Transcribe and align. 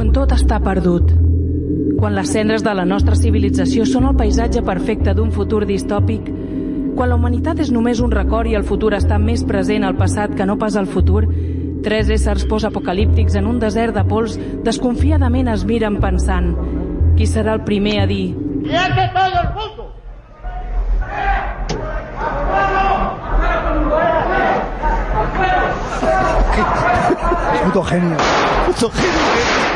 quan 0.00 0.14
tot 0.16 0.30
està 0.32 0.56
perdut. 0.64 1.10
Quan 2.00 2.14
les 2.16 2.30
cendres 2.32 2.62
de 2.64 2.72
la 2.72 2.86
nostra 2.88 3.12
civilització 3.18 3.84
són 3.84 4.06
el 4.08 4.14
paisatge 4.16 4.62
perfecte 4.64 5.12
d'un 5.12 5.28
futur 5.34 5.66
distòpic, 5.68 6.30
quan 6.96 7.10
la 7.10 7.18
humanitat 7.18 7.60
és 7.60 7.68
només 7.68 8.00
un 8.00 8.08
record 8.14 8.48
i 8.48 8.56
el 8.56 8.64
futur 8.64 8.94
està 8.96 9.18
més 9.20 9.44
present 9.44 9.84
al 9.84 9.98
passat 9.98 10.32
que 10.38 10.46
no 10.48 10.56
pas 10.56 10.78
al 10.80 10.88
futur, 10.88 11.26
tres 11.84 12.08
éssers 12.16 12.46
postapocalíptics 12.48 13.36
en 13.36 13.50
un 13.50 13.60
desert 13.60 13.92
de 13.92 14.06
pols 14.08 14.38
desconfiadament 14.64 15.52
es 15.52 15.66
miren 15.68 16.00
pensant 16.00 16.54
qui 17.18 17.28
serà 17.28 17.58
el 17.58 17.64
primer 17.68 17.98
a 18.00 18.08
dir 18.08 18.32
¡Quieto 18.64 19.04
todo 19.12 19.44
el 19.44 19.52
mundo! 19.52 19.90
Puto 27.70 27.84
genio. 27.84 28.16
Puto 28.66 28.90
genio. 28.90 29.69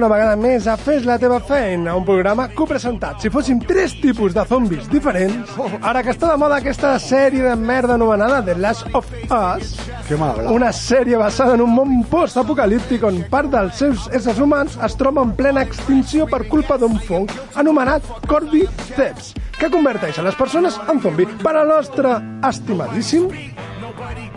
Una 0.00 0.08
vegada 0.08 0.36
més 0.40 0.64
a 0.64 0.78
Fes 0.80 1.04
la 1.04 1.18
teva 1.20 1.36
feina, 1.44 1.92
un 1.98 2.06
programa 2.08 2.46
copresentat. 2.56 3.18
Si 3.20 3.28
fóssim 3.32 3.58
tres 3.68 3.92
tipus 4.00 4.32
de 4.32 4.44
zombis 4.48 4.86
diferents, 4.88 5.52
ara 5.84 6.00
que 6.02 6.14
està 6.14 6.30
de 6.30 6.38
moda 6.40 6.56
aquesta 6.56 6.94
sèrie 7.04 7.44
de 7.44 7.52
merda 7.60 7.98
anomenada 7.98 8.40
The 8.46 8.54
Last 8.56 8.88
of 8.96 9.10
Us, 9.28 9.74
hablado. 10.08 10.54
una 10.56 10.72
sèrie 10.72 11.20
basada 11.20 11.58
en 11.58 11.66
un 11.66 11.74
món 11.74 12.00
post-apocalíptic 12.08 13.04
on 13.04 13.20
part 13.28 13.52
dels 13.52 13.76
seus 13.76 14.08
éssers 14.16 14.40
humans 14.40 14.78
es 14.80 14.96
troba 14.96 15.20
en 15.26 15.36
plena 15.36 15.66
extinció 15.68 16.24
per 16.26 16.46
culpa 16.48 16.80
d'un 16.80 16.96
fong 17.04 17.28
anomenat 17.60 18.08
Cordyceps, 18.26 19.34
que 19.60 19.68
converteix 19.68 20.18
a 20.18 20.24
les 20.24 20.34
persones 20.40 20.80
en 20.88 21.04
zombi. 21.04 21.28
Per 21.44 21.56
al 21.56 21.68
nostre 21.68 22.16
estimadíssim 22.48 23.28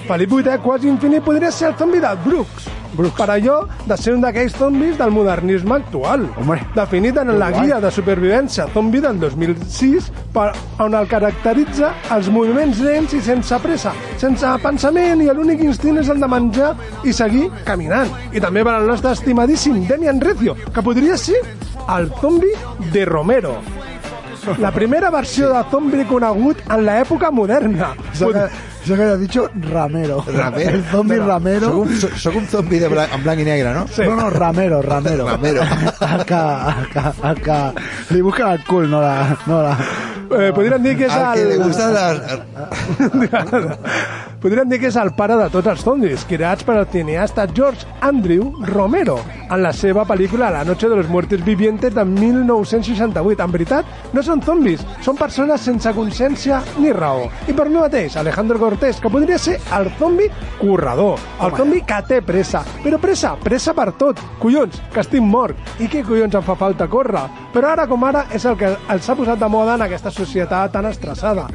Felip 0.03 0.31
VIII, 0.35 0.59
quasi 0.59 0.89
infinit, 0.91 1.23
podria 1.23 1.51
ser 1.51 1.71
el 1.71 1.77
zombi 1.79 2.03
de 2.03 2.15
Brooks. 2.25 2.72
Brooks. 2.93 3.17
Per 3.17 3.29
allò 3.29 3.59
de 3.87 3.97
ser 3.99 4.15
un 4.15 4.23
d'aquells 4.23 4.55
zombis 4.57 4.97
del 4.99 5.13
modernisme 5.13 5.77
actual. 5.79 6.27
Home, 6.39 6.59
Definit 6.75 7.19
en 7.21 7.33
la 7.39 7.51
guia 7.53 7.79
de 7.83 7.91
supervivència 7.93 8.67
zombi 8.73 9.01
del 9.03 9.19
2006, 9.21 10.09
per, 10.33 10.49
on 10.83 10.97
el 10.97 11.07
caracteritza 11.11 11.93
els 12.15 12.29
moviments 12.33 12.81
lents 12.83 13.13
i 13.13 13.21
sense 13.23 13.59
pressa, 13.63 13.93
sense 14.21 14.55
pensament 14.63 15.21
i 15.23 15.29
l'únic 15.29 15.63
instint 15.65 16.01
és 16.01 16.09
el 16.13 16.21
de 16.23 16.29
menjar 16.29 16.73
i 17.03 17.13
seguir 17.13 17.49
caminant. 17.67 18.11
I 18.33 18.41
també 18.43 18.65
per 18.65 18.77
al 18.77 18.89
nostre 18.89 19.13
estimadíssim 19.13 19.85
Demian 19.89 20.21
Recio, 20.23 20.57
que 20.73 20.85
podria 20.85 21.17
ser 21.17 21.41
el 21.97 22.11
zombi 22.21 22.53
de 22.93 23.05
Romero. 23.05 23.57
La 24.59 24.71
primera 24.71 25.09
versió 25.11 25.49
de 25.53 25.63
zombi 25.71 26.03
conegut 26.09 26.61
en 26.69 26.83
l'època 26.85 27.31
moderna. 27.31 27.93
Eso 28.11 28.29
que, 28.33 28.43
eso 28.83 28.95
que 28.95 29.03
has 29.03 29.19
dicho 29.19 29.49
Ramero. 29.55 30.23
Ramero. 30.27 30.69
El 30.69 30.83
zombie 30.91 31.19
Ramero. 31.19 31.69
Soc 31.69 31.77
un, 31.77 31.95
soc, 32.01 32.15
soc 32.17 32.35
un 32.35 32.47
zombi 32.47 32.79
de 32.79 32.89
blan, 32.91 33.09
en 33.15 33.23
blanc 33.23 33.39
i 33.39 33.45
negre, 33.47 33.73
no? 33.73 33.87
Sí. 33.87 34.03
No, 34.03 34.15
no, 34.15 34.29
Ramero, 34.29 34.81
Ramero. 34.81 35.27
Ramero. 35.29 35.63
Acá, 35.99 36.69
acá, 36.81 37.13
acá. 37.21 37.73
Le 38.09 38.21
buscan 38.21 38.51
al 38.51 38.63
cool, 38.65 38.89
no 38.89 39.01
la... 39.01 39.37
No 39.45 39.61
la... 39.63 39.77
Eh, 40.33 40.51
podríem 40.55 40.81
dir 40.81 40.95
que 40.97 41.05
és 41.05 41.13
Al 41.13 41.35
que 41.35 41.41
el... 41.43 41.49
le 41.49 41.57
gustan 41.63 41.93
las... 41.93 42.21
Podríem 44.43 44.67
dir 44.67 44.81
que 44.81 44.89
és 44.89 44.97
el 44.99 45.13
pare 45.15 45.37
de 45.39 45.45
tots 45.47 45.69
els 45.71 45.83
zombis, 45.87 46.25
creats 46.27 46.65
per 46.67 46.73
el 46.75 46.87
cineasta 46.91 47.45
George 47.55 47.87
Andrew 48.03 48.49
Romero 48.67 49.15
en 49.45 49.61
la 49.63 49.71
seva 49.71 50.03
pel·lícula 50.03 50.49
La 50.51 50.65
noche 50.67 50.89
de 50.91 50.97
los 50.97 51.07
muertos 51.07 51.45
vivientes 51.45 51.95
de 51.95 52.03
1968. 52.03 53.39
En 53.45 53.53
veritat, 53.53 53.93
no 54.11 54.19
són 54.19 54.43
zombis, 54.43 54.83
són 55.05 55.15
persones 55.15 55.63
sense 55.63 55.93
consciència 55.95 56.59
ni 56.75 56.91
raó. 56.91 57.29
I 57.47 57.55
per 57.55 57.69
mi 57.69 57.79
mateix, 57.79 58.17
Alejandro 58.19 58.59
Cortés, 58.59 58.99
que 58.99 59.13
podria 59.13 59.39
ser 59.39 59.61
el 59.79 59.87
zombi 59.95 60.27
corredor, 60.59 61.23
el 61.39 61.55
zombi 61.55 61.79
que 61.87 62.01
té 62.11 62.19
pressa. 62.19 62.65
Però 62.83 62.99
pressa, 62.99 63.37
pressa 63.47 63.71
per 63.71 63.93
tot. 63.95 64.19
Collons, 64.43 64.83
que 64.91 65.05
estic 65.07 65.23
mort. 65.23 65.55
I 65.79 65.87
què 65.87 66.03
collons 66.03 66.35
em 66.35 66.43
fa 66.43 66.59
falta 66.59 66.91
córrer? 66.91 67.29
Però 67.55 67.71
ara 67.71 67.87
com 67.87 68.03
ara 68.03 68.27
és 68.35 68.43
el 68.43 68.59
que 68.59 68.75
els 68.75 69.07
ha 69.07 69.15
posat 69.15 69.39
de 69.39 69.53
moda 69.55 69.79
en 69.79 69.87
aquesta 69.87 70.11
societat 70.11 70.75
tan 70.75 70.91
estressada. 70.91 71.47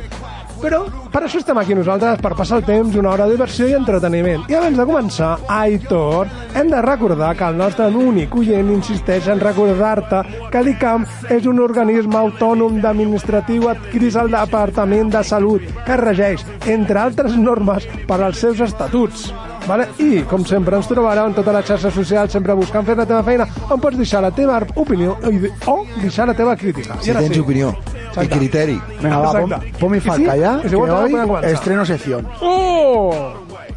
Però 0.58 0.80
per 1.12 1.22
això 1.22 1.38
estem 1.40 1.58
aquí 1.60 1.74
nosaltres, 1.76 2.20
per 2.22 2.34
passar 2.36 2.58
el 2.58 2.64
temps, 2.66 2.96
una 2.98 3.12
hora 3.12 3.26
de 3.26 3.36
diversió 3.36 3.68
i 3.68 3.74
entreteniment. 3.76 4.44
I 4.50 4.56
abans 4.58 4.78
de 4.78 4.86
començar, 4.88 5.30
Aitor, 5.54 6.28
hem 6.58 6.70
de 6.72 6.80
recordar 6.82 7.34
que 7.38 7.46
el 7.46 7.58
nostre 7.58 7.86
únic 7.88 8.34
oient 8.36 8.72
insisteix 8.74 9.28
en 9.30 9.40
recordar-te 9.40 10.22
que 10.52 10.62
l'ICAM 10.66 11.06
és 11.34 11.46
un 11.46 11.62
organisme 11.62 12.18
autònom 12.18 12.80
d'administratiu 12.82 13.68
adquirit 13.70 14.16
al 14.18 14.32
Departament 14.34 15.12
de 15.14 15.22
Salut 15.24 15.68
que 15.86 16.00
regeix, 16.00 16.44
entre 16.66 17.04
altres 17.04 17.36
normes, 17.38 17.86
per 18.08 18.18
als 18.20 18.42
seus 18.42 18.60
estatuts. 18.66 19.28
Vale? 19.68 19.88
I, 20.00 20.24
com 20.28 20.46
sempre, 20.48 20.78
ens 20.80 20.88
trobareu 20.88 21.28
en 21.28 21.36
totes 21.36 21.54
les 21.54 21.70
xarxes 21.70 21.94
socials, 21.94 22.32
sempre 22.32 22.56
buscant 22.56 22.86
fer 22.88 22.96
la 22.96 23.06
teva 23.06 23.22
feina, 23.22 23.46
on 23.68 23.80
pots 23.82 24.00
deixar 24.00 24.24
la 24.24 24.32
teva 24.34 24.62
opinió 24.74 25.18
o 25.66 25.78
deixar 26.00 26.26
la 26.26 26.34
teva 26.34 26.56
crítica. 26.56 26.96
Si 27.04 27.12
tens 27.12 27.44
opinió 27.44 27.74
Exacte. 28.08 28.38
criteri. 28.38 28.80
Venga, 29.00 29.18
va, 29.18 29.60
pon, 29.78 29.90
mi 29.90 30.00
falca 30.00 30.34
sí, 30.34 30.40
ya, 30.40 30.60
que 30.62 30.76
hoy 30.76 31.14
estreno 31.44 31.84
sección. 31.84 32.26
¡Oh! 32.40 33.34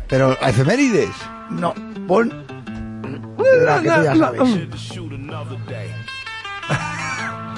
Pero, 0.08 0.38
efemérides. 0.42 1.10
No, 1.50 1.74
pon 2.08 2.32
la 3.66 3.82
que 3.82 3.90
tú 3.90 4.04
ya 4.04 4.16
sabes. 4.16 4.42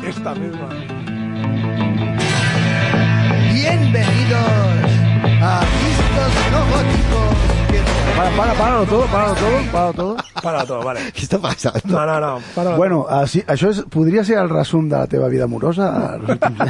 Esta 0.03 0.35
misma. 0.35 0.69
Bienvenidos 3.53 4.91
a 5.41 5.61
Discos 5.61 6.33
No 6.51 6.59
Góticos. 6.71 7.52
Para, 8.15 8.29
para, 8.37 8.53
páralo 8.53 8.85
todo, 8.85 9.05
páralo 9.07 9.33
todo, 9.35 9.57
páralo 9.71 9.93
todo. 9.93 10.17
Páralo 10.43 10.65
todo, 10.67 10.83
vale. 10.83 10.99
Què 11.15 11.23
està 11.25 11.39
passant? 11.41 11.79
No, 11.89 12.05
no, 12.05 12.19
no, 12.21 12.31
páralo 12.53 12.77
Bueno, 12.77 12.99
així, 13.09 13.41
això 13.47 13.71
és, 13.73 13.81
podria 13.89 14.23
ser 14.27 14.37
el 14.37 14.49
resum 14.51 14.87
de 14.91 14.97
la 14.97 15.07
teva 15.07 15.27
vida 15.29 15.45
amorosa? 15.45 16.19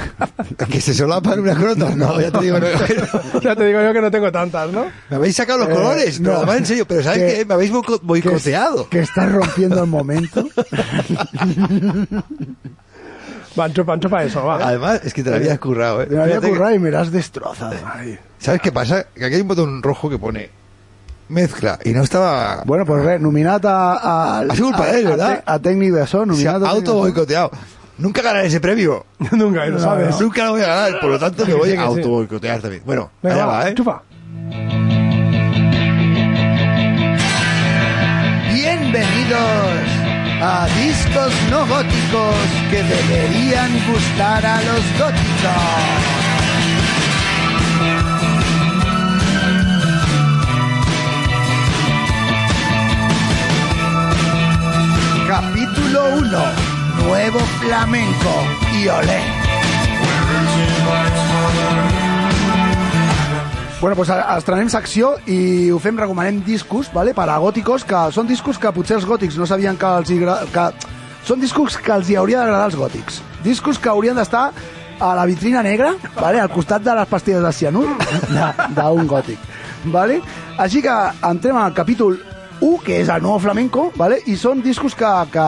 Que 0.69 0.79
se 0.81 0.93
solapan 0.93 1.39
una 1.39 1.55
con 1.55 1.69
otra. 1.69 1.95
No, 1.95 2.19
ya 2.21 2.31
te 2.31 2.39
digo, 2.41 2.59
no. 2.59 2.67
todo. 3.31 3.41
Ya 3.41 3.55
te 3.55 3.65
digo 3.65 3.81
yo 3.81 3.93
que 3.93 4.01
no 4.01 4.11
tengo 4.11 4.31
tantas, 4.31 4.71
¿no? 4.71 4.85
Me 5.09 5.15
habéis 5.17 5.35
sacado 5.35 5.59
los 5.59 5.69
Eh, 5.69 5.73
colores, 5.73 6.19
pero 6.19 6.31
no. 6.31 6.37
además 6.37 6.57
en 6.57 6.65
serio, 6.65 6.85
pero 6.87 7.03
¿sabes 7.03 7.19
Que- 7.19 7.37
qué? 7.39 7.45
Me 7.45 7.53
habéis 7.53 7.71
boico- 7.71 7.99
que, 7.99 8.05
boicoteado. 8.05 8.89
que 8.89 8.99
estás 8.99 9.31
rompiendo 9.31 9.81
el 9.83 9.89
momento. 9.89 10.45
Va, 13.59 13.65
enchufa, 13.67 13.93
enchufa 13.93 14.23
eso, 14.23 14.43
va. 14.45 14.55
Además, 14.65 15.01
es 15.03 15.13
que 15.13 15.23
te 15.23 15.29
lo 15.29 15.35
habías 15.35 15.59
currado, 15.59 16.01
¿eh? 16.01 16.07
Me 16.09 16.17
había 16.19 16.35
Fíjate 16.35 16.47
que- 16.47 16.53
currado 16.53 16.75
y 16.75 16.79
me 16.79 16.91
la 16.91 17.01
has 17.01 17.11
destrozado. 17.11 17.75
Ay. 17.85 18.17
¿Sabes 18.39 18.61
qué 18.61 18.71
pasa? 18.71 19.05
Que 19.13 19.25
aquí 19.25 19.35
hay 19.35 19.41
un 19.41 19.47
botón 19.47 19.83
rojo 19.83 20.09
que 20.09 20.17
pone 20.17 20.49
mezcla 21.29 21.79
y 21.83 21.91
no 21.91 22.03
estaba... 22.03 22.63
Bueno, 22.65 22.85
pues 22.85 23.03
res, 23.03 23.21
nominat 23.21 23.65
a, 23.65 24.39
a, 24.39 24.43
ell, 24.43 24.51
a, 24.51 25.09
¿verdad? 25.09 25.43
a, 25.45 25.59
tècnic 25.59 25.91
de 25.91 26.07
so, 26.07 26.17
Se 26.17 26.23
ha 26.23 26.25
nominat 26.25 26.55
a 26.55 26.59
tècnic 26.59 26.61
de 26.61 26.65
so. 26.65 26.75
auto 26.75 26.93
boicoteado. 26.95 27.51
Nunca 27.97 28.21
ganaré 28.21 28.47
ese 28.47 28.59
premio. 28.59 29.05
Nunca, 29.31 29.65
lo 29.65 29.79
sabes. 29.79 30.19
Nunca 30.19 30.45
lo 30.45 30.51
voy 30.51 30.61
a 30.61 30.67
ganar, 30.67 30.99
por 30.99 31.11
lo 31.11 31.19
tanto 31.19 31.45
me 31.45 31.53
voy 31.53 31.73
a 31.73 31.81
auto 31.81 32.09
boicotear 32.09 32.61
también. 32.61 32.83
Bueno, 32.85 33.11
Venga, 33.21 33.35
allá 33.35 33.45
va, 33.45 33.53
va, 33.53 33.67
¿eh? 33.67 33.69
enchufa. 33.69 34.01
Bienvenidos 38.51 40.03
a 40.41 40.67
Discos 40.75 41.33
No 41.49 41.65
Góticos 41.67 42.35
que 42.69 42.83
deberían 42.83 43.71
gustar 43.87 44.45
a 44.45 44.57
los 44.61 44.83
góticos. 44.99 46.22
1, 55.41 57.05
nuevo 57.07 57.39
flamenco 57.39 58.29
y 58.73 58.87
olé. 58.87 59.19
Bueno, 63.81 63.95
a- 64.07 64.37
estrenem 64.37 64.69
secció 64.69 65.15
i 65.25 65.71
ho 65.71 65.79
fem, 65.79 65.97
recomanem 65.97 66.43
discos, 66.45 66.91
vale? 66.93 67.13
per 67.13 67.27
a 67.29 67.37
gòticos, 67.39 67.83
que 67.83 68.11
són 68.13 68.27
discos 68.27 68.57
que 68.59 68.71
potser 68.71 68.95
els 68.97 69.05
gòtics 69.05 69.35
no 69.37 69.45
sabien 69.45 69.75
que 69.75 69.85
els 69.85 70.09
hi 70.11 70.19
que 70.53 70.67
són 71.25 71.39
discos 71.41 71.77
que 71.77 71.91
els 71.91 72.09
hi 72.09 72.15
hauria 72.15 72.39
d'agradar 72.39 72.65
als 72.65 72.75
gòtics. 72.75 73.21
Discos 73.43 73.79
que 73.79 73.89
haurien 73.89 74.15
d'estar 74.15 74.51
a 74.99 75.15
la 75.15 75.25
vitrina 75.25 75.63
negra, 75.63 75.95
vale? 76.15 76.39
al 76.39 76.49
costat 76.49 76.83
de 76.83 76.93
les 76.95 77.07
pastilles 77.07 77.41
de 77.41 77.51
cianur 77.51 77.87
d'un 78.77 79.07
gòtic. 79.07 79.39
Vale? 79.85 80.21
Així 80.57 80.81
que 80.81 80.93
entrem 81.23 81.57
al 81.57 81.73
capítol 81.73 82.21
1, 82.63 82.79
que 82.85 83.01
és 83.03 83.09
el 83.11 83.21
nou 83.25 83.37
flamenco, 83.43 83.89
vale? 83.99 84.21
i 84.31 84.37
són 84.39 84.63
discos 84.63 84.95
que, 84.95 85.11
que, 85.33 85.47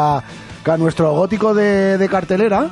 que 0.66 0.78
nuestro 0.82 1.14
gótico 1.16 1.54
de, 1.58 1.98
de 2.02 2.10
cartelera 2.12 2.66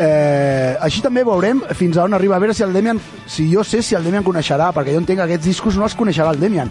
Eh, 0.00 0.76
així 0.80 1.02
també 1.04 1.20
veurem 1.26 1.58
fins 1.76 1.98
a 1.98 2.04
on 2.06 2.14
arriba, 2.16 2.36
a 2.36 2.40
veure 2.40 2.54
si 2.56 2.62
el 2.64 2.70
Demian, 2.72 2.96
si 3.28 3.44
jo 3.52 3.60
sé 3.66 3.82
si 3.84 3.92
el 3.98 4.04
Demian 4.06 4.24
coneixerà, 4.24 4.70
perquè 4.72 4.94
jo 4.94 5.00
entenc 5.02 5.18
que 5.18 5.24
aquests 5.26 5.44
discos 5.50 5.76
no 5.76 5.84
els 5.84 5.96
coneixerà 5.98 6.30
el 6.32 6.38
Demian. 6.40 6.70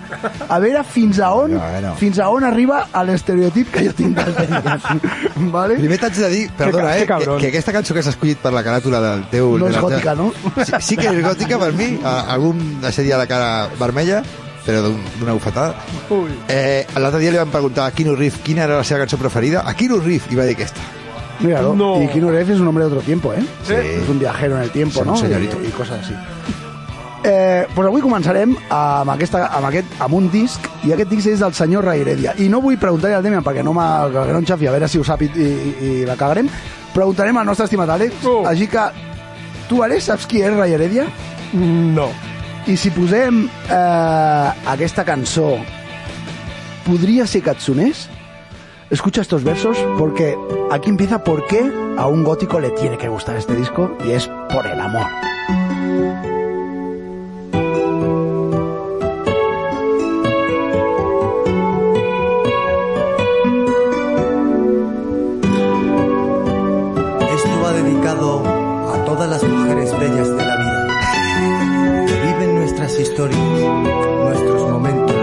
A 0.50 0.57
veure 0.63 0.81
fins 0.88 1.19
a 1.21 1.27
on, 1.38 1.54
Bueno. 1.60 1.92
fins 2.00 2.18
a 2.18 2.30
on 2.33 2.48
arriba 2.48 2.80
l'estereotip 3.06 3.69
que 3.75 3.83
jo 3.86 3.94
tinc 3.94 4.18
del 4.18 4.33
Demian. 4.33 5.04
vale? 5.54 5.77
Primer 5.77 6.00
t'haig 6.01 6.18
de 6.24 6.30
dir, 6.33 6.44
perdona, 6.57 6.88
ca- 6.89 6.98
eh, 6.98 7.06
que 7.06 7.19
que, 7.19 7.38
que 7.44 7.48
aquesta 7.54 7.75
cançó 7.75 7.94
que 7.94 8.01
s'ha 8.07 8.16
escollit 8.16 8.42
per 8.42 8.54
la 8.56 8.63
caràtula 8.66 9.04
del 9.04 9.24
teu... 9.30 9.54
No 9.62 9.68
és 9.69 9.77
la 9.77 9.86
gòtica, 9.86 10.16
no? 10.18 10.31
Sí, 10.66 10.74
sí 10.89 10.98
que 10.98 11.12
és 11.13 11.21
gòtica 11.21 11.60
per 11.62 11.69
mi, 11.77 12.00
a- 12.01 12.24
algun 12.33 12.80
seria 12.89 13.19
de 13.21 13.27
cara 13.30 13.68
vermella, 13.77 14.24
però 14.65 14.81
d'un- 14.83 15.01
d'una 15.19 15.33
bufetada. 15.33 15.75
Ui. 16.09 16.29
Eh, 16.47 16.85
L'altre 16.97 17.19
dia 17.19 17.31
li 17.31 17.38
van 17.38 17.50
preguntar 17.50 17.85
a 17.88 17.91
Kino 17.91 18.15
Reeves 18.15 18.39
quina 18.44 18.63
era 18.63 18.77
la 18.77 18.83
seva 18.83 19.00
cançó 19.01 19.17
preferida. 19.17 19.63
A 19.65 19.73
Kino 19.73 19.97
Reeves, 19.97 20.31
i 20.31 20.35
va 20.35 20.44
dir 20.45 20.56
aquesta. 20.56 20.81
Míralo. 21.39 21.73
No. 21.73 22.01
Y 22.03 22.07
Keanu 22.07 22.29
Reeves 22.31 22.56
es 22.56 22.59
un 22.59 22.67
hombre 22.67 22.83
de 22.83 22.89
otro 22.91 23.01
tiempo, 23.01 23.33
¿eh? 23.33 23.41
Sí. 23.65 23.73
Es 23.73 24.09
un 24.09 24.19
viajero 24.19 24.57
en 24.57 24.63
el 24.63 24.71
tiempo, 24.71 25.00
Sí, 25.00 25.06
no? 25.06 25.13
un 25.13 25.17
señorito. 25.17 25.57
I, 25.63 25.67
i 25.67 25.71
coses 25.71 26.00
així. 26.01 26.13
Eh, 27.23 27.65
pues 27.75 27.85
avui 27.88 28.00
començarem 28.01 28.53
amb, 28.71 29.09
aquesta, 29.11 29.45
amb, 29.47 29.65
aquest, 29.67 29.88
amb 30.00 30.13
un 30.15 30.29
disc, 30.31 30.67
i 30.88 30.94
aquest 30.95 31.09
disc 31.11 31.27
és 31.27 31.39
del 31.44 31.53
senyor 31.53 31.83
Ray 31.83 32.00
Heredia. 32.01 32.33
I 32.39 32.47
no 32.47 32.61
vull 32.63 32.77
preguntar-li 32.79 33.15
al 33.17 33.23
Demian, 33.23 33.44
perquè 33.44 33.63
no, 33.63 33.73
que 33.73 34.31
no 34.31 34.38
em 34.39 34.45
xafi, 34.47 34.67
a 34.67 34.71
veure 34.71 34.88
si 34.88 35.00
ho 35.00 35.03
sap 35.03 35.21
i, 35.21 35.31
i, 35.35 35.50
i 35.83 36.06
la 36.07 36.15
cagarem. 36.15 36.47
Preguntarem 36.94 37.38
al 37.38 37.45
nostre 37.45 37.65
estimat 37.67 37.89
Àlex. 37.89 38.23
Oh. 38.25 38.45
Així 38.47 38.67
que, 38.71 38.85
tu, 39.67 39.83
Àlex, 39.83 40.07
saps 40.11 40.25
qui 40.27 40.41
és 40.41 40.56
Ray 40.56 40.73
Heredia? 40.77 41.07
No. 41.53 42.07
I 42.67 42.75
si 42.77 42.91
posem 42.91 43.45
eh, 43.47 44.50
aquesta 44.69 45.06
cançó, 45.06 45.57
podria 46.85 47.25
ser 47.27 47.41
que 47.41 47.53
et 47.56 47.61
sonés? 47.63 48.07
Escucha 48.89 49.21
estos 49.21 49.44
versos 49.44 49.77
porque 49.97 50.35
aquí 50.71 50.89
empieza 50.89 51.23
por 51.23 51.45
qué 51.47 51.61
a 51.97 52.07
un 52.07 52.23
gótico 52.23 52.59
le 52.59 52.71
tiene 52.71 52.97
que 52.97 53.07
gustar 53.07 53.35
este 53.35 53.56
disco 53.56 53.95
y 54.06 54.11
es 54.11 54.29
por 54.50 54.65
el 54.65 54.79
amor. 54.79 56.38
Historias, 73.19 73.44
nuestros 74.24 74.62
momentos 74.71 75.16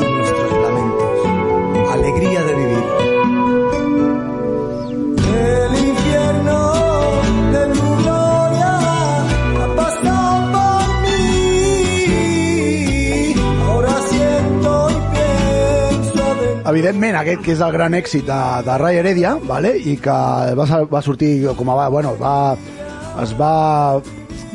y 0.00 0.02
nuestros 0.14 0.52
lamentos. 0.62 1.12
Alegría 1.92 2.40
de 2.42 2.54
vivir. 2.54 2.84
El 5.36 5.72
infierno 5.88 6.58
de 7.52 7.62
tu 7.72 7.86
gloria 8.02 8.72
ha 9.62 9.66
pasado 9.76 10.34
por 10.52 10.84
mí. 11.02 13.34
Ahora 13.68 13.94
siento 14.08 14.70
y 14.90 14.92
pienso 15.14 16.24
de 16.34 16.46
Evidentment, 16.70 17.16
aquest 17.16 17.40
que 17.44 17.52
és 17.54 17.60
el 17.60 17.72
gran 17.72 17.94
èxit 17.94 18.24
de, 18.26 18.40
de 18.66 18.78
Ray 18.78 18.96
Heredia, 18.98 19.38
vale? 19.46 19.76
i 19.78 19.96
que 19.96 20.10
va, 20.10 20.66
va 20.90 21.02
sortir 21.02 21.46
com 21.54 21.70
a... 21.70 21.74
va- 21.84 21.88
Bueno, 21.94 22.16
va, 22.20 22.56
es 23.22 23.34
va 23.38 24.00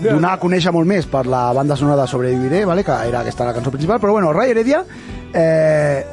donar 0.03 0.33
a 0.33 0.39
conèixer 0.39 0.71
molt 0.75 0.87
més 0.87 1.05
per 1.05 1.25
la 1.27 1.51
banda 1.53 1.75
sonora 1.75 2.01
de 2.03 2.07
Sobreviviré, 2.07 2.63
vale? 2.65 2.83
que 2.83 2.91
era 3.07 3.21
aquesta 3.21 3.45
la 3.45 3.53
cançó 3.53 3.71
principal, 3.71 3.99
però 3.99 4.11
bueno, 4.17 4.31
Ray 4.33 4.51
Heredia... 4.51 4.83
Eh, 5.33 6.05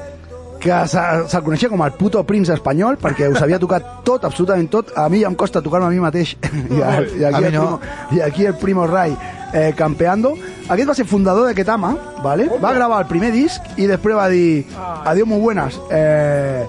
que 0.59 0.73
se- 0.89 1.29
se'l 1.29 1.43
coneixia 1.45 1.69
com 1.69 1.83
el 1.85 1.93
puto 1.95 2.23
prince 2.27 2.51
espanyol 2.55 2.97
perquè 2.99 3.27
ho 3.29 3.35
sabia 3.37 3.59
tocar 3.61 3.79
tot, 4.03 4.25
absolutament 4.25 4.71
tot 4.73 4.89
a 4.97 5.05
mi 5.13 5.21
ja 5.21 5.29
em 5.29 5.35
costa 5.37 5.61
tocar-me 5.63 5.87
a 5.87 5.91
mi 5.93 6.01
mateix 6.01 6.33
i, 6.73 6.81
a, 6.81 6.95
i, 7.05 7.23
A 7.23 7.29
aquí, 7.29 7.43
mi 7.45 7.47
el 7.51 7.55
no. 7.55 7.67
primo, 7.77 7.81
i 8.17 8.21
aquí 8.25 8.47
el 8.49 8.55
Primo 8.57 8.87
Ray 8.89 9.13
eh, 9.53 9.75
campeando 9.77 10.33
aquest 10.67 10.89
va 10.89 10.95
ser 10.97 11.05
fundador 11.07 11.47
d'aquest 11.47 11.69
ama 11.77 11.93
vale? 12.25 12.49
va 12.59 12.73
gravar 12.73 13.03
el 13.05 13.07
primer 13.07 13.31
disc 13.37 13.63
i 13.77 13.87
després 13.87 14.17
va 14.17 14.27
dir 14.33 14.65
adiós 15.05 15.29
muy 15.29 15.39
buenas 15.45 15.77
eh, 15.93 16.65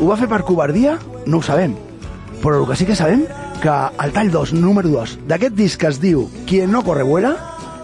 ho 0.00 0.10
va 0.10 0.18
fer 0.18 0.28
per 0.28 0.42
covardia? 0.42 0.98
no 1.24 1.38
ho 1.38 1.42
sabem 1.46 1.78
però 2.42 2.60
el 2.64 2.68
que 2.68 2.76
sí 2.76 2.84
que 2.84 2.98
sabem 2.98 3.24
que 3.60 3.76
el 4.04 4.12
tall 4.12 4.30
2, 4.30 4.54
número 4.54 4.88
2 4.88 5.18
d'aquest 5.28 5.54
disc 5.54 5.80
que 5.80 5.92
es 5.92 6.00
diu 6.00 6.26
Quien 6.48 6.72
no 6.72 6.82
corre 6.86 7.04
vuela 7.04 7.36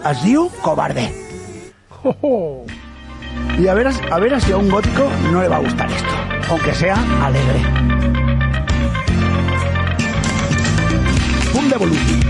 es 0.09 0.23
diu 0.25 0.49
Cobarde 0.63 1.07
Oh, 2.03 2.15
oh. 2.21 2.65
Y 3.59 3.67
a 3.67 3.73
ver, 3.73 3.87
a 3.87 4.19
ver 4.19 4.39
si 4.41 4.51
a 4.51 4.57
un 4.57 4.69
gótico 4.69 5.09
no 5.31 5.41
le 5.41 5.47
va 5.47 5.57
a 5.57 5.59
gustar 5.59 5.91
esto, 5.91 6.09
aunque 6.49 6.73
sea 6.75 6.95
alegre. 7.25 7.59
Boom 11.53 11.69
de 11.69 12.26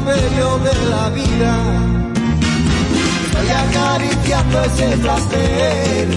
más 0.00 0.04
bello 0.04 0.58
de 0.58 0.90
la 0.90 1.08
vida. 1.10 1.56
Estoy 3.26 3.48
acariciando 3.48 4.64
ese 4.64 4.96
placer. 4.98 6.08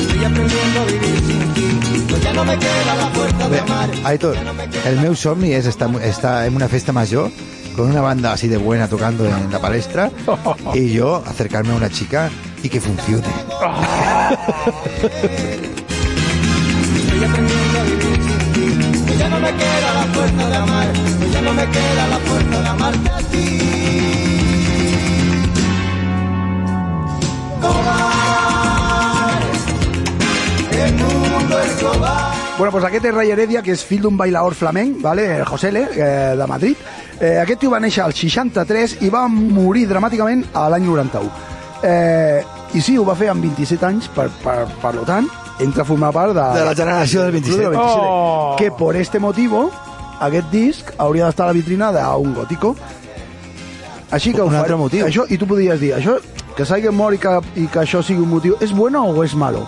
Estoy 0.00 0.24
aprendiendo 0.24 0.80
a 0.80 0.84
vivir 0.84 1.22
sin 1.26 1.54
ti. 1.54 2.06
Pues 2.08 2.22
ya 2.22 2.32
no 2.32 2.44
me 2.44 2.58
queda 2.58 2.94
la 2.94 3.06
fuerza 3.10 3.48
de 3.48 3.60
amar. 3.60 3.90
Aitor, 4.04 4.36
el 4.84 5.00
meu 5.00 5.14
somni 5.14 5.52
és 5.52 5.66
estar, 5.66 5.90
estar 6.02 6.46
en 6.46 6.56
una 6.56 6.68
festa 6.68 6.92
major 6.92 7.30
con 7.76 7.90
una 7.90 8.00
banda 8.00 8.32
así 8.32 8.48
de 8.48 8.56
buena 8.56 8.88
tocando 8.88 9.26
en 9.26 9.52
la 9.52 9.60
palestra 9.60 10.10
y 10.74 10.90
yo 10.90 11.22
acercarme 11.26 11.72
a 11.72 11.76
una 11.76 11.90
chica 11.90 12.30
y 12.62 12.68
que 12.68 12.80
funcione. 12.80 13.26
Estoy 16.96 17.24
aprendiendo 17.24 17.78
a 17.78 17.84
vivir 17.84 18.02
sin 18.02 18.12
ti. 18.12 18.17
Ya 19.18 19.28
no 19.28 19.40
me 19.40 19.52
queda 19.52 19.94
la 19.94 20.04
fuerza 20.14 20.48
de 20.48 20.56
amar. 20.56 20.92
Ya 21.32 21.40
no 21.42 21.52
me 21.52 21.66
queda 21.68 22.06
la 22.08 22.18
fuerza 22.18 22.60
de 22.62 22.68
amarte 22.68 23.10
a 23.10 23.18
ti. 23.18 23.68
Bueno, 32.58 32.72
pues 32.72 32.84
aquest 32.84 33.04
és 33.04 33.14
Ray 33.14 33.30
Heredia, 33.30 33.60
que 33.62 33.70
és 33.70 33.84
fill 33.86 34.02
d'un 34.02 34.16
bailaor 34.18 34.56
flamenc, 34.58 34.96
vale? 34.98 35.28
el 35.36 35.44
José 35.46 35.68
L, 35.70 35.84
eh, 35.94 36.34
de 36.34 36.46
Madrid. 36.50 36.80
Eh, 37.20 37.38
aquest 37.38 37.60
tio 37.62 37.70
va 37.70 37.78
néixer 37.78 38.02
al 38.02 38.14
63 38.18 38.96
i 39.06 39.10
va 39.14 39.28
morir 39.30 39.84
dramàticament 39.86 40.42
a 40.58 40.64
l'any 40.72 40.88
91. 40.88 41.30
Eh, 41.86 42.42
I 42.74 42.82
sí, 42.82 42.96
ho 42.98 43.04
va 43.06 43.14
fer 43.14 43.30
amb 43.30 43.46
27 43.46 43.86
anys, 43.86 44.10
per, 44.10 44.26
per, 44.42 44.64
per 44.82 44.92
lo 44.96 45.06
tant, 45.06 45.30
entra 45.60 45.82
a 45.82 45.84
formar 45.84 46.12
part 46.12 46.34
de, 46.34 46.58
De 46.58 46.64
la 46.64 46.74
generació 46.74 47.22
del 47.22 47.32
27. 47.32 47.62
Club 47.62 47.70
del 47.72 47.80
27. 47.80 48.06
Oh. 48.08 48.56
Que 48.58 48.70
por 48.72 48.96
este 48.96 49.18
motivo, 49.18 49.70
aquest 50.20 50.50
disc 50.50 50.90
hauria 50.98 51.26
d'estar 51.26 51.44
a 51.44 51.46
la 51.48 51.52
vitrina 51.52 51.92
d'un 51.92 52.34
gótico. 52.34 52.74
Així 54.10 54.32
que 54.32 54.40
Un 54.40 54.48
faré- 54.48 54.60
altre 54.60 54.76
motiu. 54.76 55.04
Això, 55.06 55.26
I 55.28 55.36
tu 55.36 55.46
podries 55.46 55.78
dir, 55.80 55.92
això, 55.94 56.18
que 56.56 56.64
s'hagi 56.64 56.88
mort 56.90 57.14
i 57.14 57.18
que, 57.18 57.34
i 57.56 57.66
que 57.66 57.80
això 57.80 58.02
sigui 58.02 58.22
un 58.22 58.30
motiu, 58.30 58.56
és 58.60 58.72
bueno 58.72 59.04
o 59.04 59.24
és 59.24 59.34
malo? 59.34 59.66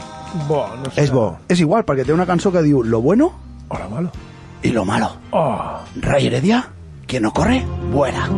Bo, 0.48 0.64
no 0.82 0.90
sé. 0.90 1.02
És 1.02 1.10
bo. 1.10 1.36
És 1.48 1.60
igual, 1.60 1.84
perquè 1.84 2.06
té 2.06 2.12
una 2.14 2.24
cançó 2.26 2.50
que 2.52 2.62
diu 2.62 2.82
Lo 2.82 3.00
bueno 3.02 3.32
Hola, 3.68 3.88
malo. 3.88 4.10
y 4.62 4.70
lo 4.70 4.84
malo. 4.84 5.10
Oh. 5.32 5.58
Ray 6.00 6.26
Heredia, 6.28 6.68
quien 7.06 7.22
no 7.24 7.32
corre, 7.32 7.64
vuela. 7.92 8.28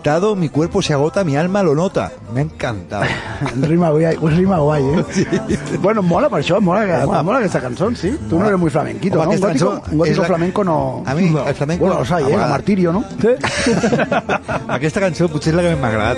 Encantado, 0.00 0.34
mi 0.34 0.48
cuerpo 0.48 0.80
se 0.80 0.94
agota, 0.94 1.24
mi 1.24 1.36
alma 1.36 1.62
lo 1.62 1.74
nota. 1.74 2.10
Me 2.32 2.40
ha 2.40 2.42
encantado. 2.44 3.04
rima 3.60 3.90
guai, 3.94 4.16
un 4.18 4.30
rima 4.34 4.58
guai, 4.58 4.82
eh? 4.82 5.04
Sí. 5.12 5.26
Bueno, 5.82 6.00
mola 6.02 6.30
per 6.30 6.40
això, 6.40 6.58
mola, 6.60 7.04
mola, 7.04 7.22
mola 7.22 7.38
aquesta 7.40 7.60
cançó, 7.60 7.90
sí? 7.94 8.16
Tu 8.30 8.38
no 8.38 8.46
eres 8.46 8.58
muy 8.58 8.70
flamenquito, 8.70 9.20
Home, 9.20 9.36
¿no? 9.36 9.82
Un 9.90 10.00
un 10.00 10.16
la- 10.16 10.24
flamenco 10.24 10.64
no... 10.64 11.02
A 11.04 11.14
mi, 11.14 11.28
no. 11.28 11.46
el 11.46 11.54
flamenco... 11.54 11.84
Bueno, 11.84 12.00
los 12.00 12.10
hay, 12.12 12.24
eh? 12.24 12.26
vegades. 12.28 12.48
Martirio, 12.50 12.92
no? 12.92 13.04
Aquesta 14.68 15.00
cançó 15.04 15.28
potser 15.28 15.52
és 15.52 15.56
la 15.58 15.62
que 15.66 15.74
més 15.74 15.80
m'ha 15.80 15.88
agradat. 15.92 16.16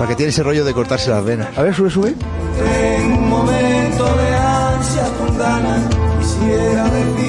Perquè 0.00 0.16
tiene 0.16 0.30
ese 0.32 0.42
rollo 0.42 0.64
de 0.64 0.72
cortarse 0.72 1.10
las 1.10 1.22
venas. 1.24 1.48
A 1.58 1.62
ver, 1.62 1.74
sube, 1.74 1.90
sube. 1.90 2.14
En 2.16 3.12
un 3.12 3.28
momento 3.28 4.04
de 4.16 4.28
ansia 4.36 5.04
con 5.18 5.36
ganas 5.36 5.84
quisiera 6.18 6.84
decir 6.88 7.19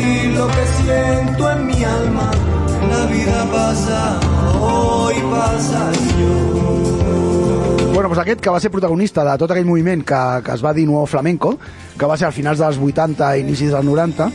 pasa, 3.72 4.20
hoy 4.60 5.16
pasa 5.32 5.92
y 5.94 6.08
yo. 6.20 7.94
Bueno, 7.94 8.10
doncs 8.10 8.20
aquest 8.20 8.42
que 8.42 8.50
va 8.50 8.60
ser 8.60 8.72
protagonista 8.72 9.24
de 9.24 9.36
tot 9.40 9.52
aquell 9.52 9.68
moviment 9.68 10.04
que, 10.04 10.22
que 10.44 10.56
es 10.56 10.64
va 10.64 10.74
dir 10.74 10.88
Nuevo 10.88 11.06
Flamenco, 11.06 11.58
que 11.98 12.06
va 12.08 12.18
ser 12.18 12.28
als 12.28 12.36
finals 12.36 12.60
dels 12.60 12.80
80 12.80 13.38
i 13.38 13.46
inicis 13.46 13.72
dels 13.72 13.86
90, 13.88 14.28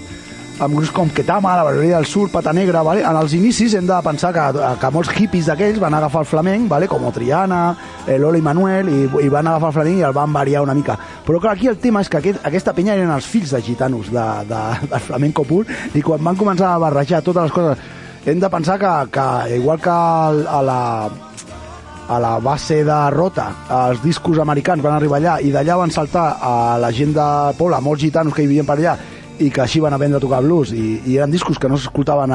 amb 0.60 0.76
grups 0.78 0.92
com 0.96 1.10
Ketama, 1.12 1.56
la 1.58 1.66
Barberia 1.66 1.98
del 1.98 2.06
Sur, 2.08 2.30
Pata 2.32 2.52
Negra, 2.56 2.80
vale? 2.86 3.02
en 3.04 3.16
els 3.16 3.34
inicis 3.36 3.74
hem 3.76 3.88
de 3.88 3.98
pensar 4.04 4.32
que, 4.32 4.46
que 4.80 4.92
molts 4.94 5.12
hippies 5.12 5.50
d'aquells 5.50 5.82
van 5.82 5.98
agafar 5.98 6.24
el 6.24 6.30
flamenc, 6.30 6.68
vale? 6.72 6.88
com 6.88 7.04
Triana, 7.12 7.60
eh, 8.06 8.16
Lola 8.16 8.40
i 8.40 8.46
Manuel, 8.46 8.88
i, 8.88 9.02
i 9.26 9.28
van 9.32 9.52
agafar 9.52 9.72
el 9.72 9.76
flamenc 9.80 10.00
i 10.00 10.08
el 10.08 10.16
van 10.16 10.32
variar 10.32 10.64
una 10.64 10.76
mica. 10.76 10.96
Però 11.26 11.42
clar, 11.42 11.58
aquí 11.58 11.68
el 11.68 11.76
tema 11.82 12.00
és 12.00 12.08
que 12.08 12.22
aquest, 12.22 12.40
aquesta 12.44 12.72
penya 12.72 12.96
eren 12.96 13.12
els 13.12 13.28
fills 13.28 13.52
de 13.52 13.60
gitanos 13.60 14.08
de, 14.08 14.26
de, 14.48 14.64
del 14.94 15.06
flamenco 15.10 15.44
pur, 15.44 15.66
i 15.92 16.04
quan 16.04 16.24
van 16.24 16.40
començar 16.40 16.72
a 16.72 16.82
barrejar 16.88 17.24
totes 17.26 17.50
les 17.50 17.56
coses, 17.60 18.04
hem 18.26 18.40
de 18.40 18.48
pensar 18.50 18.78
que, 18.78 19.10
que 19.10 19.56
igual 19.56 19.80
que 19.80 19.88
a 19.90 20.62
la, 20.62 21.08
a 22.08 22.20
la 22.20 22.38
base 22.38 22.82
de 22.84 23.10
Rota, 23.10 23.46
els 23.70 24.02
discos 24.02 24.38
americans 24.42 24.82
van 24.82 24.96
arribar 24.96 25.20
allà 25.20 25.36
i 25.42 25.52
d'allà 25.54 25.76
van 25.78 25.94
saltar 25.94 26.26
a 26.42 26.54
la 26.82 26.90
gent 26.90 27.14
de 27.14 27.28
Poble, 27.58 27.78
molts 27.80 28.02
gitanos 28.02 28.34
que 28.34 28.42
hi 28.42 28.50
vivien 28.50 28.66
per 28.66 28.78
allà 28.80 28.96
i 29.38 29.50
que 29.52 29.62
així 29.62 29.82
van 29.84 29.94
aprendre 29.94 30.18
a 30.18 30.24
tocar 30.24 30.40
blues. 30.42 30.72
I, 30.72 31.00
i 31.06 31.16
eren 31.18 31.30
discos 31.30 31.58
que 31.60 31.68
no 31.70 31.78
s'escoltaven 31.78 32.34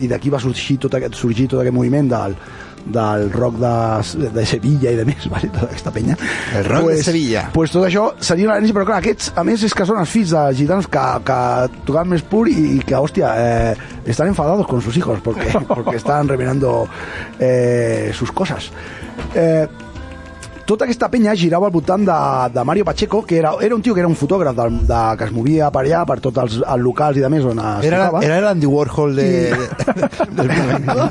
i 0.00 0.08
d'aquí 0.08 0.32
va 0.32 0.40
sorgir 0.40 0.78
tot 0.80 0.96
aquest, 0.96 1.18
sorgir 1.18 1.48
tot 1.50 1.60
aquest 1.60 1.76
moviment 1.76 2.08
del, 2.08 2.36
del 2.84 3.28
rock 3.32 3.58
de, 3.60 4.28
de 4.34 4.46
Sevilla 4.48 4.92
i 4.92 4.98
de 4.98 5.04
més, 5.06 5.28
vale? 5.32 5.50
tota 5.52 5.68
aquesta 5.70 5.92
penya 5.94 6.16
El 6.56 6.66
rock 6.66 6.90
de 6.90 7.02
Sevilla. 7.02 7.44
pues 7.54 7.74
tot 7.74 7.86
això 7.86 8.08
seria 8.20 8.48
una 8.48 8.56
herència, 8.56 8.76
però 8.76 8.88
clar, 8.88 9.00
aquests 9.02 9.32
a 9.38 9.44
més 9.46 9.62
és 9.68 9.74
que 9.74 9.86
són 9.88 10.00
els 10.02 10.10
fills 10.10 10.34
de 10.34 10.42
gitanos 10.58 10.88
que, 10.90 11.04
que 11.28 11.38
tocaven 11.86 12.14
més 12.14 12.26
pur 12.26 12.46
i, 12.50 12.80
que, 12.86 12.96
hòstia, 12.98 13.32
eh, 13.38 13.92
están 14.06 14.28
enfadados 14.28 14.66
con 14.66 14.82
sus 14.82 14.96
hijos 14.96 15.20
porque, 15.22 15.52
porque 15.68 15.96
están 15.96 16.28
revelando 16.28 16.88
eh, 17.38 18.10
sus 18.14 18.32
cosas. 18.32 18.70
Eh, 19.34 19.66
tota 20.66 20.84
aquesta 20.84 21.08
penya 21.10 21.34
girava 21.36 21.66
al 21.68 21.72
voltant 21.74 22.04
de, 22.06 22.16
de 22.54 22.64
Mario 22.64 22.84
Pacheco, 22.84 23.22
que 23.26 23.38
era, 23.38 23.52
era 23.60 23.74
un 23.74 23.82
tio 23.82 23.94
que 23.94 24.00
era 24.00 24.08
un 24.08 24.16
fotògraf 24.16 24.54
de, 24.56 24.68
de, 24.88 25.00
que 25.18 25.24
es 25.24 25.32
movia 25.32 25.70
per 25.74 25.82
allà, 25.84 26.04
per 26.06 26.20
tots 26.20 26.38
els, 26.42 26.56
els 26.62 26.82
locals 26.82 27.16
i 27.18 27.24
de 27.24 27.28
més 27.32 27.44
on 27.44 27.58
es 27.58 27.84
Era, 27.90 28.06
tocava. 28.06 28.24
era 28.24 28.38
el 28.38 28.46
Andy 28.52 28.66
Warhol 28.66 29.16
de, 29.16 29.28
del 30.30 30.50
flamenco. 30.56 31.10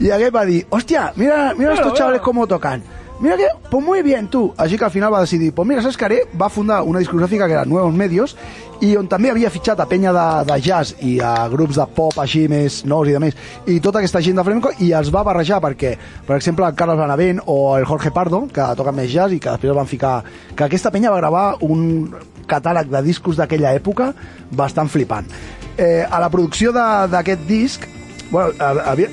Y 0.00 0.10
aquel 0.10 0.34
va 0.34 0.40
a 0.40 0.44
decir, 0.46 0.66
hostia, 0.70 1.12
mira, 1.16 1.54
mira 1.56 1.74
estos 1.74 1.94
chavales 1.94 2.20
cómo 2.20 2.46
tocan. 2.46 2.82
Mira 3.20 3.36
que, 3.36 3.46
pues 3.70 3.84
muy 3.84 4.02
bien, 4.02 4.26
tú. 4.26 4.52
Així 4.58 4.76
que 4.76 4.84
al 4.84 4.90
final 4.90 5.12
va 5.14 5.20
decidir, 5.20 5.52
pues 5.54 5.68
mira, 5.68 5.80
saps 5.80 5.94
què 5.96 6.06
haré? 6.08 6.16
Va 6.34 6.48
fundar 6.50 6.80
una 6.82 6.98
discogràfica 6.98 7.46
que 7.46 7.52
era 7.54 7.64
Nuevos 7.64 7.94
Medios 7.94 8.34
i 8.82 8.92
on 8.98 9.06
també 9.10 9.30
havia 9.30 9.50
fitxat 9.52 9.78
a 9.80 9.86
penya 9.86 10.10
de, 10.14 10.26
de 10.48 10.56
jazz 10.64 10.96
i 11.06 11.14
a 11.22 11.46
grups 11.52 11.78
de 11.78 11.86
pop 11.94 12.18
així 12.18 12.44
més 12.50 12.80
nous 12.88 13.08
i 13.08 13.14
de 13.14 13.20
més 13.22 13.36
i 13.70 13.78
tota 13.84 14.00
aquesta 14.00 14.22
gent 14.24 14.40
de 14.40 14.44
flamenco 14.46 14.72
i 14.82 14.90
els 14.98 15.12
va 15.14 15.22
barrejar 15.26 15.60
perquè, 15.62 15.94
per 16.26 16.36
exemple, 16.36 16.66
el 16.66 16.76
Carlos 16.78 16.98
Benavent 16.98 17.42
o 17.46 17.76
el 17.76 17.86
Jorge 17.86 18.10
Pardo, 18.14 18.42
que 18.52 18.66
toquen 18.78 18.98
més 18.98 19.12
jazz 19.12 19.34
i 19.34 19.40
que 19.42 19.54
després 19.54 19.78
van 19.78 19.90
ficar... 19.90 20.16
que 20.56 20.66
aquesta 20.66 20.90
penya 20.90 21.14
va 21.14 21.22
gravar 21.22 21.46
un 21.62 22.10
catàleg 22.50 22.90
de 22.90 23.02
discos 23.06 23.38
d'aquella 23.38 23.72
època 23.78 24.10
bastant 24.50 24.90
flipant. 24.90 25.30
Eh, 25.78 26.02
a 26.02 26.18
la 26.20 26.28
producció 26.30 26.74
d'aquest 26.74 27.46
disc 27.48 27.86
bueno, 28.32 28.52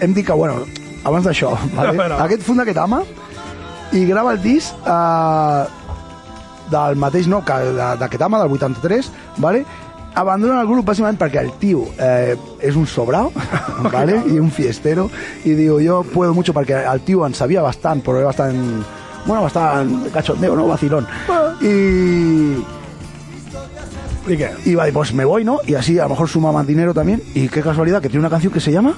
hem 0.01 0.13
dit 0.15 0.25
que, 0.25 0.33
bueno, 0.33 0.63
abans 1.03 1.27
d'això, 1.27 1.53
vale? 1.77 1.93
Bueno. 1.97 2.17
aquest 2.25 2.43
funda 2.47 2.65
aquest 2.65 2.79
home 2.81 3.03
i 3.93 4.05
grava 4.09 4.33
el 4.33 4.41
disc 4.41 4.73
eh, 4.87 5.78
del 6.71 6.95
mateix 6.95 7.27
nom 7.27 7.43
que 7.45 7.53
de- 7.53 7.95
d'aquest 7.99 8.21
home, 8.21 8.37
del 8.39 8.51
83, 8.51 9.11
vale? 9.37 9.65
abandona 10.19 10.59
el 10.61 10.67
grup 10.67 10.87
bàsicament 10.89 11.19
perquè 11.21 11.39
el 11.39 11.51
tio 11.61 11.83
eh, 12.01 12.35
és 12.65 12.75
un 12.75 12.87
sobrao 12.89 13.29
vale? 13.93 14.17
i 14.27 14.39
un 14.41 14.49
fiestero 14.51 15.05
i 15.45 15.53
diu, 15.55 15.77
jo 15.79 16.01
puedo 16.03 16.33
mucho 16.33 16.51
perquè 16.51 16.81
el 16.91 17.01
tio 17.05 17.25
en 17.27 17.33
sabia 17.37 17.61
bastant, 17.61 18.01
però 18.03 18.17
era 18.17 18.25
bastant 18.31 18.57
bueno, 19.25 19.43
bastant 19.43 20.09
cachondeo, 20.11 20.55
no? 20.55 20.65
Vacilón. 20.67 21.05
I, 21.61 22.63
¿Y 24.27 24.37
qué? 24.37 24.49
y 24.65 24.75
va, 24.75 24.85
pues 24.93 25.13
me 25.13 25.25
voy, 25.25 25.43
¿no? 25.43 25.59
Y 25.67 25.75
así 25.75 25.99
a 25.99 26.03
lo 26.03 26.09
mejor 26.09 26.27
suma 26.27 26.51
más 26.51 26.65
dinero 26.67 26.93
también. 26.93 27.21
Y 27.33 27.47
qué 27.49 27.61
casualidad 27.61 28.01
que 28.01 28.09
tiene 28.09 28.21
una 28.21 28.29
canción 28.29 28.51
que 28.53 28.59
se 28.59 28.71
llama 28.71 28.95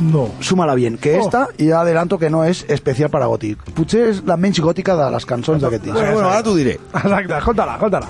No. 0.00 0.28
Súmala 0.40 0.74
bien, 0.74 0.98
que 0.98 1.18
Oh. 1.18 1.22
esta, 1.24 1.48
y 1.56 1.70
adelanto 1.70 2.18
que 2.18 2.30
no 2.30 2.44
es 2.44 2.64
especial 2.68 3.10
para 3.10 3.26
Gothic. 3.26 3.58
Potser 3.74 4.08
és 4.10 4.22
la 4.26 4.36
menys 4.36 4.60
gòtica 4.60 4.96
de 4.96 5.10
les 5.10 5.24
cançons 5.26 5.62
d'aquest 5.62 5.84
disc. 5.84 5.94
Bueno, 5.94 6.12
bueno, 6.22 6.42
t'ho 6.42 6.54
diré. 6.54 6.78
Exacte, 6.94 7.36
escolta-la, 7.38 7.74
escolta-la. 7.74 8.08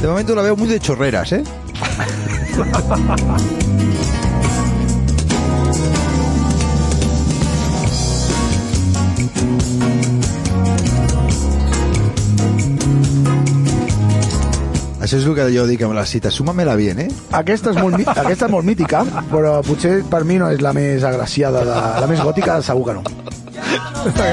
De 0.00 0.08
momento 0.08 0.34
la 0.34 0.42
veo 0.42 0.56
muy 0.56 0.68
de 0.68 0.80
chorreras, 0.80 1.32
¿eh? 1.32 1.42
Això 15.06 15.20
és 15.20 15.26
el 15.30 15.36
que 15.38 15.44
jo 15.54 15.64
dic 15.68 15.82
amb 15.86 15.94
la 15.94 16.02
cita. 16.02 16.32
Súmamela 16.34 16.72
bien, 16.74 16.98
eh? 16.98 17.06
Aquesta 17.38 17.70
és, 17.70 17.76
molt, 17.78 18.00
aquesta 18.24 18.48
és 18.48 18.50
molt 18.50 18.66
mítica, 18.66 19.04
però 19.30 19.60
potser 19.62 20.00
per 20.10 20.24
mi 20.26 20.40
no 20.42 20.48
és 20.50 20.64
la 20.66 20.72
més 20.74 21.06
agraciada, 21.06 21.62
de, 21.68 21.76
la 22.02 22.08
més 22.10 22.18
gòtica 22.26 22.56
segur 22.66 22.88
que 22.88 22.96
no. 22.98 23.04
Me 24.02 24.32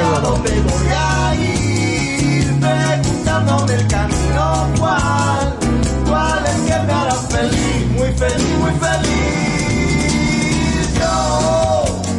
voy 0.65 0.89
a 0.97 1.35
ir 1.37 2.57
preguntándome 2.63 3.75
el 3.75 3.87
camino 3.87 4.47
cuál, 4.79 5.53
cuál 6.09 6.45
es 6.47 6.57
que 6.65 6.81
me 6.87 6.93
hará 6.93 7.15
feliz, 7.29 7.87
muy 7.93 8.11
feliz, 8.17 8.57
muy 8.57 8.73
feliz. 8.81 9.22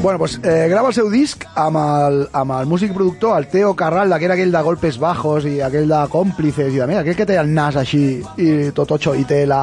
Bueno, 0.05 0.19
pues 0.19 0.39
eh, 0.43 0.69
grava 0.69 0.91
el 0.91 0.93
seu 0.93 1.07
disc 1.09 1.47
amb 1.57 1.79
el, 1.81 2.19
amb 2.37 2.53
el 2.59 2.67
músic 2.69 2.91
productor, 2.93 3.39
el 3.39 3.47
Teo 3.49 3.71
Carralda, 3.73 4.19
que 4.21 4.27
era 4.29 4.35
aquell 4.35 4.53
de 4.53 4.61
golpes 4.61 4.99
bajos 5.01 5.47
i 5.49 5.55
aquell 5.65 5.89
de 5.89 6.01
còmplices 6.13 6.75
i 6.75 6.83
de 6.83 6.89
més, 6.91 6.99
aquell 7.01 7.17
que 7.17 7.25
té 7.31 7.39
el 7.41 7.49
nas 7.57 7.79
així 7.81 8.03
i 8.37 8.49
tot 8.77 8.93
ocho 8.99 9.15
i 9.17 9.25
té 9.25 9.47
la... 9.49 9.63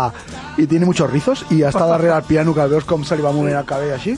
i 0.57 0.65
tiene 0.65 0.89
muchos 0.89 1.11
rizos 1.11 1.45
i 1.53 1.61
està 1.61 1.85
darrere 1.91 2.15
el 2.15 2.25
piano 2.25 2.55
que 2.57 2.65
veus 2.73 2.89
com 2.89 3.05
se 3.05 3.19
li 3.19 3.21
va 3.21 3.35
movent 3.37 3.59
el 3.59 3.69
cabell 3.69 3.93
així. 3.93 4.15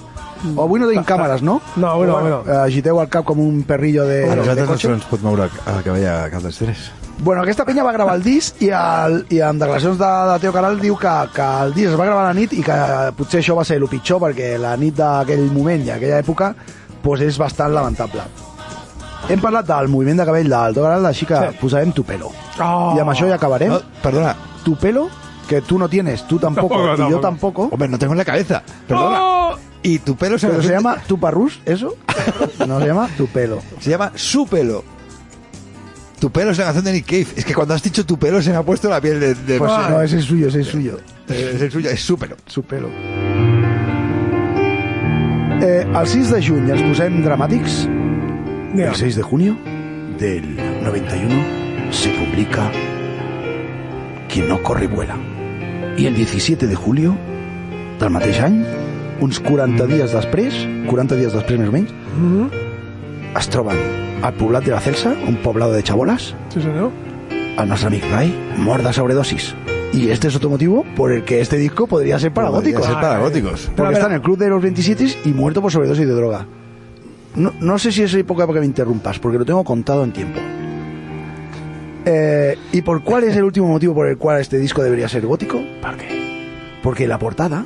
O 0.55 0.63
avui 0.63 0.79
no 0.79 0.87
tenim 0.89 1.03
càmeres, 1.07 1.41
no? 1.41 1.61
No, 1.75 1.87
avui 1.91 2.07
no, 2.07 2.17
avui 2.17 2.29
no. 2.31 2.41
Eh, 2.45 2.57
agiteu 2.65 2.99
el 3.01 3.07
cap 3.09 3.23
com 3.25 3.39
un 3.39 3.63
perrillo 3.63 4.03
de, 4.05 4.25
A 4.25 4.29
de 4.31 4.35
nosaltres 4.41 4.67
no 4.67 4.73
cotxe. 4.73 4.87
se 4.87 4.93
ens 4.93 5.05
pot 5.05 5.21
moure 5.23 5.43
a 5.65 5.81
cap 5.83 6.41
dels 6.43 6.57
tres. 6.57 6.91
Bueno, 7.23 7.43
aquesta 7.43 7.63
penya 7.63 7.83
va 7.85 7.91
gravar 7.93 8.15
el 8.15 8.23
disc 8.23 8.59
i, 8.61 8.69
el, 8.73 9.25
i 9.29 9.39
en 9.39 9.59
declaracions 9.59 9.97
de, 9.99 10.07
de 10.33 10.39
Teo 10.41 10.51
Caral 10.51 10.79
diu 10.81 10.95
que, 10.97 11.11
que 11.33 11.45
el 11.63 11.73
disc 11.73 11.91
es 11.93 11.99
va 11.99 12.05
gravar 12.09 12.23
a 12.25 12.33
la 12.33 12.33
nit 12.33 12.51
i 12.57 12.63
que 12.65 12.77
potser 13.15 13.39
això 13.39 13.55
va 13.55 13.63
ser 13.63 13.77
el 13.77 13.87
pitjor 13.87 14.19
perquè 14.19 14.57
la 14.59 14.75
nit 14.75 14.95
d'aquell 14.97 15.45
moment 15.53 15.85
i 15.85 15.91
aquella 15.93 16.19
època 16.19 16.53
pues 17.03 17.21
és 17.21 17.37
bastant 17.37 17.71
lamentable. 17.71 18.21
Hem 19.29 19.39
parlat 19.39 19.65
del 19.69 19.87
moviment 19.87 20.17
de 20.19 20.25
cabell 20.27 20.49
del 20.51 20.73
Teo 20.75 20.83
Caral, 20.83 21.05
així 21.05 21.25
que 21.25 21.35
Sí. 21.39 21.57
posarem 21.61 21.91
tu 21.93 22.03
pelo. 22.03 22.31
Oh. 22.59 22.93
I 22.97 22.99
amb 22.99 23.09
això 23.11 23.27
ja 23.29 23.35
acabarem. 23.35 23.69
No, 23.71 23.79
perdona. 24.01 24.35
Tu 24.65 24.75
pelo, 24.75 25.07
que 25.47 25.61
tú 25.61 25.77
no 25.79 25.87
tienes, 25.87 26.27
tú 26.27 26.39
tampoco, 26.39 26.75
Tampoco, 26.75 27.07
y 27.07 27.11
yo 27.11 27.19
tampoco. 27.19 27.61
tampoco. 27.61 27.69
Hombre, 27.75 27.87
no 27.87 27.97
tengo 27.99 28.13
en 28.13 28.17
la 28.17 28.25
cabeza. 28.25 28.61
Perdona. 28.87 29.17
Oh! 29.21 29.55
Y 29.83 29.99
tu 29.99 30.15
pelo 30.15 30.39
se, 30.39 30.47
Pero 30.47 30.63
se 30.63 30.69
llama 30.71 30.97
tu 31.07 31.19
parrús, 31.19 31.59
¿eso? 31.65 31.95
No 32.67 32.79
se 32.79 32.87
llama 32.87 33.09
tu 33.17 33.27
pelo. 33.27 33.61
Se 33.81 33.89
llama 33.89 34.11
su 34.15 34.47
pelo. 34.47 34.83
Tu 36.19 36.31
pelo 36.31 36.51
es 36.51 36.57
la 36.57 36.63
canción 36.65 36.85
de 36.85 36.93
Nick 36.93 37.05
Cave. 37.05 37.27
Es 37.35 37.43
que 37.43 37.53
cuando 37.53 37.73
has 37.73 37.83
dicho 37.83 38.05
tu 38.05 38.17
pelo 38.17 38.41
se 38.41 38.51
me 38.51 38.55
ha 38.55 38.63
puesto 38.63 38.89
la 38.89 39.01
piel 39.01 39.19
de... 39.19 39.35
de- 39.35 39.57
Pues 39.57 39.71
no, 39.89 40.01
ese 40.01 40.19
es 40.19 40.23
suyo, 40.25 40.47
ese 40.47 40.61
es 40.61 40.67
suyo. 40.67 40.99
es 41.27 41.61
el 41.61 41.69
suyo, 41.69 41.89
es 41.89 41.99
su 42.01 42.17
pelo. 42.17 42.37
Su 42.47 42.63
pelo. 42.63 42.87
Eh, 45.61 45.85
el 45.99 46.07
6 46.07 46.29
de 46.31 46.41
juny 46.47 46.71
ens 46.71 46.81
posem 46.81 47.21
dramàtics. 47.23 47.87
Mira. 48.73 48.89
El 48.91 48.95
6 48.95 49.15
de 49.15 49.21
junio 49.23 49.57
del 50.19 50.55
91 50.83 51.91
se 51.91 52.09
publica 52.09 52.69
Quien 54.29 54.47
no 54.49 54.61
corre 54.63 54.87
vuela. 54.87 55.15
I 55.97 56.07
el 56.07 56.15
17 56.15 56.67
de 56.67 56.75
julio 56.75 57.15
del 57.99 58.09
mateix 58.09 58.39
any, 58.41 58.63
uns 59.23 59.39
40 59.39 59.85
dies 59.87 60.11
després, 60.13 60.53
40 60.89 61.15
dies 61.15 61.33
després 61.33 61.59
més 61.59 61.69
o 61.69 61.71
menys, 61.71 61.91
Mhm. 62.17 62.49
es 63.39 63.49
troben 63.49 63.77
al 64.21 64.33
poblat 64.33 64.63
de 64.63 64.71
la 64.71 64.79
Celsa, 64.79 65.13
un 65.27 65.37
poblado 65.37 65.73
de 65.73 65.81
chabolas, 65.83 66.35
Sí, 66.49 66.61
senyor. 66.61 66.91
al 67.57 67.67
nuestro 67.67 67.87
amigo 67.87 68.05
Ray, 68.11 68.33
mort 68.57 68.83
de 68.83 68.93
sobredosis. 68.93 69.55
Y 69.93 70.09
este 70.09 70.27
es 70.27 70.35
otro 70.35 70.49
motivo 70.49 70.83
por 70.95 71.11
el 71.11 71.23
que 71.23 71.39
este 71.39 71.55
disco 71.57 71.85
podría 71.85 72.17
ser 72.17 72.31
para 72.33 72.49
Podría 72.49 72.73
góticos. 72.79 72.85
ser 72.91 72.95
para 73.01 73.19
góticos. 73.19 73.71
Porque 73.75 73.93
está 73.93 74.07
en 74.07 74.13
el 74.13 74.21
club 74.21 74.37
de 74.39 74.49
los 74.49 74.61
27 74.61 75.05
y 75.25 75.29
muerto 75.29 75.61
por 75.61 75.71
sobredosis 75.71 76.07
de 76.07 76.13
droga. 76.13 76.47
No, 77.35 77.51
no 77.59 77.77
sé 77.77 77.91
si 77.91 78.01
es 78.03 78.13
época 78.15 78.45
para 78.47 78.55
que 78.55 78.59
me 78.61 78.65
interrumpas, 78.65 79.19
porque 79.19 79.37
lo 79.37 79.45
tengo 79.45 79.63
contado 79.63 80.03
en 80.03 80.11
tiempo. 80.11 80.39
Eh, 82.05 82.57
¿Y 82.71 82.81
por 82.81 83.03
cuál 83.03 83.23
es 83.23 83.35
el 83.35 83.43
último 83.43 83.67
motivo 83.67 83.93
por 83.93 84.07
el 84.07 84.17
cual 84.17 84.41
este 84.41 84.57
disco 84.57 84.83
debería 84.83 85.07
ser 85.07 85.25
gótico? 85.25 85.57
Per 85.81 85.95
què? 85.97 86.79
Porque 86.81 87.07
la 87.07 87.17
portada 87.17 87.65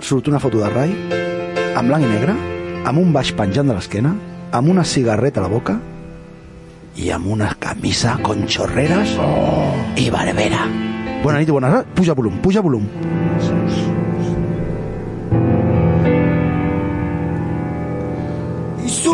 surt 0.00 0.28
una 0.28 0.40
foto 0.40 0.60
de 0.62 0.70
Rai 0.70 0.94
en 1.76 1.88
blanc 1.88 2.04
i 2.04 2.08
negre, 2.08 2.34
amb 2.86 3.02
un 3.02 3.12
baix 3.12 3.32
penjant 3.36 3.68
de 3.68 3.76
l'esquena, 3.76 4.14
amb 4.52 4.72
una 4.72 4.84
cigarreta 4.84 5.42
a 5.42 5.46
la 5.46 5.52
boca 5.52 5.76
i 6.96 7.10
amb 7.12 7.28
una 7.28 7.52
camisa 7.60 8.16
con 8.24 8.46
chorreres 8.48 9.16
i 10.00 10.08
barbera. 10.10 10.64
Bona 11.22 11.40
nit 11.40 11.48
i 11.48 11.56
bones 11.56 11.72
hores. 11.72 11.92
Puja 11.96 12.14
volum, 12.14 12.40
puja 12.40 12.62
volum. 12.64 12.88
y 18.86 18.88
su 18.88 19.12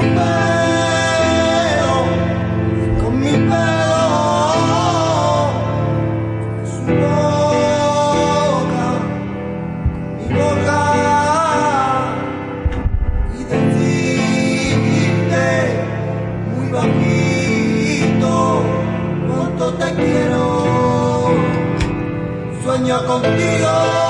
contigo 23.07 24.03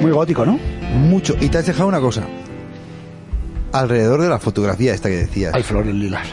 Muy 0.00 0.10
gótico, 0.10 0.46
¿no? 0.46 0.58
mucho. 0.96 1.34
Y 1.40 1.48
te 1.48 1.58
has 1.58 1.66
dejado 1.66 1.88
una 1.88 2.00
cosa. 2.00 2.22
Alrededor 3.72 4.22
de 4.22 4.28
la 4.28 4.38
fotografía 4.38 4.94
esta 4.94 5.08
que 5.08 5.16
decías. 5.16 5.54
Hay 5.54 5.62
flores 5.62 5.94
lilas. 5.94 6.26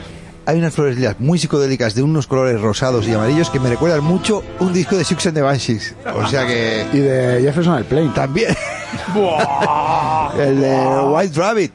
Hay 0.46 0.58
unas 0.60 0.74
flores 0.74 0.98
lilas 0.98 1.16
muy 1.20 1.40
psicodélicas 1.40 1.96
de 1.96 2.04
unos 2.04 2.28
colores 2.28 2.60
rosados 2.60 3.08
y 3.08 3.14
amarillos 3.14 3.50
que 3.50 3.60
me 3.62 3.70
recuerdan 3.70 4.04
mucho 4.04 4.44
un 4.60 4.74
disco 4.74 4.98
de 4.98 5.06
Six 5.06 5.28
and 5.28 5.36
the 5.36 5.42
Banshees. 5.42 5.96
O 6.22 6.28
sea 6.28 6.46
que... 6.46 6.86
Y 6.92 6.98
de 7.00 7.42
Jefferson 7.44 7.76
Airplane. 7.76 8.10
También. 8.10 8.54
el 10.40 10.60
de 10.62 10.78
White 11.12 11.40
Rabbit. 11.40 11.72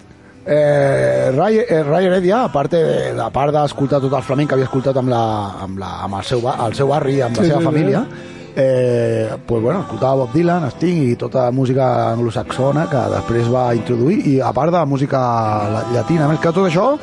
Eh, 0.50 1.30
Ray, 1.36 1.58
eh, 1.68 1.82
Ray 1.82 2.06
Heredia, 2.06 2.44
a 2.44 2.52
part 2.52 2.72
de, 2.72 3.10
a 3.20 3.28
part 3.28 3.52
d'escoltar 3.52 3.98
tot 4.00 4.14
el 4.16 4.22
flamenc 4.24 4.48
que 4.48 4.56
havia 4.56 4.64
escoltat 4.64 4.96
amb, 4.96 5.10
la, 5.12 5.20
amb, 5.60 5.76
la, 5.76 5.90
amb 6.06 6.16
el, 6.16 6.24
seu, 6.24 6.40
el 6.48 6.72
seu 6.78 6.88
barri, 6.88 7.18
amb 7.20 7.36
la 7.36 7.42
Sí, 7.44 7.50
seva 7.50 7.58
sí, 7.60 7.66
família, 7.66 8.00
eh, 8.56 9.28
pues, 9.46 9.60
bueno, 9.62 9.82
escoltava 9.82 10.14
Bob 10.22 10.32
Dylan, 10.32 10.64
Sting 10.72 11.02
i 11.10 11.16
tota 11.20 11.44
la 11.50 11.52
música 11.52 11.90
anglosaxona 12.14 12.86
que 12.88 13.02
després 13.12 13.50
va 13.52 13.66
introduir, 13.76 14.22
i 14.24 14.38
a 14.40 14.48
part 14.56 14.72
de 14.72 14.78
la 14.78 14.86
música 14.88 15.20
la- 15.74 15.84
llatina, 15.92 16.24
a 16.24 16.32
més 16.32 16.40
que 16.40 16.48
tot 16.56 16.64
això 16.70 16.94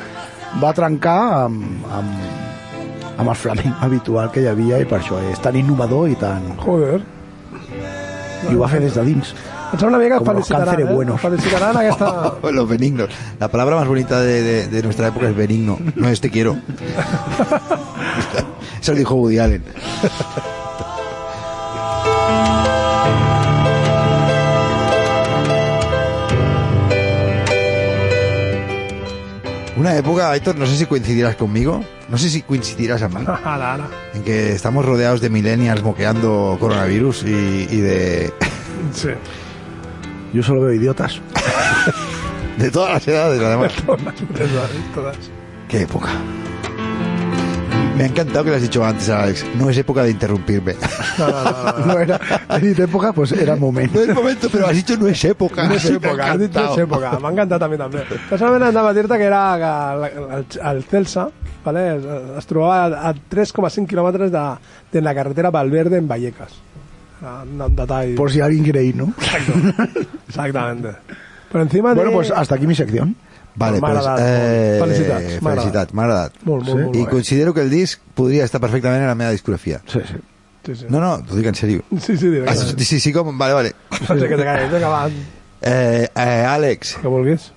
va 0.62 0.72
trencar 0.76 1.18
amb, 1.44 1.84
amb, 1.92 2.10
amb 3.18 3.28
el 3.32 3.36
flamenc 3.36 3.82
habitual 3.84 4.30
que 4.32 4.40
hi 4.44 4.48
havia 4.50 4.78
i 4.82 4.86
per 4.88 4.98
això 5.00 5.16
és 5.32 5.40
tan 5.44 5.56
innovador 5.56 6.08
i 6.12 6.16
tan... 6.20 6.42
Joder. 6.64 7.00
i 8.50 8.54
ho 8.54 8.58
va 8.60 8.68
fer 8.72 8.80
des 8.84 8.94
de 8.94 9.02
dins. 9.04 9.34
Em 9.72 9.78
sembla 9.80 9.98
bé 9.98 10.06
que 10.08 10.18
Com 10.20 10.26
los 10.28 10.34
felicitaran, 10.46 10.66
cánceres 10.68 10.90
eh? 10.90 10.94
buenos. 10.94 11.20
Felicitaran 11.20 11.76
aquesta... 11.76 12.06
Los 12.52 12.68
benignos. 12.68 13.08
La 13.40 13.48
palabra 13.48 13.76
más 13.76 13.88
bonita 13.88 14.20
de, 14.20 14.42
de- 14.42 14.66
de 14.68 14.82
nuestra 14.82 15.08
época 15.08 15.28
es 15.28 15.36
benigno. 15.36 15.78
No 15.96 16.08
es 16.08 16.20
te 16.20 16.30
quiero. 16.30 16.56
Eso 18.80 18.92
lo 18.92 18.98
dijo 18.98 19.14
Woody 19.16 19.38
Allen. 19.40 19.62
Una 29.76 29.94
época, 29.94 30.30
Aitor, 30.30 30.56
no 30.56 30.66
sé 30.66 30.76
si 30.76 30.86
coincidirás 30.86 31.36
conmigo, 31.36 31.84
no 32.08 32.16
sé 32.16 32.30
si 32.30 32.42
coincidirás 32.42 33.02
a 33.02 33.08
mí, 33.08 33.24
en 34.14 34.22
que 34.22 34.52
estamos 34.52 34.84
rodeados 34.84 35.20
de 35.20 35.28
millennials 35.28 35.82
moqueando 35.82 36.56
coronavirus 36.58 37.24
y, 37.24 37.68
y 37.70 37.80
de, 37.80 38.32
Sí. 38.92 39.10
Jo 40.34 40.42
solo 40.42 40.62
veo 40.62 40.74
idiotas. 40.74 41.20
de 42.58 42.70
todas 42.70 42.94
las 42.94 43.08
edades, 43.08 43.40
además. 43.40 43.72
Todas, 43.84 44.14
todas. 44.94 45.16
Qué 45.68 45.82
época. 45.82 46.10
Me 47.96 48.04
ha 48.04 48.06
encantado 48.06 48.44
que 48.44 48.50
lo 48.50 48.56
has 48.56 48.62
dicho 48.62 48.84
antes, 48.84 49.08
Alex. 49.08 49.44
No 49.56 49.70
es 49.70 49.78
época 49.78 50.02
de 50.02 50.10
interrumpirme. 50.10 50.74
No, 51.18 51.28
no, 51.28 51.42
no, 51.42 51.78
no. 51.78 51.86
No 51.86 51.98
era, 51.98 52.20
he 52.50 52.58
dit 52.60 52.78
època, 52.78 53.12
pues 53.14 53.32
era 53.32 53.56
moment. 53.56 53.90
No 53.94 54.00
es 54.02 54.14
momento, 54.14 54.48
pero 54.52 54.66
has 54.66 54.74
dicho 54.76 54.98
no 54.98 55.08
es 55.08 55.24
época. 55.24 55.62
No 55.62 55.70
Me 55.70 55.76
ha 55.76 55.78
època, 55.78 56.32
has 56.32 56.38
dit 56.38 56.52
no 56.52 56.60
és 56.60 56.76
encantado. 56.76 56.82
època. 56.82 57.12
M'ha 57.22 57.30
encantat 57.32 57.62
a 57.62 57.68
mi 57.72 57.78
també. 57.80 58.02
Casualment 58.28 58.66
anava 58.68 58.90
a 58.90 58.94
dir-te 58.98 59.16
que 59.16 59.24
era 59.24 59.40
el, 59.94 60.44
el 60.72 60.82
Celsa 60.84 61.30
vale, 61.64 61.96
es, 61.96 62.04
es 62.38 62.46
trobava 62.46 63.00
a 63.08 63.14
3,5 63.14 63.86
quilòmetres 63.88 64.30
de, 64.30 64.44
de 64.92 65.00
la 65.02 65.14
carretera 65.14 65.50
Valverde 65.50 65.96
en 65.96 66.06
Vallecas. 66.08 66.52
Era 67.22 67.38
Un, 67.42 67.74
detall. 67.74 68.14
Por 68.14 68.30
si 68.30 68.40
alguien 68.40 68.62
quiere 68.62 68.84
ir, 68.84 68.96
¿no? 68.96 69.14
Exactamente. 70.28 70.90
Por 71.50 71.60
encima 71.62 71.90
de... 71.90 71.94
Bueno, 71.96 72.12
pues 72.12 72.30
hasta 72.30 72.56
aquí 72.56 72.66
mi 72.66 72.74
sección. 72.74 73.16
Vale, 73.56 73.80
M'ha 73.80 73.88
agradat 73.88 74.18
eh, 74.20 74.78
molt. 74.78 74.90
Felicitats, 74.92 75.36
m'ha 75.42 75.52
felicitats, 75.54 75.94
m'ha 75.96 76.02
agradat. 76.04 76.34
Molt, 76.44 76.66
molt, 76.66 76.80
molt 76.84 76.96
I 76.96 77.04
bé. 77.04 77.10
considero 77.10 77.54
que 77.56 77.62
el 77.64 77.70
disc 77.70 78.00
podria 78.14 78.44
estar 78.44 78.60
perfectament 78.60 79.00
en 79.02 79.08
la 79.08 79.14
meva 79.16 79.30
discografia. 79.32 79.80
Sí, 79.88 80.00
sí. 80.06 80.18
Sí, 80.66 80.74
sí. 80.82 80.86
No, 80.90 80.98
no, 81.00 81.12
t'ho 81.22 81.36
dic 81.38 81.46
en 81.46 81.54
sèrio. 81.54 81.84
Sí, 82.02 82.16
sí, 82.18 82.30
Ah, 82.46 82.54
sí, 82.58 82.84
sí, 82.84 82.98
sí, 83.00 83.12
com... 83.14 83.30
Vale, 83.38 83.54
vale. 83.54 83.74
Vinga, 84.10 84.88
va, 84.88 85.08
Eh, 85.62 86.08
eh, 86.14 86.44
Àlex, 86.46 86.96
que 87.00 87.08
vulguis. 87.08 87.50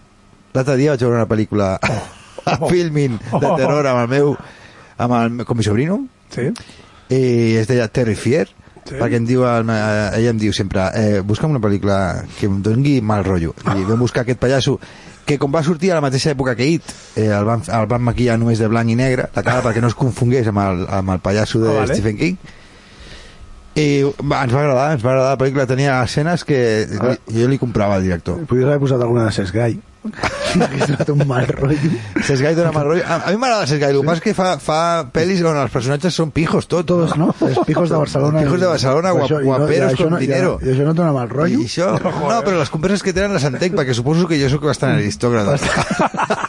l'altre 0.53 0.77
dia 0.77 0.91
vaig 0.93 1.01
veure 1.03 1.17
una 1.17 1.27
pel·lícula 1.27 1.73
a 2.45 2.55
Filmin 2.69 3.17
de 3.19 3.49
terror 3.57 3.85
amb 3.91 4.05
el 4.05 4.07
meu... 4.13 4.37
Amb 4.99 5.13
el, 5.19 5.45
com 5.45 5.57
mi 5.57 5.63
sobrino, 5.63 5.99
Sí? 6.31 6.47
i 7.09 7.55
es 7.59 7.67
deia 7.67 7.87
Terrifier, 7.89 8.47
Sí. 8.89 8.95
perquè 8.97 9.17
em 9.19 9.25
diu, 9.27 9.43
el, 9.45 9.67
eh, 9.69 10.17
ella 10.17 10.29
em 10.31 10.37
diu 10.39 10.53
sempre 10.55 10.81
eh, 10.97 11.19
busca'm 11.21 11.51
una 11.51 11.59
pel·lícula 11.61 12.23
que 12.39 12.47
em 12.47 12.55
doni 12.65 12.95
mal 13.05 13.21
rotllo 13.27 13.51
i 13.75 13.83
vam 13.85 13.99
buscar 14.01 14.23
aquest 14.23 14.39
pallasso 14.41 14.79
que 15.29 15.37
com 15.37 15.53
va 15.53 15.61
sortir 15.63 15.91
a 15.93 15.99
la 15.99 16.01
mateixa 16.01 16.31
època 16.33 16.55
que 16.57 16.65
It 16.73 16.89
eh, 17.15 17.27
el, 17.29 17.45
van, 17.45 17.61
el 17.69 17.85
van 17.91 18.01
maquillar 18.07 18.39
només 18.41 18.57
de 18.61 18.67
blanc 18.71 18.89
i 18.89 18.95
negre 18.97 19.27
la 19.35 19.43
cara 19.45 19.61
perquè 19.65 19.81
no 19.83 19.91
es 19.91 19.97
confongués 19.99 20.49
amb 20.49 20.63
el, 20.63 20.81
amb 20.89 21.13
el 21.15 21.21
pallasso 21.21 21.61
de 21.61 21.69
Ah, 21.69 21.83
vale. 21.83 21.93
Stephen 21.95 22.17
King 22.17 22.37
i 23.79 23.85
va, 24.25 24.41
ens 24.43 24.51
va 24.53 24.63
agradar 24.63 24.87
ens 24.95 25.03
va 25.05 25.11
agradar 25.13 25.35
la 25.35 25.37
pel·lícula 25.39 25.67
tenia 25.69 25.99
escenes 26.03 26.43
que 26.43 26.57
Ah. 26.99 27.13
jo 27.31 27.47
li 27.47 27.59
comprava 27.61 27.95
al 27.99 28.03
director 28.03 28.41
Podries 28.49 28.67
haver 28.67 28.79
posat 28.81 29.01
alguna 29.05 29.27
de 29.29 29.31
Sesgai. 29.37 29.77
Hauria 29.99 30.85
donat 30.87 31.09
un 31.11 31.19
mal 31.27 31.45
rotllo. 31.49 31.89
Sesgai 32.23 32.55
dona 32.55 32.71
mal 32.71 32.85
rotllo 32.87 33.03
a, 33.03 33.17
a 33.27 33.31
mi 33.33 33.37
m'agrada 33.41 33.67
Sesgai, 33.67 33.91
el 33.91 33.99
que 33.99 34.07
passa 34.07 34.21
és 34.21 34.23
que 34.23 34.33
fa, 34.37 34.47
fa 34.63 34.77
pel·lis 35.13 35.41
on 35.45 35.57
els 35.59 35.73
personatges 35.73 36.15
són 36.15 36.31
pijos 36.31 36.69
tots 36.71 36.87
Todos, 36.89 37.17
¿no? 37.19 37.33
Els 37.45 37.59
pijos 37.67 37.91
de 37.91 37.97
Barcelona. 37.99 38.39
Pijos 38.45 38.61
de 38.63 38.69
Barcelona, 38.71 39.11
guap- 39.11 39.27
això- 39.27 39.41
no- 39.43 39.45
guaperos 39.49 39.91
això 39.93 40.03
con 40.07 40.13
no, 40.15 40.21
dinero. 40.23 40.53
I, 40.63 40.71
això 40.73 40.87
no 40.87 40.93
et 40.95 41.01
dona 41.01 41.11
mal 41.13 41.29
rotllo? 41.29 41.59
I 41.59 41.67
això, 41.67 41.91
no, 41.99 42.39
però 42.47 42.55
les 42.57 42.71
converses 42.73 43.03
que 43.03 43.13
tenen 43.13 43.35
les 43.35 43.43
entenc, 43.51 43.75
perquè 43.75 43.93
suposo 43.97 44.25
que 44.31 44.39
jo 44.41 44.49
sóc 44.49 44.63
bastant 44.71 44.95
aristòcrata. 44.95 45.59
No 45.59 46.37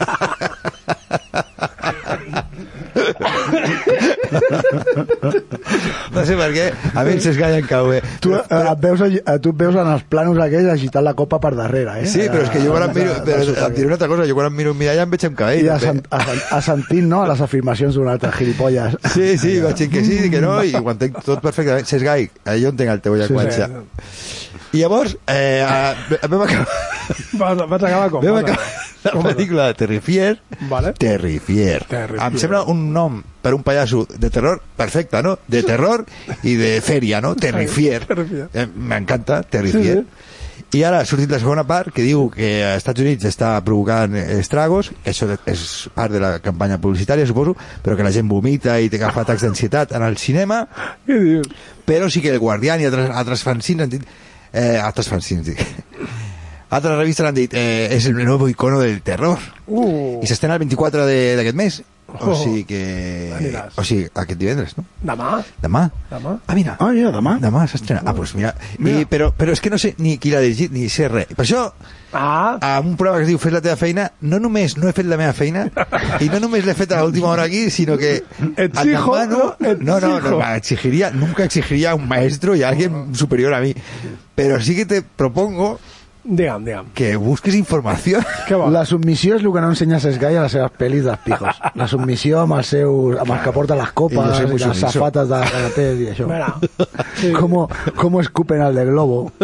sé 6.41 6.47
per 6.47 6.49
què, 6.55 6.65
a 6.97 7.03
mi 7.05 7.13
Sesgai 7.21 7.59
em 7.59 7.67
cau 7.69 7.87
bé. 7.91 7.99
Tu, 8.23 8.33
eh, 8.33 8.41
et 8.71 8.79
veus, 8.81 9.01
eh, 9.05 9.37
tu 9.43 9.51
et 9.53 9.59
veus 9.61 9.75
en 9.77 9.87
els 9.93 10.03
planos 10.09 10.39
aquells 10.41 10.71
agitant 10.73 11.05
la 11.05 11.13
copa 11.13 11.39
per 11.43 11.53
darrere, 11.55 11.99
eh? 12.01 12.07
Sí, 12.09 12.25
però 12.31 12.43
és 12.47 12.49
que 12.49 12.61
jo 12.63 12.71
quan 12.73 12.87
em 12.89 12.95
miro... 12.97 13.13
De- 13.13 13.31
Però 13.31 13.67
et 13.67 13.75
diré 13.77 13.85
una 13.87 13.95
altra 13.99 14.09
cosa, 14.09 14.25
jo 14.29 14.35
quan 14.37 14.49
em 14.49 14.55
miro 14.57 14.73
un 14.73 14.79
mirall 14.81 15.03
em 15.05 15.13
veig 15.13 15.25
amb 15.29 15.37
cabell. 15.37 15.63
I 15.65 15.69
assent, 15.75 16.01
assent, 16.09 16.41
assentint, 16.57 17.07
no?, 17.11 17.21
a 17.23 17.29
les 17.31 17.41
afirmacions 17.45 17.95
d'un 17.95 18.09
altre 18.11 18.31
gilipolles. 18.39 18.97
Sí, 19.13 19.37
sí, 19.37 19.59
vaig 19.63 19.77
dir 19.83 19.89
que 19.93 20.03
sí, 20.07 20.19
que 20.33 20.41
no, 20.43 20.57
i 20.65 20.73
ho 20.75 20.83
entenc 20.91 21.21
tot 21.25 21.41
perfectament. 21.45 21.85
Sesgai, 21.89 22.29
eh, 22.45 22.57
jo 22.61 22.73
entenc 22.73 22.95
el 22.97 23.01
teu 23.05 23.15
llenguatge. 23.21 23.69
I 24.73 24.79
llavors, 24.85 25.17
eh, 25.27 25.61
eh, 25.61 26.27
vam 26.27 26.41
acabar, 26.47 26.67
Vas, 27.33 27.57
vas 27.67 27.83
acabar 27.83 28.09
com? 28.09 28.23
vam 28.23 28.37
Vas 28.41 28.43
acabar 28.45 28.80
la 29.03 29.11
Com? 29.15 29.23
pel·lícula 29.25 29.67
de 29.71 29.73
Terrifier, 29.79 30.33
Vale. 30.69 30.93
Terrifier. 30.93 31.83
Terrifier. 31.89 32.25
Em 32.27 32.37
sembla 32.37 32.63
un 32.69 32.83
nom 32.93 33.21
per 33.41 33.53
un 33.57 33.63
pallasso 33.65 34.03
de 34.09 34.29
terror 34.29 34.61
perfecte, 34.77 35.21
no? 35.25 35.37
De 35.47 35.63
terror 35.65 36.05
i 36.43 36.55
de 36.59 36.75
feria, 36.85 37.21
no? 37.21 37.35
Terrifier. 37.35 38.03
Terrifier. 38.05 38.49
Eh, 38.53 38.67
M'encanta, 38.67 39.41
Terrifier. 39.43 40.03
Sí, 40.03 40.77
I 40.77 40.83
ara 40.87 41.01
ha 41.01 41.05
sortit 41.09 41.27
la 41.33 41.39
segona 41.41 41.65
part 41.67 41.89
que 41.91 42.03
diu 42.05 42.29
que 42.31 42.61
als 42.63 42.77
Estats 42.85 43.01
Units 43.03 43.25
està 43.27 43.49
provocant 43.65 44.13
estragos, 44.15 44.93
que 45.03 45.11
això 45.11 45.27
és 45.51 45.63
part 45.97 46.13
de 46.15 46.21
la 46.23 46.29
campanya 46.39 46.77
publicitària, 46.79 47.25
suposo, 47.27 47.57
però 47.83 47.97
que 47.99 48.05
la 48.07 48.13
gent 48.15 48.29
vomita 48.31 48.77
i 48.79 48.87
té 48.87 48.95
que 49.01 49.03
agafar 49.03 49.25
atacs 49.25 49.43
d'ansietat 49.43 49.91
en 49.97 50.05
el 50.07 50.15
cinema, 50.21 50.61
Què 51.09 51.17
dius? 51.19 51.49
però 51.85 52.07
sí 52.09 52.21
que 52.23 52.31
el 52.31 52.39
Guardián 52.39 52.79
i 52.79 52.87
altres, 52.87 53.09
altres 53.11 53.43
fanzines 53.43 53.83
han 53.89 53.97
dit... 53.97 54.05
Eh, 54.53 54.77
altres 54.79 55.07
fanzines, 55.11 55.45
dic. 55.47 55.59
Altres 56.71 56.97
revistes 56.97 57.25
han 57.27 57.35
dit 57.35 57.53
eh, 57.53 57.89
és 57.91 58.05
el 58.07 58.15
nou 58.23 58.47
icono 58.49 58.79
del 58.79 59.01
terror. 59.03 59.39
Uh, 59.67 60.19
I 60.23 60.27
s'estrena 60.29 60.55
el 60.55 60.63
24 60.65 61.05
de- 61.05 61.35
d'aquest 61.39 61.55
mes. 61.59 61.81
O 62.11 62.31
Oh. 62.31 62.35
sigui 62.35 62.65
que... 62.67 63.31
Aniràs. 63.37 63.77
O 63.79 63.85
sigui, 63.87 64.09
aquest 64.13 64.35
divendres, 64.39 64.73
no? 64.75 64.83
demà, 65.01 65.37
Demà. 65.63 65.85
demà. 66.09 66.33
Ah, 66.45 66.55
mira. 66.57 66.73
Ah, 66.83 66.89
ja, 66.91 67.07
demà. 67.11 67.37
Demà 67.39 67.61
s'estrena. 67.71 68.01
Ah, 68.03 68.11
doncs 68.11 68.33
mira. 68.35 68.51
I, 68.83 69.05
però, 69.07 69.29
però 69.31 69.53
és 69.55 69.61
que 69.63 69.69
no 69.71 69.77
sé 69.79 69.93
ni 69.97 70.17
qui 70.19 70.33
l'ha 70.33 70.41
dirigit 70.43 70.73
ni 70.75 70.89
sé 70.91 71.07
res. 71.07 71.31
Per 71.35 71.45
això, 71.45 71.69
Ah, 72.13 72.57
a 72.59 72.81
un 72.81 72.97
programa 72.99 73.19
que 73.19 73.23
es 73.23 73.29
diu 73.29 73.39
Fes 73.39 73.53
la 73.55 73.61
teva 73.63 73.77
feina, 73.79 74.09
no 74.19 74.41
només 74.43 74.75
no 74.75 74.89
he 74.89 74.91
fet 74.91 75.07
la 75.07 75.15
meva 75.15 75.31
feina, 75.31 75.69
i 76.19 76.27
no 76.27 76.41
només 76.43 76.65
l'he 76.67 76.73
fet 76.75 76.91
a 76.91 76.99
l'última 77.05 77.29
hora 77.31 77.43
aquí, 77.47 77.69
sinó 77.71 77.95
que... 77.97 78.17
Exijo, 78.57 79.15
demano- 79.15 79.55
¿no? 79.61 79.75
no, 79.79 79.99
no, 80.01 80.19
no, 80.19 80.41
exigiría, 80.57 81.11
nunca 81.11 81.45
exigiría 81.45 81.91
a 81.91 81.95
un 81.95 82.09
maestro 82.09 82.53
y 82.57 82.63
a 82.63 82.67
alguien 82.67 83.15
superior 83.15 83.53
a 83.53 83.61
mí. 83.61 83.73
Pero 84.35 84.59
sí 84.59 84.75
que 84.75 84.85
te 84.85 85.01
propongo 85.01 85.79
digue'm, 86.23 86.63
digue'm. 86.65 86.85
que 86.93 87.15
busques 87.15 87.55
información. 87.55 88.23
Què 88.47 88.55
vol? 88.55 88.71
La 88.73 88.85
submissió 88.85 89.35
és 89.37 89.43
el 89.43 89.51
que 89.53 89.61
no 89.61 89.69
ensenyes 89.73 90.03
Sky 90.15 90.35
a 90.37 90.43
les 90.45 90.51
seves 90.55 90.71
pel·lis 90.77 91.03
dels 91.07 91.19
pijos. 91.25 91.55
La 91.75 91.87
submissió 91.87 92.39
amb 92.41 92.53
els 92.59 92.67
seus... 92.75 93.17
amb 93.19 93.31
els 93.35 93.41
que 93.45 93.51
porten 93.55 93.77
les 93.81 93.89
I 93.89 93.93
copes 93.93 94.39
i, 94.41 94.47
muy 94.47 94.59
les 94.61 94.77
safates 94.85 95.27
de 95.31 95.39
cartel 95.51 96.01
i 96.03 96.07
això. 96.13 96.27
Mira, 96.29 96.55
sí. 97.19 97.31
¿Cómo, 97.33 97.67
¿Cómo 97.95 98.21
escupen 98.21 98.61
al 98.61 98.75
de 98.75 98.85
Globo? 98.85 99.31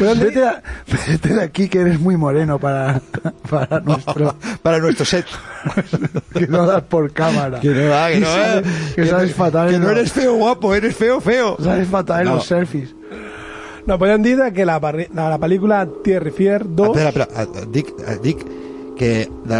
vete, 0.00 0.44
a- 0.44 0.62
vete 1.08 1.34
de 1.34 1.42
aquí 1.42 1.68
que 1.68 1.80
eres 1.80 1.98
muy 2.00 2.16
moreno 2.16 2.58
para, 2.58 3.00
para 3.48 3.80
nuestro... 3.80 4.34
Para 4.62 4.78
nuestro 4.78 5.04
set. 5.06 5.26
Que 6.34 6.46
no 6.48 6.66
das 6.66 6.82
por 6.82 7.12
cámara. 7.12 7.60
Que 7.60 7.68
no 7.68 7.88
va, 7.90 8.08
que 8.10 8.18
no 8.20 8.26
va. 8.26 8.34
sales- 8.34 8.94
Que 8.96 9.06
sabes 9.06 9.34
fatal. 9.34 9.70
Que 9.70 9.78
no 9.78 9.90
eres 9.90 10.12
feo 10.12 10.34
guapo, 10.34 10.74
eres 10.74 10.96
feo 10.96 11.20
feo. 11.20 11.56
Sabes 11.62 11.86
fatal 11.88 12.22
en 12.22 12.28
No. 12.28 12.34
los 12.36 12.46
selfies. 12.46 12.94
No, 13.86 13.98
podem 13.98 14.22
dir 14.22 14.36
que 14.52 14.64
la, 14.66 14.80
la, 14.82 15.28
la 15.30 15.38
pel·lícula 15.38 15.84
Terrifier 16.02 16.64
2... 16.66 16.88
Espera, 16.96 17.10
espera, 17.12 17.44
eh, 17.62 17.66
dic, 17.70 17.92
eh, 18.02 18.16
dic 18.22 18.40
que, 18.98 19.10
de, 19.46 19.58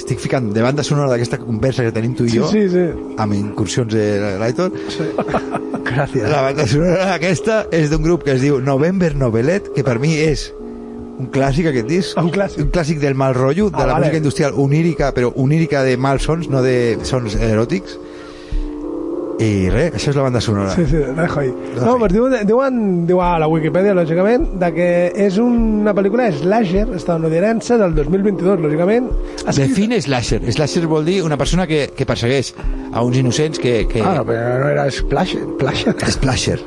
estic 0.00 0.18
ficant 0.18 0.48
de 0.54 0.62
banda 0.64 0.82
sonora 0.82 1.12
d'aquesta 1.12 1.38
conversa 1.38 1.84
que 1.86 1.92
tenim 1.92 2.14
tu 2.18 2.24
i 2.26 2.32
Sí, 2.32 2.38
jo, 2.40 2.48
sí, 2.50 2.64
sí. 2.72 2.86
amb 3.20 3.36
incursions 3.36 3.92
de 3.92 4.36
l'Aitor, 4.40 4.72
Gràcies. 5.88 6.24
la 6.28 6.42
banda 6.48 6.66
sonora 6.66 7.12
aquesta 7.14 7.66
és 7.70 7.90
d'un 7.92 8.02
grup 8.02 8.24
que 8.26 8.34
es 8.34 8.40
diu 8.42 8.58
November 8.64 9.14
Novelet, 9.14 9.70
que 9.76 9.84
per 9.86 9.98
mi 10.02 10.14
és 10.24 10.48
un 11.18 11.28
clàssic 11.34 11.66
aquest 11.70 11.86
disc, 11.90 12.18
Un 12.18 12.30
clàssic. 12.34 12.62
un 12.64 12.70
clàssic 12.74 12.98
del 13.02 13.14
mal 13.18 13.34
rotllo, 13.34 13.68
de 13.70 13.76
Ah, 13.76 13.86
la 13.86 13.92
vale. 13.94 14.06
música 14.06 14.18
industrial 14.24 14.52
onírica, 14.56 15.12
però 15.14 15.32
onírica 15.36 15.82
de 15.84 15.96
mals 15.96 16.22
sons, 16.26 16.48
no 16.48 16.62
de 16.62 16.98
sons 17.02 17.34
eròtics. 17.36 17.98
I 19.38 19.68
res, 19.70 19.92
això 19.94 20.10
és 20.10 20.16
la 20.18 20.24
banda 20.26 20.40
sonora. 20.42 20.72
Sí, 20.74 20.84
sí, 20.90 20.96
dejo 21.14 21.40
ahí. 21.40 21.52
No, 21.78 21.92
pues 22.00 22.12
diuen, 22.12 22.34
diuen, 22.48 22.78
diu 23.06 23.20
a 23.22 23.36
la 23.38 23.46
Wikipedia, 23.46 23.92
lògicament, 23.94 24.48
de 24.58 24.70
que 24.74 24.88
és 25.26 25.36
una 25.38 25.94
pel·lícula 25.94 26.26
slasher 26.34 26.88
estadounidense 26.96 27.78
del 27.78 27.94
2022, 27.94 28.58
lògicament. 28.66 29.06
Escrita- 29.44 29.60
Define 29.68 30.00
slasher. 30.02 30.42
Slasher 30.52 30.86
vol 30.90 31.06
dir 31.06 31.20
una 31.22 31.38
persona 31.38 31.68
que, 31.70 31.84
que 31.94 32.06
persegueix 32.06 32.52
a 32.92 33.02
uns 33.06 33.16
innocents 33.22 33.60
que... 33.62 33.86
que... 33.86 34.02
Ah, 34.02 34.16
no, 34.18 34.26
pero 34.26 34.58
no 34.64 34.68
era 34.74 34.90
Splash. 34.90 35.36
Splash. 35.54 35.86
Splasher. 36.18 36.58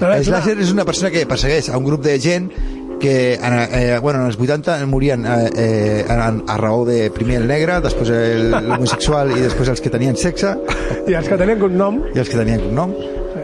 Però 0.00 0.12
és 0.18 0.26
Slasher 0.26 0.58
és 0.60 0.72
una 0.74 0.84
persona 0.84 1.08
que 1.14 1.22
persegueix 1.30 1.70
a 1.70 1.78
un 1.78 1.86
grup 1.86 2.02
de 2.04 2.18
gent 2.20 2.50
que 3.00 3.34
en, 3.34 3.54
eh, 3.72 3.98
bueno, 4.00 4.20
en 4.20 4.26
els 4.26 4.38
80 4.40 4.78
morien 4.86 5.26
eh, 5.26 5.50
eh, 5.56 6.04
a, 6.08 6.28
a 6.28 6.56
raó 6.56 6.84
de 6.84 7.10
primer 7.10 7.42
el 7.42 7.48
negre, 7.48 7.80
després 7.84 8.10
el- 8.10 8.50
l'homosexual 8.68 9.30
i 9.36 9.40
després 9.44 9.68
els 9.74 9.80
que 9.84 9.90
tenien 9.92 10.16
sexe. 10.16 10.54
I 11.06 11.14
els 11.18 11.28
que 11.28 11.36
tenien 11.40 11.60
cognom... 11.60 12.02
i 12.14 12.18
els 12.22 12.28
que 12.32 12.38
tenien 12.40 12.60
cognom. 12.68 12.94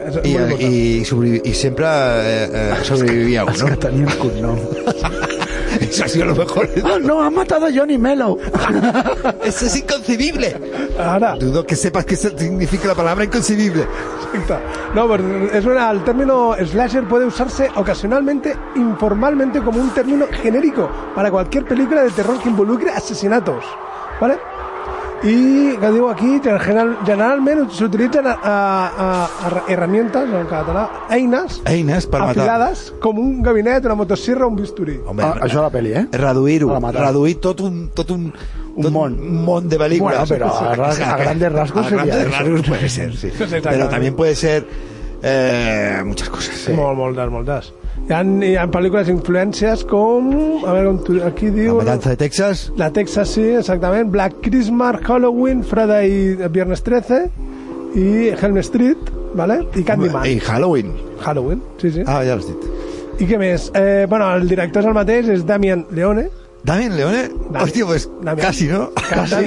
És 0.02 0.16
i, 0.26 0.32
i, 0.66 1.04
sobrevi 1.06 1.42
i 1.46 1.52
sempre 1.54 1.86
eh, 1.86 2.48
eh, 2.48 2.80
sobrevivia 2.84 3.44
un, 3.46 3.52
Els 3.54 3.62
que 3.68 3.76
tenien 3.86 4.08
cognom. 4.18 4.58
Eso 5.92 6.04
ha 6.04 6.08
sido 6.08 6.24
lo 6.24 6.34
mejor. 6.34 6.70
¡Oh, 6.84 6.98
no! 6.98 7.20
¡Han 7.20 7.34
matado 7.34 7.66
a 7.66 7.70
Johnny 7.70 7.98
Mello! 7.98 8.38
Eso 9.44 9.66
es 9.66 9.76
inconcebible. 9.76 10.56
Ara, 10.98 11.36
Dudo 11.36 11.66
que 11.66 11.76
sepas 11.76 12.06
qué 12.06 12.16
significa 12.16 12.88
la 12.88 12.94
palabra 12.94 13.24
inconcebible. 13.24 13.86
No, 14.94 15.06
pues 15.06 15.20
es 15.52 15.66
una, 15.66 15.90
el 15.90 16.02
término 16.02 16.56
slasher 16.64 17.06
puede 17.06 17.26
usarse 17.26 17.68
ocasionalmente, 17.76 18.56
informalmente, 18.76 19.60
como 19.60 19.82
un 19.82 19.90
término 19.90 20.26
genérico 20.42 20.88
para 21.14 21.30
cualquier 21.30 21.66
película 21.66 22.02
de 22.04 22.10
terror 22.10 22.40
que 22.40 22.48
involucre 22.48 22.88
asesinatos. 22.90 23.62
¿Vale? 24.18 24.38
Y, 25.24 25.76
que 25.78 25.90
digo 25.92 26.10
aquí, 26.10 26.40
general, 26.42 26.96
generalment 27.06 27.70
s'utilitzen 27.70 28.26
a, 28.26 28.32
a, 28.42 29.24
a, 29.24 29.62
herramientas, 29.68 30.24
en 30.28 30.46
català, 30.50 30.88
eines, 31.10 31.60
Eines 31.64 32.08
per 32.10 32.20
matar. 32.20 32.42
afilades, 32.42 32.92
com 33.00 33.18
un 33.22 33.40
gabinet, 33.42 33.84
una 33.86 33.94
motosierra 33.94 34.46
o 34.46 34.48
un 34.48 34.56
bisturí. 34.56 34.98
Home, 35.06 35.22
Ah, 35.22 35.36
això 35.46 35.60
a 35.60 35.68
la 35.68 35.70
pel·li, 35.70 35.92
eh? 35.94 36.08
reduir-ho, 36.10 36.74
matar. 36.80 37.06
reduir 37.06 37.36
tot 37.40 37.60
un, 37.60 37.90
tot 37.94 38.10
un, 38.10 38.32
Un 38.74 38.82
tot 38.82 38.90
món. 38.92 39.12
un 39.20 39.44
món 39.44 39.68
de 39.68 39.78
pel·lícules. 39.78 40.00
Bueno, 40.00 40.24
pero 40.28 40.46
a 40.58 40.74
ras- 40.74 40.98
a 41.00 41.16
grandes 41.18 41.52
rasgos 41.52 41.86
a 41.86 41.88
sería 41.90 42.04
grandes 42.16 42.26
eso. 42.26 42.38
rasgos 42.42 42.62
puede 42.68 42.88
ser, 42.88 43.16
sí. 43.16 43.30
Pero 43.62 43.88
también 43.88 44.16
puede 44.16 44.34
ser 44.34 44.66
eh, 45.22 46.02
muchas 46.04 46.28
cosas. 46.30 46.54
Sí. 46.56 46.72
Molt, 46.72 46.96
moltes, 46.98 47.30
moltes. 47.30 47.72
Hi 48.08 48.12
ha, 48.16 48.20
hi 48.24 48.54
ha 48.58 48.64
pel·lícules 48.72 49.08
influències 49.12 49.84
com... 49.88 50.30
A 50.66 50.72
veure, 50.74 50.88
com 50.88 50.98
tu, 51.06 51.18
aquí 51.24 51.46
La 51.52 51.54
diu... 51.54 51.76
matanza 51.78 52.10
de 52.10 52.16
Texas, 52.18 52.64
La 52.76 52.90
Texas, 52.92 53.28
sí, 53.36 53.44
exactament. 53.60 54.10
Black 54.10 54.40
Christmas, 54.42 54.98
Halloween, 55.06 55.62
Friday, 55.62 56.36
Viernes 56.50 56.82
13 56.82 57.20
i 57.94 58.06
Helm 58.34 58.58
Street, 58.58 58.98
¿vale? 59.34 59.60
I 59.76 59.82
Candyman. 59.84 60.26
y 60.26 60.40
Halloween. 60.40 60.94
Halloween, 61.20 61.62
sí, 61.78 61.90
sí. 61.92 62.02
Ah, 62.06 62.22
ja 62.24 62.34
l'has 62.36 62.48
dit. 62.48 62.68
I 63.22 63.26
què 63.28 63.38
més? 63.38 63.68
Eh, 63.76 64.06
bueno, 64.10 64.26
el 64.34 64.48
director 64.50 64.82
és 64.82 64.88
el 64.88 64.94
mateix, 64.96 65.28
és 65.28 65.44
Damien 65.46 65.84
Leone. 65.92 66.26
Damien 66.64 66.96
Leone? 66.96 67.28
Damien. 67.28 67.60
Hòstia, 67.62 67.86
pues 67.86 68.08
Damien. 68.22 68.46
casi, 68.46 68.66
¿no? 68.72 68.88
Casi. 68.96 69.44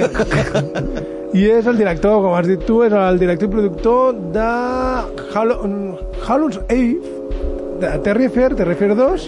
I 1.35 1.49
és 1.51 1.65
el 1.67 1.75
director, 1.81 2.21
com 2.23 2.37
has 2.37 2.47
dit 2.47 2.61
tu, 2.63 2.77
és 2.85 2.93
el 2.95 3.17
director 3.19 3.49
i 3.49 3.51
productor 3.51 4.13
de 4.31 4.45
Hallow- 5.33 5.65
Halloween's 6.23 6.61
Eve, 6.69 7.01
de 7.79 7.89
Terrifier, 8.03 8.55
Terrifier 8.55 8.95
2, 8.95 9.25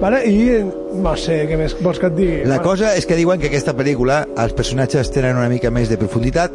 ¿vale? 0.00 0.22
i 0.28 0.62
no 1.00 1.14
sé 1.16 1.42
què 1.48 1.56
més 1.58 1.76
vols 1.82 2.00
que 2.00 2.10
et 2.10 2.16
digui. 2.16 2.38
La 2.44 2.58
Bueno, 2.58 2.70
cosa 2.70 2.94
és 2.96 3.06
que 3.08 3.16
diuen 3.18 3.40
que 3.40 3.48
aquesta 3.50 3.74
pel·lícula 3.76 4.22
els 4.36 4.54
personatges 4.56 5.10
tenen 5.14 5.36
una 5.36 5.48
mica 5.52 5.70
més 5.70 5.88
de 5.92 5.98
profunditat 6.00 6.52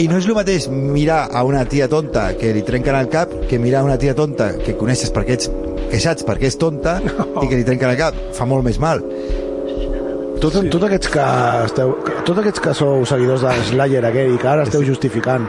i 0.00 0.08
no 0.08 0.18
és 0.20 0.28
el 0.28 0.36
mateix 0.36 0.68
mirar 0.72 1.26
a 1.32 1.44
una 1.44 1.64
tia 1.68 1.88
tonta 1.88 2.30
que 2.38 2.52
li 2.54 2.62
trenquen 2.64 2.96
el 2.96 3.08
cap 3.12 3.32
que 3.48 3.58
mirar 3.58 3.82
a 3.82 3.88
una 3.90 3.98
tia 4.00 4.14
tonta 4.16 4.52
que 4.58 4.76
coneixes 4.76 5.12
perquè 5.12 5.36
ets 5.38 5.50
que 5.92 6.00
saps 6.00 6.24
perquè 6.24 6.48
és 6.48 6.56
tonta 6.60 6.98
i 7.42 7.48
que 7.48 7.56
li 7.56 7.64
trenquen 7.64 7.92
el 7.92 8.00
cap. 8.00 8.16
Fa 8.36 8.48
molt 8.48 8.64
més 8.64 8.80
mal. 8.80 9.02
Tot, 10.42 10.56
sí. 10.56 10.70
tot, 10.72 10.82
aquests 10.88 11.06
que 11.12 11.24
esteu, 11.68 11.92
tots 12.26 12.40
aquests 12.40 12.60
que 12.64 12.72
sou 12.74 13.04
seguidors 13.06 13.44
de 13.46 13.52
Slayer 13.68 14.00
aquell 14.08 14.32
i 14.34 14.40
que 14.42 14.48
ara 14.50 14.64
esteu 14.66 14.82
justificant. 14.82 15.44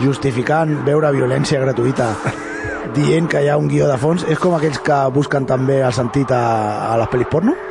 Justificant 0.00 0.72
veure 0.88 1.12
violència 1.14 1.60
gratuïta 1.62 2.08
dient 2.94 3.28
que 3.30 3.40
hi 3.42 3.48
ha 3.50 3.56
un 3.58 3.68
guió 3.70 3.86
de 3.88 3.96
fons 4.00 4.24
és 4.30 4.38
com 4.40 4.54
aquells 4.56 4.78
que 4.84 4.98
busquen 5.14 5.46
també 5.48 5.80
el 5.84 5.94
sentit 5.96 6.30
a, 6.34 6.42
a 6.92 6.96
les 7.00 7.10
pel·lis 7.12 7.30
porno? 7.32 7.56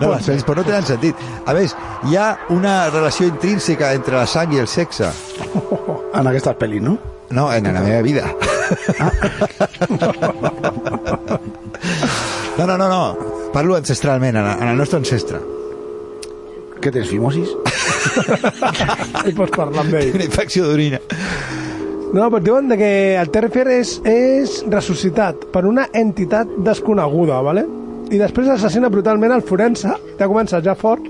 No, 0.00 0.12
les 0.12 0.24
pel·lis 0.24 0.44
però 0.46 0.62
no 0.62 0.64
tenen 0.64 0.86
sentit. 0.86 1.18
A 1.44 1.52
més, 1.56 1.74
hi 2.08 2.16
ha 2.16 2.28
una 2.54 2.88
relació 2.88 3.26
intrínseca 3.28 3.90
entre 3.96 4.16
la 4.16 4.26
sang 4.30 4.54
i 4.54 4.62
el 4.62 4.70
sexe. 4.70 5.10
En 6.16 6.24
aquestes 6.30 6.56
pel·lis, 6.56 6.80
no? 6.80 6.94
no, 7.36 7.50
en 7.52 7.66
la 7.74 7.82
meva 7.84 8.02
vida. 8.06 8.30
No, 12.56 12.64
no, 12.64 12.78
no, 12.78 12.86
no. 12.88 13.50
Parlo 13.52 13.76
ancestralment, 13.76 14.36
en, 14.40 14.46
en 14.46 14.68
el 14.70 14.78
nostre 14.80 14.96
ancestre. 14.96 15.42
Què 16.80 16.88
tens, 16.88 17.10
fimosis? 17.10 17.52
I 19.28 19.34
pots 19.36 19.52
parlar 19.52 19.84
amb 19.84 19.98
ell. 20.00 20.14
una 20.16 20.24
infecció 20.24 20.64
d'orina 20.64 21.02
No, 22.14 22.28
però 22.30 22.40
diuen 22.42 22.68
de 22.70 22.76
que 22.78 22.90
el 23.18 23.30
Terrifier 23.34 23.66
és, 23.80 23.96
és 24.06 24.60
ressuscitat 24.70 25.48
per 25.52 25.64
una 25.66 25.88
entitat 25.92 26.48
desconeguda, 26.64 27.40
¿vale? 27.42 27.66
i 28.06 28.20
després 28.20 28.46
assassina 28.52 28.86
brutalment 28.88 29.32
el 29.34 29.42
forense, 29.42 29.90
ja 30.18 30.28
comença 30.30 30.60
ja 30.62 30.76
fort, 30.78 31.02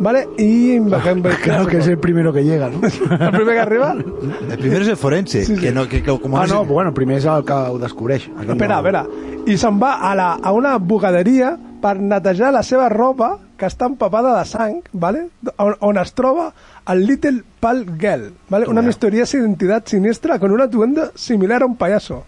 ¿vale? 0.00 0.22
i... 0.38 0.80
Claro 1.44 1.66
que 1.66 1.76
es 1.78 1.86
el 1.86 1.98
primero 1.98 2.32
que 2.32 2.42
llega, 2.42 2.70
¿no? 2.70 2.80
el 2.86 3.30
primer 3.30 3.54
que 3.54 3.60
arriba... 3.60 3.92
el 3.94 4.58
primero 4.58 4.80
es 4.82 4.88
el 4.88 4.96
forense 4.96 5.44
Sí, 5.44 5.54
sí. 5.56 5.60
que 5.60 5.70
no, 5.72 5.86
que, 5.86 6.02
que, 6.02 6.18
com 6.18 6.34
Ah, 6.34 6.46
és- 6.46 6.52
no, 6.54 6.64
bueno, 6.64 6.94
primer 6.94 7.18
és 7.18 7.26
el 7.26 7.44
que 7.44 7.52
ho 7.52 7.78
descobreix. 7.78 8.30
Espera, 8.40 8.80
no. 8.80 8.88
espera. 8.88 9.04
I 9.46 9.56
se'n 9.60 9.76
va 9.80 9.98
a, 10.00 10.14
la, 10.16 10.30
a 10.42 10.52
una 10.56 10.78
bugaderia 10.78 11.52
per 11.82 11.98
netejar 12.00 12.50
la 12.56 12.62
seva 12.64 12.88
roba 12.88 13.34
que 13.60 13.68
està 13.68 13.90
empapada 13.90 14.32
de 14.38 14.48
sang, 14.48 14.80
¿vale? 14.92 15.26
on, 15.60 15.76
on 15.84 16.00
es 16.00 16.14
troba 16.16 16.50
el 16.88 17.04
Little 17.06 17.44
Pal 17.60 17.84
Girl, 18.00 18.30
¿vale? 18.48 18.66
una 18.72 18.82
misteriosa 18.82 19.36
identitat 19.36 19.92
sinistra 19.92 20.38
con 20.38 20.50
un 20.56 20.60
atuendo 20.64 21.10
similar 21.14 21.62
a 21.62 21.66
un 21.66 21.76
payaso. 21.76 22.24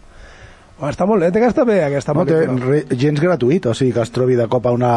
Oh, 0.83 0.88
està 0.90 1.05
molt 1.07 1.23
bé, 1.23 1.29
té 1.31 1.38
que 1.38 1.47
estar 1.47 1.62
bé 1.62 1.77
aquesta 1.85 2.11
No 2.16 2.25
té 2.27 2.40
pel·lícula. 2.40 2.66
re, 2.66 2.97
gens 2.99 3.21
gratuït, 3.23 3.68
o 3.71 3.75
sigui 3.77 3.92
que 3.95 4.03
es 4.03 4.11
trobi 4.11 4.35
de 4.35 4.49
cop 4.51 4.64
a 4.66 4.73
una 4.75 4.90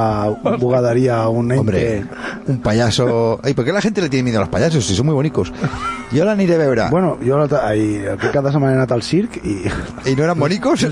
bugaderia, 0.58 1.20
un 1.30 1.52
ente... 1.52 1.60
Hombre, 1.60 2.06
un 2.48 2.58
payaso... 2.64 3.40
Ay, 3.44 3.54
¿por 3.54 3.66
qué 3.66 3.72
la 3.72 3.82
gente 3.82 4.02
le 4.02 4.10
tiene 4.10 4.24
miedo 4.24 4.40
a 4.40 4.42
los 4.42 4.50
payasos? 4.50 4.84
Si 4.84 4.96
son 4.96 5.06
muy 5.06 5.14
bonitos. 5.14 5.54
Yo 6.12 6.26
la 6.26 6.32
aniré 6.32 6.56
a 6.56 6.58
veure. 6.58 6.90
Bueno, 6.90 7.20
jo 7.22 7.38
aquest 7.38 8.34
cap 8.34 8.46
de 8.46 8.52
setmana 8.56 8.74
he 8.74 8.80
anat 8.80 8.96
al 8.98 9.04
circ 9.04 9.38
i 9.46 9.60
I 10.10 10.16
no 10.16 10.26
eren 10.26 10.40
bonicos? 10.40 10.88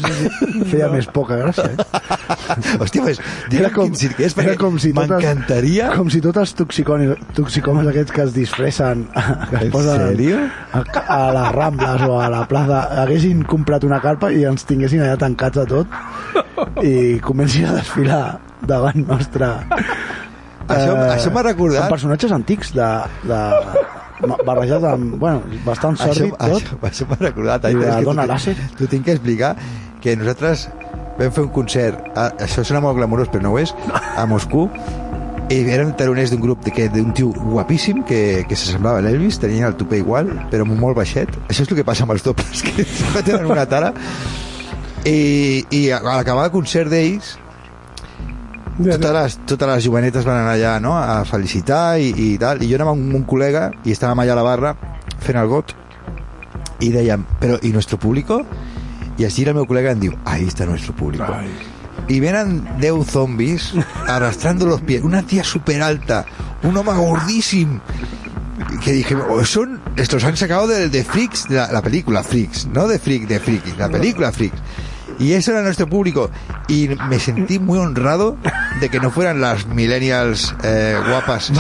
feia 0.70 0.92
més 0.94 1.10
poca 1.10 1.42
gràcia. 1.42 1.72
Eh? 1.74 1.78
Hòstia, 2.80 3.04
pues, 3.04 3.22
Era 3.52 3.70
com, 3.74 3.94
circ 3.98 4.20
és, 4.24 4.36
era 4.42 4.56
com 4.60 4.78
si 4.82 4.94
m'encantaria... 4.96 5.90
Com 5.96 6.10
si 6.14 6.22
tots 6.24 6.42
els 6.44 6.54
toxicòmics 6.58 7.90
aquests 7.92 8.16
que 8.16 8.24
es 8.26 8.34
disfressen, 8.36 9.06
que 9.50 9.60
es 9.60 9.68
En 9.68 9.74
posen 9.74 10.04
a, 10.04 10.84
a 11.18 11.20
les 11.38 11.52
Rambles 11.56 12.06
o 12.08 12.20
a 12.22 12.30
la 12.34 12.44
plaça, 12.50 12.84
haguessin 13.04 13.44
comprat 13.50 13.86
una 13.88 14.02
carpa 14.04 14.32
i 14.34 14.46
ens 14.50 14.68
tinguessin 14.70 15.04
allà 15.06 15.18
tancats 15.22 15.64
a 15.64 15.68
tot 15.70 16.84
i 16.84 17.20
comencin 17.24 17.70
a 17.70 17.78
desfilar 17.80 18.24
davant 18.68 19.04
nostre. 19.08 19.50
Això, 20.64 20.94
això 20.96 21.34
m'ha 21.34 21.44
recordat... 21.50 21.86
Amb 21.86 21.96
personatges 21.98 22.32
antics 22.36 22.72
de, 22.76 22.90
de 23.28 23.42
barrejat 24.48 24.86
amb, 24.88 25.18
bueno, 25.20 25.44
bastant 25.66 25.98
Això, 25.98 26.14
sòrdid 26.14 26.38
tot. 26.38 26.62
això, 26.62 26.80
això 26.90 27.10
m'ha 27.10 27.20
recordat. 27.20 27.68
I 27.70 27.80
la 27.82 28.00
dona 28.06 28.28
làser. 28.30 28.56
T'ho 28.78 28.88
tinc 28.92 29.08
que 29.10 29.18
explicar 29.18 29.54
que 30.04 30.16
nosaltres 30.20 30.68
vam 31.20 31.32
fer 31.32 31.44
un 31.44 31.52
concert, 31.54 32.00
a, 32.18 32.30
això 32.46 32.64
sona 32.66 32.82
molt 32.84 32.98
glamurós 32.98 33.30
però 33.30 33.44
no 33.46 33.52
ho 33.54 33.60
és, 33.62 33.74
a 34.18 34.26
Moscú 34.30 34.68
i 35.52 35.60
eren 35.70 35.92
taroners 36.00 36.32
d'un 36.32 36.42
grup 36.42 36.64
de 36.66 36.72
que- 36.72 36.88
d'un 36.90 37.12
tio 37.14 37.30
guapíssim 37.30 38.02
que, 38.08 38.46
que 38.50 38.56
s'assemblava 38.56 38.98
a 39.00 39.06
l'Elvis, 39.06 39.38
tenien 39.40 39.68
el 39.68 39.76
tupé 39.78 40.00
igual, 40.00 40.32
però 40.50 40.66
molt 40.66 40.96
baixet. 40.98 41.30
Això 41.50 41.62
és 41.62 41.70
el 41.70 41.78
que 41.78 41.84
passa 41.86 42.08
amb 42.08 42.16
els 42.16 42.24
dobles, 42.26 42.64
que 42.66 42.86
tenen 43.22 43.46
una 43.52 43.66
tara. 43.70 43.92
I, 45.06 45.66
i 45.70 45.90
a 45.92 46.00
l'acabar 46.02 46.46
el 46.48 46.54
concert 46.54 46.90
d'ells 46.90 47.36
totes 48.80 49.12
les, 49.14 49.36
totes 49.46 49.68
les 49.70 49.84
jovenetes 49.86 50.26
van 50.26 50.40
anar 50.40 50.54
allà 50.56 50.78
no? 50.82 50.96
a 50.98 51.20
felicitar 51.30 52.00
i, 52.02 52.08
i 52.10 52.30
tal 52.42 52.64
i 52.64 52.70
jo 52.72 52.80
anava 52.80 52.96
amb 52.96 53.14
un 53.20 53.26
col·lega 53.28 53.68
i 53.86 53.94
estàvem 53.94 54.24
allà 54.24 54.34
a 54.34 54.40
la 54.40 54.46
barra 54.48 54.72
fent 55.22 55.38
el 55.38 55.52
got 55.52 55.76
i 56.82 56.90
dèiem, 56.92 57.22
però 57.40 57.60
¿y 57.62 57.70
nuestro 57.72 58.00
público? 58.00 58.42
I 59.18 59.26
es 59.26 59.36
gira 59.36 59.54
el 59.54 59.58
meu 59.60 59.68
col·lega 59.70 59.94
i 59.94 59.98
em 59.98 60.04
diu 60.08 60.18
ahí 60.26 60.48
está 60.48 60.66
nuestro 60.66 60.96
público 60.96 61.28
Ai. 61.30 61.50
y 62.08 62.20
venen 62.20 62.64
10 62.80 63.06
zombies 63.06 63.74
arrastrando 64.08 64.66
los 64.66 64.82
pies 64.82 65.04
una 65.04 65.24
tía 65.24 65.44
súper 65.44 65.82
alta 65.82 66.26
un 66.64 66.78
home 66.78 66.94
gordíssim 66.94 67.80
que 68.84 68.92
dije, 68.92 69.16
oh, 69.16 69.44
son, 69.46 69.82
estos 69.96 70.24
han 70.24 70.38
sacado 70.38 70.68
de, 70.68 70.90
de 70.90 71.04
Freaks, 71.04 71.48
de 71.48 71.56
la, 71.56 71.72
la 71.72 71.82
película 71.82 72.24
Freaks, 72.24 72.68
no 72.68 72.88
de 72.88 73.00
Freak, 73.00 73.28
de 73.28 73.40
Freaks, 73.40 73.78
la 73.78 73.90
película 73.90 74.32
Freaks. 74.32 74.62
Y 75.20 75.34
eso 75.34 75.52
era 75.52 75.62
nuestro 75.62 75.88
público. 75.88 76.30
Y 76.68 76.90
me 77.08 77.20
sentí 77.20 77.60
muy 77.60 77.78
honrado 77.78 78.38
de 78.80 78.90
que 78.90 79.00
no 79.00 79.12
fueran 79.12 79.42
las 79.42 79.68
millennials 79.68 80.56
eh, 80.64 80.98
guapas. 81.08 81.52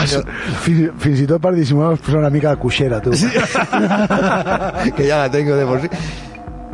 Fins, 0.64 1.20
i 1.22 1.28
tot 1.30 1.42
per 1.44 1.54
dissimular 1.56 1.98
posar 2.02 2.20
una 2.24 2.32
mica 2.34 2.56
de 2.56 2.60
coixera, 2.60 3.02
tu. 3.02 3.14
Sí. 3.14 3.28
que 4.98 5.08
ya 5.08 5.20
la 5.20 5.32
tengo 5.32 5.56
de 5.56 5.66
por 5.66 5.82
sí. 5.82 5.90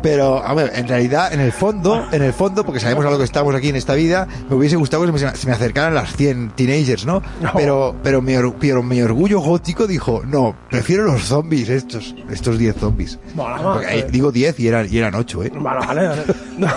Pero, 0.01 0.43
a 0.43 0.53
ver, 0.53 0.71
en 0.75 0.87
realidad, 0.87 1.33
en 1.33 1.39
el 1.41 1.51
fondo, 1.51 2.05
en 2.11 2.21
el 2.21 2.33
fondo, 2.33 2.63
porque 2.63 2.79
sabemos 2.79 3.05
a 3.05 3.11
lo 3.11 3.17
que 3.17 3.23
estamos 3.23 3.53
aquí 3.55 3.69
en 3.69 3.75
esta 3.75 3.93
vida, 3.95 4.27
me 4.49 4.55
hubiese 4.55 4.75
gustado 4.77 5.05
que 5.11 5.17
se 5.19 5.47
me, 5.47 5.53
acercaran 5.53 5.93
las 5.93 6.15
100 6.15 6.51
teenagers, 6.51 7.05
¿no? 7.05 7.21
Pero, 7.55 7.95
pero, 8.03 8.21
mi, 8.21 8.35
or- 8.35 8.55
pero 8.59 8.81
mi 8.83 9.01
orgullo 9.01 9.39
gótico 9.41 9.87
dijo, 9.87 10.21
no, 10.25 10.55
prefiero 10.69 11.03
los 11.03 11.23
zombies, 11.23 11.69
estos, 11.69 12.15
estos 12.29 12.57
10 12.57 12.75
zombies. 12.77 13.19
Bueno, 13.35 13.73
Porque, 13.73 13.99
eh. 13.99 14.07
digo 14.11 14.31
10 14.31 14.59
y 14.59 14.67
eran, 14.67 14.87
y 14.91 14.97
eran 14.97 15.15
8, 15.15 15.43
¿eh? 15.43 15.51
Bueno, 15.53 15.79
vale, 15.85 16.07
vale. 16.07 16.21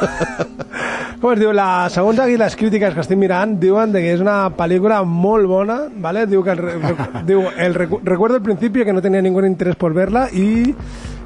Com 1.22 1.32
es 1.34 1.38
diu? 1.38 1.52
La, 1.54 1.86
segons 1.92 2.18
aquí 2.18 2.34
les 2.40 2.56
crítiques 2.58 2.94
que 2.96 3.02
estic 3.04 3.18
mirant, 3.20 3.52
diuen 3.62 3.92
que 3.94 4.08
és 4.10 4.18
una 4.22 4.48
pel·lícula 4.58 5.02
molt 5.06 5.46
bona, 5.46 5.76
¿vale? 6.02 6.24
Diu 6.26 6.42
que 6.42 6.50
el, 6.56 6.62
diu, 7.28 7.44
el 7.56 7.76
recu- 7.78 8.00
recuerdo 8.02 8.36
al 8.40 8.42
principio 8.42 8.84
que 8.84 8.92
no 8.92 9.00
tenía 9.02 9.22
ningún 9.22 9.46
interés 9.46 9.76
por 9.76 9.94
verla 9.94 10.28
y 10.32 10.74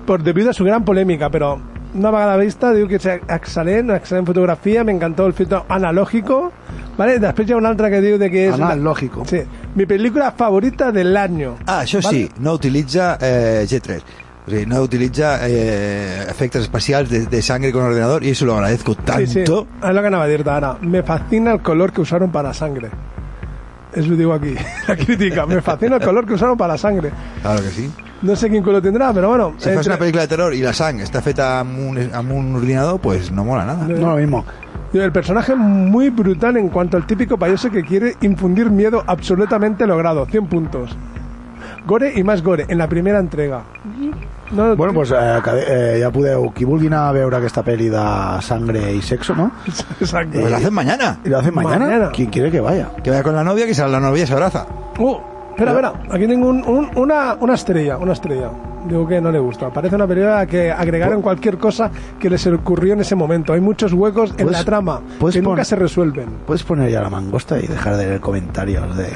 por 0.04 0.22
debido 0.22 0.50
a 0.50 0.52
su 0.52 0.64
gran 0.64 0.84
polémica, 0.84 1.30
pero 1.30 1.58
una 1.96 2.10
vegada 2.10 2.36
vista 2.36 2.72
diu 2.76 2.86
que 2.88 2.98
és 3.00 3.06
excel·lent, 3.06 3.90
excel·lent 3.96 4.26
fotografia, 4.28 4.84
me 4.84 4.92
encantó 4.92 5.26
el 5.26 5.32
filtro 5.32 5.64
analógico, 5.68 6.52
¿vale? 6.98 7.18
Després 7.22 7.48
hi 7.48 7.54
ha 7.54 7.56
una 7.56 7.70
altra 7.72 7.90
que 7.90 8.00
diu 8.04 8.18
de 8.18 8.30
que 8.30 8.46
és... 8.50 8.54
Analógico. 8.54 9.24
Sí, 9.26 9.40
mi 9.74 9.86
película 9.86 10.30
favorita 10.32 10.92
del 10.92 11.16
año. 11.16 11.56
Ah, 11.66 11.82
això 11.82 12.02
Vale. 12.04 12.16
sí, 12.16 12.30
no 12.38 12.52
utilitza 12.54 13.16
eh, 13.20 13.64
G3. 13.66 14.02
O 14.46 14.50
sea, 14.50 14.64
no 14.66 14.80
utiliza 14.80 15.40
eh, 15.48 16.24
efectos 16.28 16.62
especiales 16.62 17.10
de, 17.10 17.26
de 17.26 17.42
sangre 17.42 17.72
con 17.72 17.82
ordenador 17.82 18.22
y 18.22 18.30
eso 18.30 18.46
lo 18.46 18.54
agradezco 18.54 18.94
tanto. 18.94 19.26
Sí, 19.26 19.26
sí, 19.26 19.40
es 19.40 19.48
lo 19.48 20.00
que 20.00 20.06
anava 20.06 20.24
a 20.24 20.28
dir-te 20.28 20.50
ara. 20.50 20.76
Me 20.82 21.02
fascina 21.02 21.52
el 21.52 21.60
color 21.62 21.92
que 21.92 22.00
usaron 22.02 22.30
para 22.30 22.54
sangre. 22.54 22.90
Es 23.92 24.06
lo 24.06 24.14
digo 24.14 24.32
aquí, 24.34 24.54
la 24.88 24.96
crítica. 24.96 25.46
Me 25.46 25.60
fascina 25.62 25.96
el 25.96 26.02
color 26.02 26.26
que 26.26 26.34
usaron 26.34 26.56
para 26.56 26.78
sangre. 26.78 27.10
Claro 27.42 27.60
que 27.62 27.70
sí. 27.70 27.90
No 28.22 28.34
sé 28.34 28.48
quin 28.48 28.62
color 28.62 28.80
tendrà, 28.82 29.12
però 29.12 29.28
bueno. 29.28 29.54
Si 29.58 29.68
entre- 29.68 29.90
una 29.92 29.98
pel·lícula 29.98 30.22
de 30.22 30.28
terror 30.28 30.54
y 30.54 30.62
la 30.62 30.72
sang 30.72 31.00
está 31.00 31.20
feta 31.20 31.60
amb 31.60 31.78
un, 31.78 31.98
amb 32.14 32.32
un 32.32 32.54
ordinador, 32.56 32.98
pues 33.00 33.30
no 33.30 33.44
mola 33.44 33.64
nada. 33.64 33.86
No 33.88 34.10
lo 34.12 34.16
mismo. 34.16 34.44
El 34.94 35.12
personaje 35.12 35.54
muy 35.54 36.08
brutal 36.08 36.56
en 36.56 36.68
cuanto 36.70 36.96
al 36.96 37.06
típico 37.06 37.36
payaso 37.36 37.70
que 37.70 37.82
quiere 37.82 38.14
infundir 38.22 38.70
miedo 38.70 39.02
absolutamente 39.06 39.86
logrado. 39.86 40.24
100 40.24 40.46
puntos. 40.46 40.96
Gore 41.86 42.12
y 42.16 42.24
más 42.24 42.42
gore 42.42 42.64
en 42.68 42.78
la 42.78 42.88
primera 42.88 43.18
entrega. 43.18 43.62
No, 44.52 44.74
Bueno, 44.76 44.94
pues 44.94 45.10
eh, 45.10 45.40
eh, 45.68 45.98
ja 46.02 46.10
podeu, 46.10 46.52
qui 46.54 46.64
vulgui 46.64 46.86
anar 46.86 47.08
a 47.08 47.12
veure 47.12 47.36
aquesta 47.36 47.62
pel·li 47.66 47.88
de 47.90 48.02
sangre 48.42 48.92
i 48.94 49.02
sexo, 49.02 49.34
¿no? 49.34 49.50
Exacto. 50.00 50.38
Pues 50.40 50.50
la 50.50 50.56
hacen 50.58 50.72
mañana. 50.74 51.18
¿Y 51.24 51.28
lo 51.28 51.38
hacen 51.38 51.54
mañana? 51.54 51.84
Mañana. 51.86 52.10
¿Quién 52.14 52.30
quiere 52.30 52.50
que 52.50 52.60
vaya? 52.60 52.88
Que 53.02 53.10
vaya 53.10 53.22
con 53.22 53.34
la 53.34 53.42
novia, 53.44 53.66
que 53.66 53.74
sea 53.74 53.88
la 53.88 54.00
novia 54.00 54.22
y 54.24 54.26
se 54.26 54.32
abraza. 54.32 54.66
Uh, 54.98 55.16
espera, 55.56 55.70
espera. 55.72 55.92
Aquí 56.10 56.26
tengo 56.26 56.48
un- 56.48 56.64
un- 56.66 56.90
una, 56.96 57.36
una 57.40 57.54
estrella, 57.54 57.96
una 57.98 58.12
estrella. 58.12 58.50
Digo 58.88 59.06
que 59.06 59.20
no 59.20 59.30
le 59.32 59.38
gusta. 59.38 59.70
Parece 59.70 59.96
una 59.96 60.06
película 60.06 60.46
que 60.46 60.70
agregaron 60.70 61.22
cualquier 61.22 61.58
cosa 61.58 61.90
que 62.20 62.30
les 62.30 62.46
ocurrió 62.46 62.92
en 62.94 63.00
ese 63.00 63.14
momento. 63.14 63.52
Hay 63.52 63.60
muchos 63.60 63.92
huecos 63.92 64.30
en 64.30 64.36
Puedes- 64.46 64.52
la 64.52 64.64
trama 64.64 65.00
que 65.32 65.42
nunca 65.42 65.64
se 65.64 65.76
resuelven. 65.76 66.26
Puedes 66.46 66.62
poner 66.62 66.90
ya 66.90 67.00
la 67.02 67.10
mangosta 67.10 67.58
y 67.58 67.66
dejar 67.66 67.96
de 67.96 68.06
leer 68.06 68.20
comentarios 68.20 68.96
de... 68.96 69.06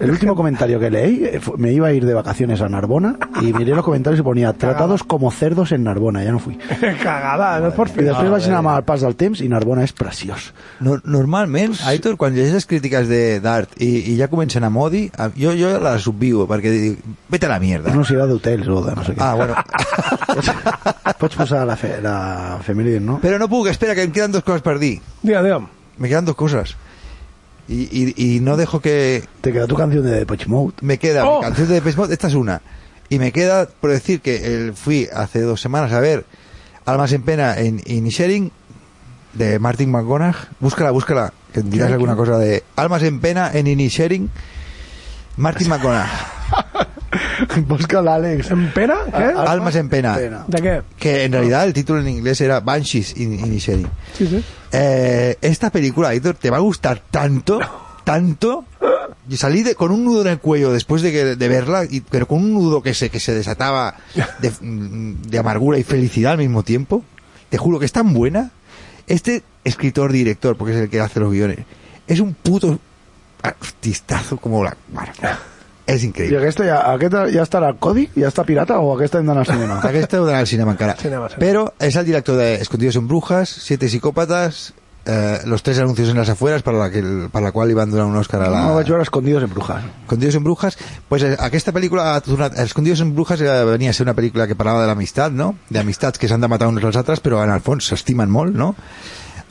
El 0.00 0.10
último 0.10 0.34
comentario 0.34 0.80
que 0.80 0.90
leí, 0.90 1.24
eh, 1.24 1.40
me 1.56 1.72
iba 1.72 1.88
a 1.88 1.92
ir 1.92 2.04
de 2.04 2.14
vacaciones 2.14 2.60
a 2.60 2.68
Narbona 2.68 3.16
y 3.40 3.52
miré 3.52 3.74
los 3.74 3.84
comentarios 3.84 4.20
y 4.20 4.22
ponía 4.22 4.52
tratados 4.52 5.04
como 5.04 5.30
cerdos 5.30 5.72
en 5.72 5.84
Narbona, 5.84 6.24
ya 6.24 6.32
no 6.32 6.38
fui. 6.38 6.56
Cagada, 7.02 7.60
no 7.60 7.68
es 7.68 7.74
por 7.74 7.88
I 7.88 7.90
fin. 7.92 8.04
després 8.06 8.30
vaig 8.32 8.46
anar 8.50 8.62
al 8.76 8.84
pas 8.84 9.00
del 9.04 9.14
temps 9.16 9.40
i 9.44 9.48
Narbona 9.48 9.84
és 9.86 9.92
preciós. 9.96 10.50
No, 10.80 10.96
normalment, 11.04 11.74
Aitor, 11.86 12.16
quan 12.20 12.34
llegeixes 12.34 12.66
crítiques 12.66 13.08
de 13.08 13.38
d'art 13.44 13.76
i, 13.80 14.12
i 14.12 14.16
ja 14.18 14.28
comencen 14.32 14.64
a 14.64 14.70
modi, 14.70 15.04
jo, 15.38 15.52
jo 15.58 15.72
les 15.82 16.02
subviu, 16.04 16.44
perquè 16.50 16.72
dic, 16.72 16.98
vete 17.32 17.46
a 17.46 17.52
la 17.54 17.60
mierda. 17.62 17.94
No 17.94 18.04
sé, 18.04 18.14
era 18.18 18.26
d'hotels 18.26 18.68
o 18.68 18.80
de 18.84 18.94
no 18.96 19.04
sé 19.04 19.11
Ah, 19.18 19.34
bueno. 19.34 19.54
Pots 21.18 21.36
posar 21.36 21.66
la, 21.66 21.76
fe, 21.76 22.00
la 22.02 22.60
no? 23.00 23.18
Pero 23.20 23.38
no 23.38 23.48
puc, 23.48 23.66
espera, 23.68 23.94
que 23.94 24.02
em 24.02 24.10
quedan 24.12 24.32
dos 24.32 24.42
cosas 24.42 24.62
per 24.62 24.78
dir. 24.78 25.00
Diga, 25.22 25.42
diga. 25.42 25.60
Me 25.98 26.08
quedan 26.08 26.24
dos 26.24 26.34
cosas. 26.36 26.76
Y, 27.68 27.82
y, 27.92 28.14
y 28.36 28.40
no 28.40 28.56
dejo 28.56 28.80
que... 28.80 29.22
Te 29.40 29.52
queda 29.52 29.66
tu 29.66 29.76
canción 29.76 30.04
de 30.04 30.10
Depeche 30.10 30.46
Mode. 30.46 30.74
Me 30.80 30.98
queda 30.98 31.24
Oh. 31.26 31.38
mi 31.38 31.44
canción 31.46 31.68
de 31.68 31.74
Depeche 31.74 31.96
Mode, 31.96 32.12
esta 32.14 32.26
es 32.28 32.34
una. 32.34 32.60
Y 33.08 33.18
me 33.18 33.30
queda 33.32 33.66
por 33.68 33.90
decir 33.90 34.20
que 34.20 34.44
el- 34.54 34.74
fui 34.74 35.08
hace 35.14 35.40
dos 35.42 35.60
semanas 35.60 35.92
a 35.92 36.00
ver 36.00 36.24
Almas 36.86 37.12
en 37.12 37.22
Pena 37.22 37.56
en 37.58 37.80
Inisharing 37.84 38.50
de 39.34 39.58
Martin 39.58 39.90
McGonagh. 39.92 40.34
Búscala, 40.60 40.90
búscala, 40.90 41.32
que 41.52 41.62
dirás 41.62 41.92
alguna 41.92 42.16
cosa 42.16 42.38
de 42.38 42.64
Almas 42.76 43.02
en 43.04 43.20
Pena 43.20 43.50
en 43.52 43.66
Inisharing. 43.68 44.28
Martin 45.36 45.68
McGonagh. 45.68 46.08
Busca 47.68 48.00
l'Àlex. 48.00 48.50
¿En 48.50 48.72
pena? 48.72 48.94
¿Qué? 49.06 49.24
Almas 49.36 49.76
en 49.76 49.88
Pena. 49.88 50.16
¿De 50.46 50.62
qué? 50.62 50.82
Que 50.98 51.24
en 51.24 51.32
realidad 51.32 51.64
el 51.64 51.72
título 51.72 52.00
en 52.00 52.08
inglés 52.08 52.40
era 52.40 52.60
Banshees 52.60 53.16
in 53.16 53.34
Inisharing. 53.34 53.88
Sí, 54.16 54.26
sí. 54.26 54.44
Eh, 54.72 55.36
esta 55.42 55.70
película, 55.70 56.08
Aitor, 56.08 56.34
te 56.36 56.50
va 56.50 56.56
a 56.56 56.60
gustar 56.60 57.02
tanto, 57.10 57.60
tanto. 58.04 58.64
Yo 59.28 59.36
salí 59.36 59.62
de- 59.62 59.74
con 59.74 59.90
un 59.92 60.04
nudo 60.04 60.22
en 60.22 60.28
el 60.28 60.38
cuello 60.38 60.72
después 60.72 61.02
de, 61.02 61.12
que- 61.12 61.36
de 61.36 61.48
verla, 61.48 61.84
y- 61.84 62.00
pero 62.00 62.26
con 62.26 62.38
un 62.38 62.54
nudo 62.54 62.82
que 62.82 62.94
se, 62.94 63.10
que 63.10 63.20
se 63.20 63.34
desataba 63.34 63.94
de, 64.40 64.50
de 64.60 65.38
amargura 65.38 65.78
y 65.78 65.82
felicidad 65.84 66.32
al 66.32 66.38
mismo 66.38 66.62
tiempo. 66.62 67.04
Te 67.50 67.58
juro 67.58 67.78
que 67.78 67.84
es 67.84 67.92
tan 67.92 68.12
buena. 68.14 68.50
Este 69.06 69.42
escritor, 69.64 70.10
director, 70.12 70.56
porque 70.56 70.74
es 70.74 70.80
el 70.80 70.88
que 70.88 71.00
hace 71.00 71.20
los 71.20 71.30
guiones, 71.32 71.58
es 72.06 72.20
un 72.20 72.34
puto 72.34 72.78
artistazo 73.42 74.36
como 74.38 74.64
la... 74.64 74.76
bueno, 74.88 75.12
és 75.94 76.02
I 76.04 76.08
increïble. 76.10 76.38
aquesta 76.42 76.64
ja, 76.66 76.80
aquesta 76.94 77.24
ja 77.32 77.42
estarà 77.46 77.68
al 77.72 77.78
codi? 77.82 78.08
Ja 78.16 78.28
està 78.32 78.44
pirata 78.48 78.78
o 78.80 78.92
aquesta 78.96 79.18
hem 79.20 79.26
d'anar 79.30 79.46
al 79.46 79.50
cinema? 79.54 79.80
Aquesta 79.92 80.18
heu 80.20 80.26
d'anar 80.28 80.40
al 80.44 80.50
cinema 80.50 80.72
encara. 80.76 80.96
Cinema, 81.00 81.28
cinema. 81.32 81.42
Però 81.46 81.66
és 81.80 81.96
el 81.96 82.06
director 82.08 82.36
de 82.38 82.54
Escondidos 82.62 82.96
en 82.96 83.08
Brujas, 83.08 83.48
Siete 83.48 83.86
Psicòpates, 83.88 84.72
eh, 85.04 85.40
Los 85.46 85.62
tres 85.64 85.78
anuncios 85.80 86.08
en 86.10 86.16
las 86.16 86.28
afueras 86.28 86.62
per 86.62 86.74
la, 86.74 86.88
que, 86.90 87.02
per 87.32 87.42
la 87.42 87.50
qual 87.52 87.66
li 87.68 87.74
van 87.74 87.90
donar 87.90 88.06
un 88.06 88.16
Òscar 88.16 88.42
a 88.42 88.50
la... 88.50 88.60
No 88.68 88.74
vaig 88.76 88.86
veure 88.88 89.02
Escondidos 89.02 89.42
en 89.42 89.50
Brujas. 89.50 89.82
Escondidos 90.04 90.34
en 90.36 90.44
Brujas, 90.44 90.78
pues 91.08 91.22
eh, 91.24 91.36
aquesta 91.40 91.72
pel·lícula 91.72 92.14
ha 92.14 92.20
tornat... 92.22 92.58
Escondidos 92.62 93.00
en 93.02 93.14
Brujas 93.14 93.40
eh, 93.40 93.64
venia 93.64 93.90
a 93.90 93.92
ser 93.92 94.06
una 94.06 94.14
pel·lícula 94.14 94.46
que 94.46 94.54
parlava 94.54 94.82
de 94.82 94.86
l'amistat, 94.92 95.32
no? 95.34 95.56
D'amistats 95.70 96.18
que 96.22 96.28
s'han 96.30 96.40
de 96.40 96.48
matar 96.48 96.68
uns 96.70 96.84
als 96.84 96.96
altres, 97.02 97.20
però 97.20 97.42
en 97.42 97.50
el 97.50 97.60
fons 97.66 97.90
s'estimen 97.90 98.30
molt, 98.30 98.54
no? 98.54 98.74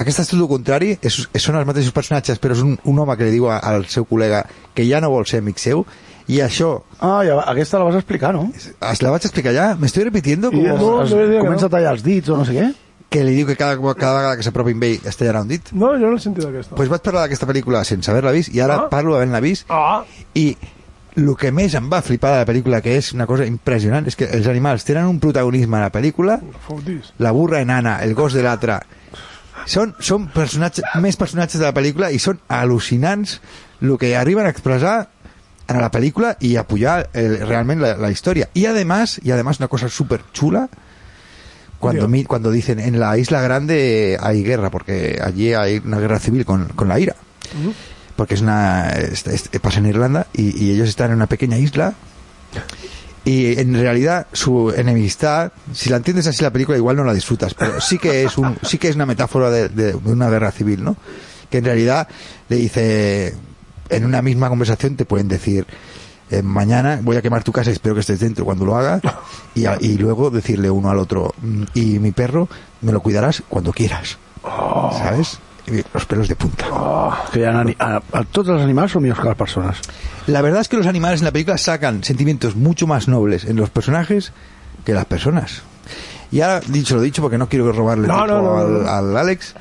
Aquesta 0.02 0.24
és 0.24 0.30
tot 0.32 0.40
el 0.40 0.48
contrari, 0.50 0.94
és, 1.04 1.18
és, 1.36 1.44
són 1.44 1.60
els 1.60 1.68
mateixos 1.68 1.94
personatges, 1.94 2.40
però 2.42 2.56
és 2.56 2.62
un, 2.64 2.72
un 2.90 3.00
home 3.04 3.14
que 3.20 3.28
li 3.28 3.36
diu 3.36 3.50
a- 3.52 3.60
al 3.60 3.84
seu 3.92 4.08
col·lega 4.10 4.40
que 4.74 4.86
ja 4.88 5.02
no 5.04 5.12
vol 5.14 5.28
ser 5.30 5.44
amic 5.44 5.60
seu, 5.62 5.84
i 6.28 6.40
això... 6.42 6.84
Ah, 7.00 7.22
ja, 7.26 7.40
aquesta 7.52 7.80
la 7.80 7.86
vas 7.90 7.96
explicar, 7.96 8.34
no? 8.36 8.52
Es 8.56 9.02
la 9.02 9.10
vaig 9.14 9.26
explicar 9.26 9.54
ja? 9.56 9.76
M'estoy 9.80 10.04
repitiendo? 10.06 10.52
I 10.54 10.66
es, 10.68 10.80
Como... 10.80 11.02
es, 11.04 11.14
comença 11.42 11.66
a 11.68 11.70
tallar 11.70 11.94
els 11.98 12.04
dits 12.04 12.30
o 12.30 12.38
no 12.38 12.46
sé 12.46 12.54
què? 12.58 12.70
Que 13.12 13.24
li 13.28 13.34
diu 13.36 13.48
que 13.50 13.58
cada, 13.60 13.76
cada 13.96 14.18
vegada 14.20 14.38
que 14.40 14.44
s'apropi 14.46 14.72
amb 14.78 14.84
ell 14.88 15.08
es 15.10 15.18
tallarà 15.20 15.42
un 15.44 15.50
dit. 15.50 15.72
No, 15.76 15.90
jo 16.00 16.08
no 16.12 16.16
he 16.16 16.22
sentit 16.24 16.46
aquesta. 16.48 16.76
Pues 16.78 16.88
vaig 16.92 17.02
parlar 17.04 17.26
d'aquesta 17.26 17.48
pel·lícula 17.50 17.82
sense 17.84 18.10
haver-la 18.12 18.32
vist, 18.32 18.54
i 18.56 18.62
ara 18.64 18.78
Ah. 18.86 18.90
parlo 18.90 19.18
havent-la 19.18 19.42
vist, 19.44 19.66
Ah, 19.70 20.04
i 20.34 20.56
el 21.18 21.34
que 21.36 21.52
més 21.52 21.74
em 21.76 21.90
va 21.92 22.00
flipar 22.02 22.32
de 22.32 22.38
la 22.40 22.48
pel·lícula, 22.48 22.80
que 22.82 22.94
és 22.96 23.12
una 23.12 23.26
cosa 23.28 23.44
impressionant, 23.46 24.08
és 24.08 24.16
que 24.16 24.30
els 24.32 24.48
animals 24.48 24.86
tenen 24.88 25.10
un 25.12 25.20
protagonisme 25.20 25.76
a 25.76 25.82
la 25.82 25.92
pel·lícula, 25.92 26.40
la 27.20 27.32
burra 27.36 27.60
enana, 27.60 27.98
el 28.06 28.14
gos 28.16 28.32
de 28.32 28.44
l'altre, 28.46 28.80
són, 29.68 29.92
són 30.00 30.30
personatges, 30.32 30.86
més 31.04 31.18
personatges 31.20 31.60
de 31.60 31.68
la 31.68 31.74
pel·lícula 31.76 32.14
i 32.16 32.18
són 32.18 32.40
al·lucinants 32.48 33.42
el 33.82 33.98
que 34.00 34.16
arriben 34.16 34.46
a 34.48 34.54
expressar 34.56 35.10
en 35.76 35.82
la 35.82 35.92
película 35.92 36.38
y 36.40 36.56
apoyar 36.56 37.10
eh, 37.14 37.40
realmente 37.46 37.84
la, 37.84 37.98
la 37.98 38.12
historia. 38.12 38.50
Y 38.54 38.66
además, 38.66 39.20
y 39.24 39.32
además 39.32 39.60
una 39.60 39.68
cosa 39.68 39.90
súper 39.90 40.22
chula, 40.34 40.70
cuando, 41.80 42.08
mi- 42.08 42.24
cuando 42.26 42.52
dicen 42.52 42.80
en 42.80 43.00
la 43.00 43.18
isla 43.18 43.42
grande 43.42 44.18
hay 44.22 44.44
guerra, 44.44 44.70
porque 44.70 45.20
allí 45.24 45.54
hay 45.54 45.82
una 45.84 46.00
guerra 46.00 46.20
civil 46.20 46.46
con, 46.46 46.66
con 46.70 46.88
la 46.88 47.00
ira. 47.00 47.16
Porque 48.16 48.36
es 48.36 48.42
una. 48.42 48.90
es- 48.92 49.26
es- 49.28 49.50
pasa 49.62 49.80
en 49.80 49.88
Irlanda 49.88 50.28
y, 50.34 50.64
y 50.64 50.72
ellos 50.72 50.88
están 50.90 51.10
en 51.10 51.16
una 51.18 51.28
pequeña 51.28 51.58
isla. 51.58 51.94
Y 53.24 53.60
en 53.60 53.74
realidad 53.76 54.26
su 54.34 54.72
enemistad, 54.76 55.52
si 55.74 55.90
la 55.90 55.98
entiendes 55.98 56.26
así 56.28 56.42
la 56.44 56.50
película, 56.52 56.78
igual 56.78 56.96
no 56.96 57.04
la 57.04 57.14
disfrutas, 57.14 57.54
pero 57.54 57.80
sí 57.80 58.00
que 58.00 58.24
es 58.24 58.38
un, 58.38 58.58
sí 58.64 58.80
que 58.80 58.90
es 58.90 58.96
una 58.96 59.06
metáfora 59.06 59.52
de, 59.52 59.70
de 59.70 59.94
una 59.96 60.28
guerra 60.30 60.52
civil, 60.52 60.84
¿no? 60.84 60.98
Que 61.50 61.60
en 61.60 61.66
realidad 61.66 62.08
le 62.50 62.56
dice, 62.56 63.36
en 63.92 64.06
una 64.06 64.22
misma 64.22 64.50
conversación 64.50 64.96
te 64.96 65.06
pueden 65.06 65.28
decir, 65.28 65.66
eh, 66.32 66.42
mañana 66.42 67.00
voy 67.02 67.18
a 67.18 67.22
quemar 67.22 67.44
tu 67.44 67.52
casa, 67.52 67.72
espero 67.72 67.94
que 67.96 68.02
estés 68.02 68.20
dentro 68.20 68.46
cuando 68.46 68.66
lo 68.66 68.76
haga, 68.78 69.02
y, 69.56 69.66
a- 69.66 69.78
y 69.80 69.98
luego 69.98 70.30
decirle 70.30 70.70
uno 70.70 70.90
al 70.90 70.98
otro, 70.98 71.34
"Mm, 71.42 71.64
y 71.74 72.00
mi 72.00 72.12
perro 72.12 72.48
me 72.82 72.92
lo 72.92 73.02
cuidarás 73.02 73.44
cuando 73.50 73.72
quieras, 73.74 74.18
¿sabes? 74.98 75.40
Y 75.68 75.84
los 75.94 76.06
pelos 76.06 76.28
de 76.28 76.36
punta. 76.36 76.66
Que 77.32 77.46
ha 77.46 77.60
ani- 77.60 77.76
a, 77.80 78.02
a, 78.12 78.24
tots 78.26 78.50
els 78.50 78.64
animals 78.66 78.92
són 78.96 79.04
millors 79.04 79.20
que 79.22 79.28
les 79.30 79.38
persones. 79.38 79.78
La 80.28 80.42
verdad 80.42 80.62
es 80.62 80.68
que 80.68 80.76
los 80.78 80.88
animales 80.88 81.22
en 81.22 81.26
la 81.26 81.32
película 81.32 81.58
sacan 81.58 82.04
sentimientos 82.04 82.56
mucho 82.56 82.88
más 82.88 83.08
nobles 83.08 83.46
en 83.46 83.56
los 83.58 83.70
personajes 83.70 84.34
que 84.86 84.94
las 84.94 85.06
personas. 85.06 85.62
Y 86.32 86.42
ahora, 86.42 86.62
dicho 86.68 86.96
lo 86.96 87.02
dicho, 87.02 87.22
porque 87.22 87.38
no 87.38 87.48
quiero 87.48 87.72
robarle 87.72 88.08
No, 88.08 88.26
no, 88.26 88.42
no, 88.42 88.58
al, 88.58 88.88
al 88.90 89.18
Alex, 89.18 89.54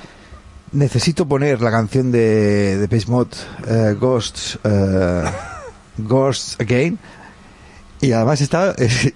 necesito 0.72 1.26
poner 1.26 1.61
la 1.61 1.70
canción 1.70 2.11
de, 2.12 2.78
de 2.78 2.88
Page 2.88 3.06
Mode, 3.09 3.30
eh, 3.68 3.96
Ghosts, 3.98 4.59
eh, 4.64 5.24
Ghosts 5.98 6.56
Again. 6.61 6.98
Y 8.02 8.12
además 8.12 8.40
está 8.40 8.74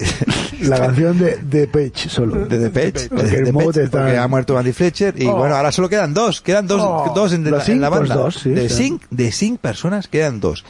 La 0.61 0.77
canción 0.79 1.19
de, 1.19 1.37
de 1.39 1.67
Page 1.69 2.11
solo. 2.11 2.45
de 2.47 2.69
The 2.69 2.71
Page, 2.71 3.09
Porque 3.09 3.23
de 3.31 3.39
el 3.39 3.45
The 3.47 3.53
Page, 3.55 3.83
está- 3.85 3.99
porque 4.03 4.19
ha 4.19 4.29
muerto 4.29 4.59
Andy 4.59 4.73
Fletcher 4.73 5.15
y 5.21 5.27
Oh. 5.27 5.37
bueno, 5.37 5.55
ahora 5.57 5.73
solo 5.73 5.89
quedan 5.89 6.13
dos, 6.13 6.43
quedan 6.43 6.67
dos, 6.67 6.83
Oh. 6.85 7.13
dos 7.15 7.33
en, 7.33 7.45
De 7.45 7.51
la, 7.51 7.61
cinc, 7.61 7.77
en 7.77 7.81
la 7.81 7.89
banda. 7.89 8.15
dos, 8.15 8.35
sí, 8.43 8.51
de, 8.51 8.69
sí. 8.69 8.75
cinc, 8.85 9.03
de 9.11 9.33
cinc 9.33 9.59
persones 9.59 10.07
queden 10.09 10.39
dos. 10.41 10.65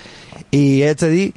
Haig 0.52 0.96
de 0.96 1.08
dir 1.08 1.34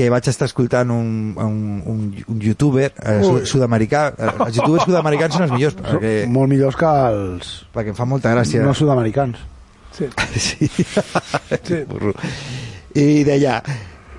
que 0.00 0.10
vaig 0.12 0.28
estar 0.32 0.46
escoltant 0.48 0.90
un, 0.90 1.10
un, 1.36 1.56
un, 1.86 2.00
un 2.28 2.40
youtuber 2.40 2.90
eh, 3.04 3.20
sud-americà. 3.44 4.06
Eh, 4.16 4.30
Els 4.46 4.56
youtubers 4.58 4.84
sud-americans 4.88 5.36
són 5.36 5.46
els 5.48 5.52
millors 5.54 5.76
perquè, 5.80 6.14
Molt 6.32 6.50
millors 6.52 6.76
que 6.80 6.90
els 7.12 7.52
perquè 7.74 7.92
em 7.94 7.98
fa 7.98 8.06
molta 8.08 8.32
gràcia. 8.34 8.62
no 8.64 8.74
sud-americans. 8.74 9.38
Sí. 9.92 10.08
Sí. 10.38 10.70
Sí. 11.66 11.82
Burro. 11.88 12.14
Y 12.94 13.22
de 13.24 13.32
allá. 13.32 13.62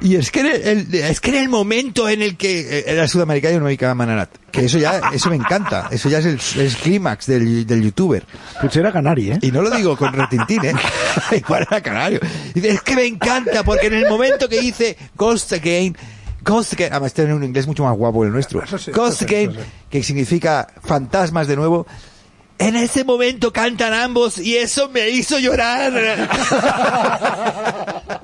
Y 0.02 0.16
es 0.16 0.32
que, 0.32 0.40
en 0.40 0.48
el, 0.48 0.96
es 0.96 1.22
que 1.22 1.40
el 1.40 1.48
momento 1.48 2.10
en 2.10 2.24
el 2.24 2.36
que 2.36 2.80
eh, 2.80 2.84
era 2.88 3.08
sudamericano 3.08 3.54
y 3.54 3.58
una 3.58 3.70
mica 3.70 3.94
mananat, 3.94 4.30
que 4.52 4.66
eso 4.66 4.80
ya, 4.80 5.00
eso 5.14 5.30
me 5.30 5.36
encanta, 5.36 5.90
eso 5.92 6.10
ya 6.10 6.18
es 6.18 6.26
el, 6.26 6.40
el 6.60 6.76
clímax 6.76 7.28
del, 7.28 7.68
del 7.68 7.84
youtuber. 7.84 8.26
Potser 8.60 8.82
era 8.82 8.92
canari, 8.92 9.32
eh? 9.32 9.38
Y 9.44 9.52
no 9.52 9.62
lo 9.62 9.70
digo 9.70 9.96
con 9.96 10.12
retintín, 10.12 10.66
¿eh? 10.66 10.74
Igual 11.38 11.68
era 11.70 11.82
canario. 11.82 12.20
Y 12.56 12.66
es 12.66 12.82
que 12.82 12.96
me 12.96 13.06
encanta, 13.06 13.64
porque 13.64 13.88
en 13.88 13.94
el 13.94 14.10
momento 14.10 14.50
que 14.50 14.60
dice 14.60 14.98
Ghost 15.16 15.54
Again, 15.54 15.96
Ghost 16.44 16.74
Again, 16.74 16.94
además 16.94 17.14
tiene 17.14 17.36
un 17.36 17.44
inglés 17.44 17.68
mucho 17.68 17.84
más 17.84 17.96
guapo 17.96 18.26
el 18.26 18.32
nuestro, 18.32 18.66
sí, 18.80 18.92
Ghost 18.92 19.20
sí, 19.20 19.26
Again, 19.26 19.52
eso 19.52 19.60
sí. 19.60 19.66
que 19.92 20.02
significa 20.02 20.68
fantasmas 20.84 21.48
de 21.48 21.56
nuevo, 21.56 21.86
en 22.58 22.76
ese 22.76 23.04
momento 23.04 23.54
cantan 23.54 23.94
ambos 23.94 24.40
y 24.40 24.56
eso 24.56 24.90
me 24.90 25.10
hizo 25.10 25.38
llorar. 25.38 25.92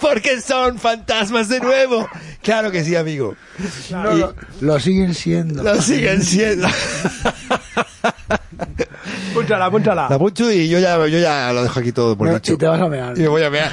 Porque 0.00 0.40
son 0.40 0.78
fantasmas 0.78 1.48
de 1.48 1.60
nuevo. 1.60 2.08
Claro 2.42 2.70
que 2.70 2.84
sí, 2.84 2.96
amigo. 2.96 3.34
No, 3.90 4.14
lo, 4.14 4.34
lo 4.60 4.80
siguen 4.80 5.14
siendo. 5.14 5.62
Lo 5.62 5.80
siguen 5.80 6.22
siendo. 6.22 6.68
Punxa-la, 9.34 9.70
punxa-la. 9.70 10.08
La 10.08 10.18
puncho 10.18 10.50
y 10.50 10.68
yo 10.68 10.78
ya, 10.78 10.96
yo 11.06 11.18
ya 11.18 11.52
lo 11.52 11.62
dejo 11.62 11.80
aquí 11.80 11.92
todo 11.92 12.16
por 12.16 12.28
No, 12.28 12.34
dicho. 12.34 12.52
y 12.54 12.56
te 12.58 12.66
vas 12.66 12.80
a 12.80 12.88
mear. 12.88 13.16
Y 13.16 13.22
me 13.22 13.28
voy 13.28 13.42
a 13.42 13.48
ver. 13.48 13.70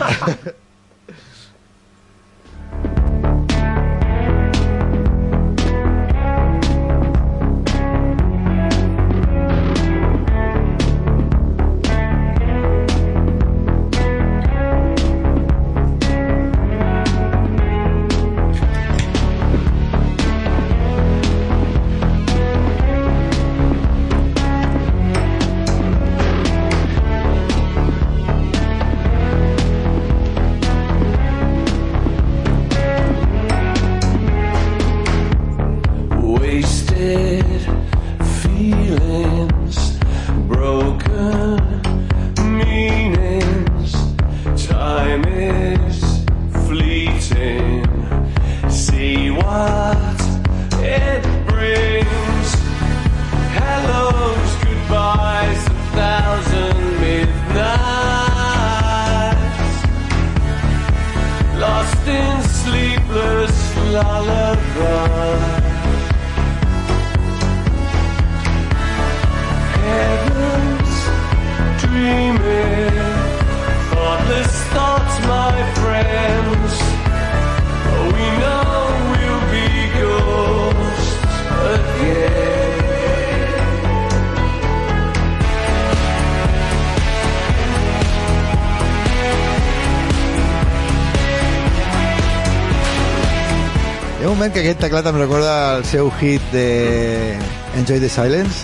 Moment 94.40 94.54
que 94.56 94.62
aquest 94.64 94.80
teclat 94.80 95.08
em 95.10 95.18
recorda 95.20 95.54
el 95.76 95.82
seu 95.84 96.08
hit 96.16 96.44
de 96.54 97.36
Enjoy 97.76 98.00
the 98.00 98.08
Silence. 98.08 98.62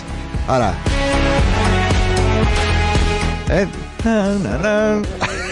Ara. 0.48 0.70
Eh? 3.52 3.66
Na, 4.06 4.14
na, 4.40 4.54
na. 4.62 4.72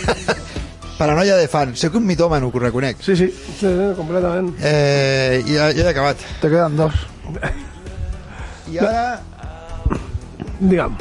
Paranoia 0.98 1.36
de 1.36 1.44
fan. 1.52 1.74
Soc 1.76 1.98
un 2.00 2.06
mitòman, 2.08 2.46
ho 2.46 2.52
reconec. 2.56 3.02
Sí, 3.04 3.18
sí, 3.20 3.28
Sí, 3.28 3.68
sí, 3.68 3.90
completament. 3.98 4.54
Eh, 4.64 5.42
ja, 5.44 5.68
ja 5.76 5.84
he 5.84 5.92
acabat. 5.92 6.16
te 6.40 6.48
queden 6.48 6.76
dos. 6.80 6.94
I 8.72 8.78
ara... 8.80 9.20
Digue'm. 10.60 10.96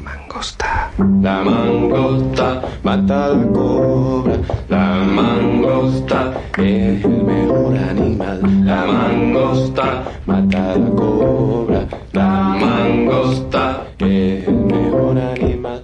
Mangosta. 0.00 0.88
La 1.20 1.42
mangosta 1.44 2.62
mata 2.82 3.24
a 3.26 3.36
la 3.36 3.52
cobra. 3.52 4.38
La 4.72 4.86
mangosta 5.12 6.31
es 6.58 7.04
el 7.04 7.22
mejor 7.24 7.76
animal. 7.76 8.40
La 8.64 8.86
mangosta 8.86 10.04
mata 10.26 10.72
a 10.72 10.76
la 10.76 10.90
cobra. 10.90 11.86
La 12.12 12.28
mangosta 12.60 13.82
es 13.98 14.46
el 14.48 14.54
mejor 14.54 15.18
animal. 15.18 15.82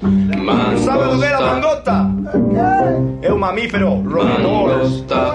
¿Sabe 0.79 1.05
lo 1.07 1.21
que 1.21 1.27
es 1.27 1.33
la 1.33 1.41
Mangosta. 1.41 2.03
mangosta? 2.03 3.19
Es 3.23 3.31
un 3.31 3.41
mamífero 3.41 4.03
roedor. 4.05 4.69
Mangosta. 4.69 5.35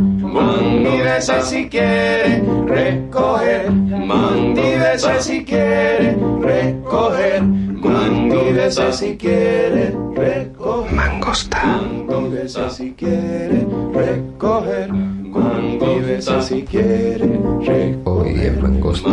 Mantívese 0.00 1.42
si 1.42 1.68
quiere 1.68 2.42
recoger. 2.66 3.70
Mantívese 3.70 5.20
si 5.22 5.44
quiere 5.44 6.16
recoger. 6.40 7.42
Mantívese 7.82 8.92
si 8.92 9.16
quiere 9.16 9.94
recoger. 10.14 10.92
Mangosta. 10.94 11.62
Mantívese 12.08 12.70
si 12.70 12.92
quiere 12.92 13.66
recoger. 13.94 14.88
Mantívese 14.92 16.42
si 16.42 16.62
quiere 16.62 17.18
recoger. 17.66 18.62
mangosta. 18.62 19.10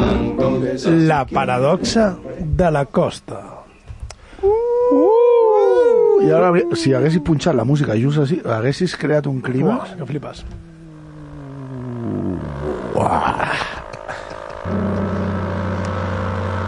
La 0.86 1.26
paradoxa 1.26 2.18
de 2.40 2.72
la 2.72 2.86
costa. 2.86 3.40
I 6.22 6.32
ara, 6.32 6.48
hauria- 6.50 6.76
si 6.76 6.94
haguessis 6.94 7.22
punxat 7.24 7.56
la 7.56 7.64
música 7.64 7.96
just 7.96 8.20
així, 8.20 8.42
haguessis 8.44 8.96
creat 9.00 9.26
un 9.28 9.40
clima... 9.42 9.78
Uah, 9.80 9.96
que 9.98 10.06
flipes. 10.06 10.44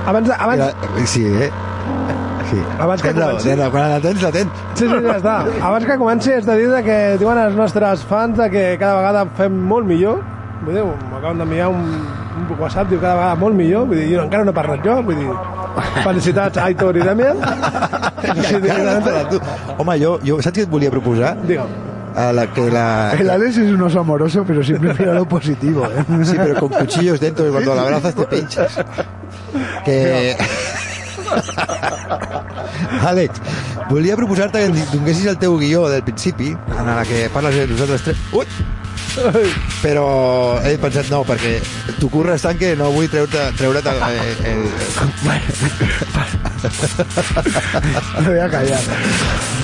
Abans, 0.05 0.27
de, 0.27 0.33
abans, 0.33 0.73
sí, 1.05 1.25
eh? 1.25 1.51
Sí. 2.51 2.57
Abans 2.79 3.01
que 3.01 3.13
comenci. 3.13 3.47
tens 3.47 3.59
raó. 3.59 3.71
Quan 3.71 3.89
la 3.89 3.99
tens, 4.03 4.21
la 4.21 4.31
tens. 4.31 4.49
Sí, 4.75 4.87
sí, 4.87 4.95
ja 5.05 5.17
està. 5.17 5.35
Abans 5.63 5.85
que 5.87 5.97
comenci, 5.97 6.33
has 6.35 6.45
de 6.45 6.55
dir 6.59 6.69
de 6.71 6.81
que 6.83 6.97
diuen 7.21 7.37
els 7.39 7.55
nostres 7.55 8.03
fans 8.09 8.37
de 8.37 8.49
que 8.51 8.63
cada 8.81 8.97
vegada 8.99 9.25
fem 9.37 9.55
molt 9.69 9.87
millor. 9.87 10.19
Vull 10.65 10.75
dir, 10.75 10.83
m'acaben 11.13 11.39
d'enviar 11.41 11.69
un, 11.73 11.85
un 12.41 12.49
WhatsApp, 12.59 12.89
diu 12.91 12.99
cada 12.99 13.15
vegada 13.15 13.37
molt 13.39 13.55
millor. 13.55 13.87
Vull 13.87 14.01
dir, 14.01 14.09
jo 14.17 14.25
encara 14.25 14.43
no 14.43 14.51
he 14.51 14.57
parlat 14.57 14.83
jo. 14.85 14.97
Vull 15.07 15.21
dir, 15.21 15.29
felicitats, 16.03 16.59
Aitor 16.65 16.99
i 16.99 17.05
Demian. 17.07 17.39
Sí, 18.21 18.59
no. 18.61 19.39
Home, 19.79 19.95
jo, 20.01 20.17
jo, 20.25 20.41
saps 20.43 20.59
què 20.59 20.67
et 20.67 20.69
volia 20.75 20.91
proposar? 20.93 21.37
Digue'm. 21.47 21.71
A 22.13 22.33
la 22.35 22.43
que 22.51 22.69
la... 22.69 23.13
El 23.17 23.29
Alex 23.29 23.57
es 23.57 23.71
un 23.71 23.81
oso 23.83 24.01
amoroso, 24.01 24.43
pero 24.45 24.61
siempre 24.61 24.93
mira 24.99 25.13
lo 25.13 25.25
positivo, 25.25 25.85
¿eh? 25.85 26.03
Sí, 26.25 26.33
pero 26.35 26.59
con 26.59 26.67
cuchillos 26.69 27.21
dentro 27.21 27.47
y 27.47 27.51
cuando 27.51 27.73
la 27.73 27.83
abrazas 27.83 28.13
te 28.13 28.25
pinchas. 28.35 28.83
Que... 29.85 30.35
Àlex, 33.11 33.41
volia 33.89 34.17
proposar-te 34.19 34.59
que 34.59 34.69
ens 34.71 34.91
donessis 34.93 35.31
el 35.31 35.39
teu 35.41 35.57
guió 35.61 35.87
del 35.89 36.03
principi, 36.03 36.51
en 36.51 36.85
la 36.91 37.03
que 37.07 37.27
parles 37.33 37.55
de 37.55 37.67
nosaltres 37.71 38.07
tres... 38.09 38.17
Ui! 38.33 38.45
Però 39.81 40.05
he 40.63 40.77
pensat 40.79 41.09
no, 41.11 41.21
perquè 41.27 41.57
tu 41.99 42.07
curres 42.11 42.43
tant 42.45 42.59
que 42.59 42.71
no 42.79 42.91
vull 42.93 43.09
treure-te 43.11 43.41
treure't 43.59 43.87
el, 43.91 43.97
el, 44.47 44.61
Me 48.21 48.27
voy 48.29 48.39
a 48.39 48.47
callar. 48.49 48.79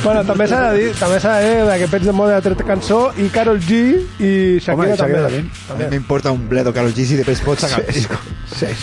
Bueno, 0.04 0.24
també 0.28 0.48
s'ha 0.50 0.60
de 0.68 0.82
dir, 0.82 0.90
també 1.00 1.20
s'ha 1.24 1.38
de 1.40 1.54
dir 1.54 1.78
que 1.84 1.88
Pets 1.94 2.10
de 2.10 2.16
Moda 2.16 2.38
ha 2.38 2.44
tret 2.44 2.64
cançó 2.68 3.00
i 3.18 3.30
Carol 3.34 3.60
G 3.64 3.80
i 4.20 4.32
Shakira, 4.60 4.76
Home, 4.76 4.98
Shakira 4.98 5.24
també. 5.28 5.44
també. 5.68 5.74
A 5.74 5.78
mi 5.78 5.90
m'importa 5.96 6.34
un 6.36 6.48
bledo 6.50 6.74
Carlos 6.76 6.96
G 6.98 7.08
si 7.08 7.20
després 7.22 7.44
pots 7.46 7.68
sacar 7.68 7.86
el 7.86 7.94
disco. 7.94 8.20
Sí. 8.58 8.74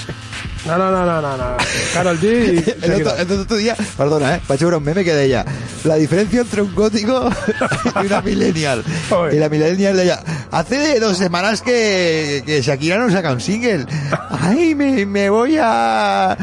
No, 0.66 0.78
no, 0.78 0.90
no, 0.90 1.04
no, 1.04 1.20
no, 1.20 1.36
no. 1.36 1.56
Carol 1.92 2.18
G 2.18 2.24
i 2.24 2.56
El 2.82 2.94
otro, 2.94 3.10
Shakira. 3.10 3.34
el 3.34 3.40
otro 3.40 3.56
día, 3.58 3.76
perdona, 3.96 4.36
¿eh? 4.36 4.40
veure 4.48 4.76
un 4.76 4.84
meme 4.84 5.04
que 5.04 5.14
deia 5.14 5.44
la 5.84 5.96
diferencia 5.96 6.40
entre 6.40 6.62
un 6.62 6.74
gótico 6.74 7.28
y 8.02 8.06
una 8.06 8.22
millennial. 8.22 8.82
Oye. 9.10 9.36
Y 9.36 9.40
la 9.40 9.48
millennial 9.50 9.96
deia 9.96 10.20
hace 10.50 10.98
dos 11.00 11.18
semanas 11.18 11.60
que, 11.60 12.42
que 12.46 12.62
Shakira 12.62 12.96
no 12.96 13.10
saca 13.10 13.32
un 13.32 13.40
single. 13.40 13.84
Ay, 14.30 14.74
me, 14.74 15.04
me 15.04 15.28
voy 15.28 15.58
a 15.60 16.36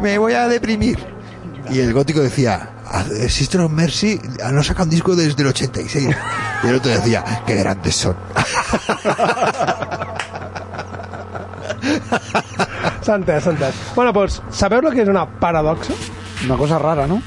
me 0.00 0.18
voy 0.18 0.32
a 0.32 0.48
deprimir. 0.48 0.98
Y 1.70 1.80
el 1.80 1.92
gótico 1.92 2.20
decía 2.20 2.70
Sister 3.28 3.60
of 3.60 3.70
Mercy 3.70 4.18
no 4.52 4.62
saca 4.62 4.82
un 4.82 4.90
disco 4.90 5.14
desde 5.14 5.40
el 5.42 5.48
86. 5.48 6.08
Y 6.64 6.66
el 6.66 6.74
otro 6.74 6.90
decía, 6.90 7.42
qué 7.46 7.54
grandes 7.54 7.94
son. 7.94 8.16
S'ha 13.08 13.16
entès, 13.16 13.40
s'ha 13.44 13.54
entès. 13.54 13.74
Bueno, 13.96 14.12
doncs, 14.12 14.42
sabeu 14.52 14.82
el 14.84 14.92
que 14.92 15.00
és 15.06 15.08
una 15.08 15.22
paradoxa? 15.40 15.94
Una 16.44 16.56
cosa 16.60 16.76
rara, 16.78 17.06
¿no? 17.08 17.22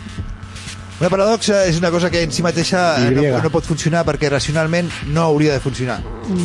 Una 1.01 1.09
paradoxa 1.09 1.63
és 1.65 1.79
una 1.79 1.89
cosa 1.89 2.11
que 2.13 2.21
en 2.21 2.31
si 2.31 2.43
mateixa 2.45 2.99
Y. 3.01 3.15
no, 3.15 3.39
no 3.41 3.49
pot 3.49 3.65
funcionar 3.65 4.03
perquè 4.05 4.29
racionalment 4.29 4.91
no 5.09 5.23
hauria 5.23 5.53
de 5.55 5.59
funcionar. 5.59 5.97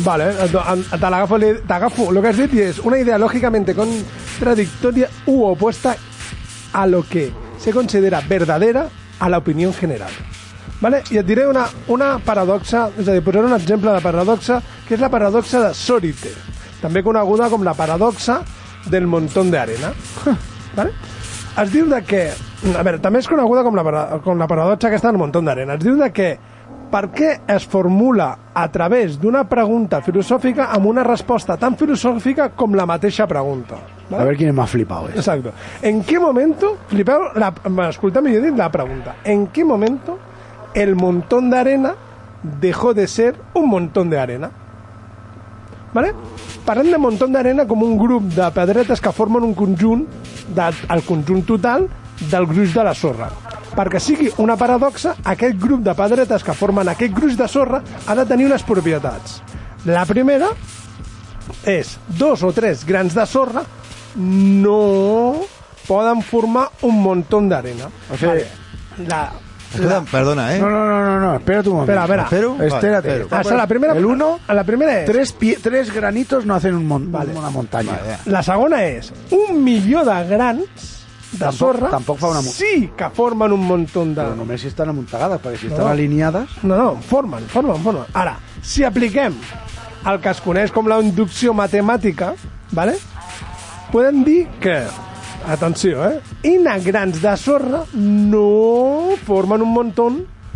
Vale, 0.03 0.31
te 0.33 1.37
li- 1.37 1.59
t'agafo 1.67 2.11
lo 2.11 2.21
que 2.23 2.27
has 2.31 2.37
dit 2.41 2.53
i 2.57 2.61
és 2.65 2.79
una 2.81 2.97
idea 2.97 3.19
lógicamente 3.19 3.75
contradictoria 3.77 5.07
u 5.27 5.43
opuesta 5.45 5.95
a 6.73 6.87
lo 6.87 7.03
que 7.03 7.31
se 7.59 7.71
considera 7.71 8.21
verdadera 8.27 8.87
a 9.19 9.29
la 9.29 9.37
opinión 9.37 9.71
general. 9.75 10.09
Vale? 10.81 11.03
I 11.11 11.17
et 11.21 11.25
diré 11.25 11.45
una, 11.47 11.67
una 11.87 12.17
paradoxa, 12.17 12.89
és 12.97 13.07
a 13.07 13.13
dir, 13.13 13.21
posaré 13.21 13.45
un 13.45 13.53
exemple 13.53 13.93
de 13.93 14.01
paradoxa, 14.01 14.59
que 14.87 14.95
és 14.97 14.99
la 15.01 15.09
paradoxa 15.13 15.61
de 15.67 15.73
Sorite, 15.77 16.33
també 16.81 17.03
coneguda 17.05 17.49
com 17.49 17.61
la 17.65 17.73
paradoxa 17.77 18.41
del 18.85 19.07
montón 19.07 19.51
de 19.51 19.59
arena. 19.59 19.93
vale? 20.75 20.91
Es 21.57 21.71
diu 21.73 21.87
de 21.89 22.03
que... 22.05 22.27
A 22.73 22.83
veure, 22.83 22.99
també 23.01 23.21
és 23.21 23.27
coneguda 23.29 23.63
com 23.65 23.75
la, 23.77 23.83
com 24.25 24.37
la 24.37 24.47
paradoxa 24.49 24.89
aquesta 24.89 25.11
del 25.11 25.19
montón 25.21 25.45
d'arena. 25.45 25.77
Es 25.77 25.83
diu 25.83 25.97
de 25.97 26.11
que 26.13 26.29
per 26.91 27.09
què 27.11 27.31
es 27.51 27.65
formula 27.67 28.29
a 28.55 28.65
través 28.71 29.17
d'una 29.19 29.43
pregunta 29.49 29.99
filosòfica 30.05 30.69
amb 30.75 30.87
una 30.87 31.03
resposta 31.03 31.57
tan 31.59 31.75
filosòfica 31.77 32.49
com 32.55 32.75
la 32.77 32.85
mateixa 32.87 33.27
pregunta. 33.27 33.79
A 34.11 34.23
ver 34.23 34.37
quién 34.37 34.49
es 34.49 34.55
más 34.55 34.69
flipado. 34.69 35.09
¿eh? 35.09 35.13
Exacto. 35.15 35.51
¿En 35.81 36.03
qué 36.03 36.19
momento, 36.19 36.77
flipeu, 36.87 37.33
la, 37.35 37.53
millor 37.67 38.43
dit 38.43 38.55
la 38.55 38.71
pregunta, 38.71 39.15
¿en 39.23 39.47
qué 39.47 39.65
momento 39.65 40.17
el 40.73 40.95
montón 40.95 41.49
de 41.49 41.57
arena 41.57 41.95
dejó 42.61 42.93
de 42.93 43.07
ser 43.07 43.35
un 43.53 43.69
montón 43.69 44.09
de 44.09 44.19
arena? 44.19 44.51
¿Vale? 45.93 46.13
Parlem 46.65 46.91
de 46.91 46.99
montón 46.99 47.31
d'arena 47.31 47.65
com 47.67 47.83
un 47.83 47.97
grup 47.97 48.27
de 48.35 48.47
pedretes 48.55 49.01
que 49.01 49.13
formen 49.15 49.45
un 49.47 49.53
conjunt, 49.55 50.05
de, 50.55 50.67
el 50.93 51.03
conjunt 51.07 51.45
total 51.47 51.87
del 52.31 52.47
gruix 52.49 52.73
de 52.75 52.83
la 52.83 52.93
sorra. 52.95 53.29
Perquè 53.77 54.01
sigui 54.01 54.29
una 54.41 54.57
paradoxa, 54.57 55.15
aquest 55.23 55.59
grup 55.61 55.83
de 55.85 55.93
pedretes 55.95 56.43
que 56.43 56.55
formen 56.57 56.89
aquest 56.89 57.13
gruix 57.15 57.37
de 57.37 57.47
sorra 57.47 57.81
ha 58.05 58.15
de 58.17 58.25
tenir 58.25 58.47
unes 58.49 58.65
propietats. 58.67 59.41
La 59.85 60.05
primera 60.09 60.49
és 61.63 61.97
dos 62.19 62.43
o 62.43 62.51
tres 62.51 62.83
grans 62.85 63.15
de 63.15 63.25
sorra 63.29 63.63
no 64.17 65.43
poden 65.87 66.21
formar 66.25 66.67
un 66.83 67.01
montón 67.01 67.47
d'arena. 67.49 67.87
O 68.11 68.17
sea, 68.17 68.35
La, 68.97 69.31
Escolta, 69.73 70.01
perdona, 70.09 70.55
¿eh? 70.55 70.59
No, 70.59 70.69
no, 70.69 70.85
no, 70.87 71.05
no, 71.05 71.19
no, 71.19 71.35
espérate 71.35 71.69
un 71.69 71.75
momento. 71.75 71.91
Espera, 71.93 72.03
espera. 72.05 72.23
¿Espero? 72.23 72.53
Vale, 72.55 72.67
Espérate. 72.67 73.07
espero. 73.09 73.27
Ah, 73.31 73.41
esa 73.41 73.55
la 73.55 73.67
primera, 73.67 73.93
El 73.93 74.05
uno, 74.05 74.39
la 74.47 74.63
primera 74.63 74.99
és... 75.01 75.05
tres, 75.05 75.35
pie- 75.37 75.57
tres 75.61 75.93
granitos 75.93 76.45
no 76.45 76.55
hacen 76.55 76.73
un 76.75 76.85
mon- 76.87 77.11
Vale. 77.11 77.33
una 77.35 77.49
montaña. 77.49 77.91
Vale. 77.91 78.17
La 78.25 78.41
segona 78.43 78.83
és 78.85 79.11
un 79.31 79.63
milió 79.63 80.03
de 80.05 80.23
grans 80.27 80.93
de 81.31 81.39
Tampoc- 81.45 81.57
sorra 81.57 81.89
tampoc 81.89 82.17
fa 82.17 82.27
una 82.29 82.41
sí 82.41 82.89
que 82.97 83.09
formen 83.09 83.51
un 83.51 83.59
muntó 83.67 84.05
de... 84.05 84.15
Pero 84.15 84.35
només 84.35 84.61
si 84.61 84.67
estan 84.71 84.89
amuntagadas, 84.89 85.41
perquè 85.43 85.57
si 85.59 85.67
No. 85.67 85.73
estan 85.75 85.87
alineades... 85.91 86.49
No, 86.63 86.77
no, 86.77 86.95
formen, 87.01 87.43
formen, 87.51 87.83
formen. 87.83 88.03
Ara, 88.13 88.37
si 88.61 88.85
apliquem 88.87 89.35
el 90.07 90.21
que 90.23 90.29
es 90.31 90.39
coneix 90.41 90.71
com 90.71 90.87
la 90.87 91.01
inducció 91.03 91.53
matemàtica, 91.53 92.33
¿vale? 92.71 92.95
podem 93.91 94.23
dir 94.23 94.47
que, 94.59 94.85
atenció, 95.47 96.03
eh? 96.05 96.19
N 96.43 96.67
grans 96.83 97.21
de 97.21 97.35
sorra 97.39 97.83
no 97.93 99.15
formen 99.25 99.63
un 99.63 99.71
muntó 99.73 100.09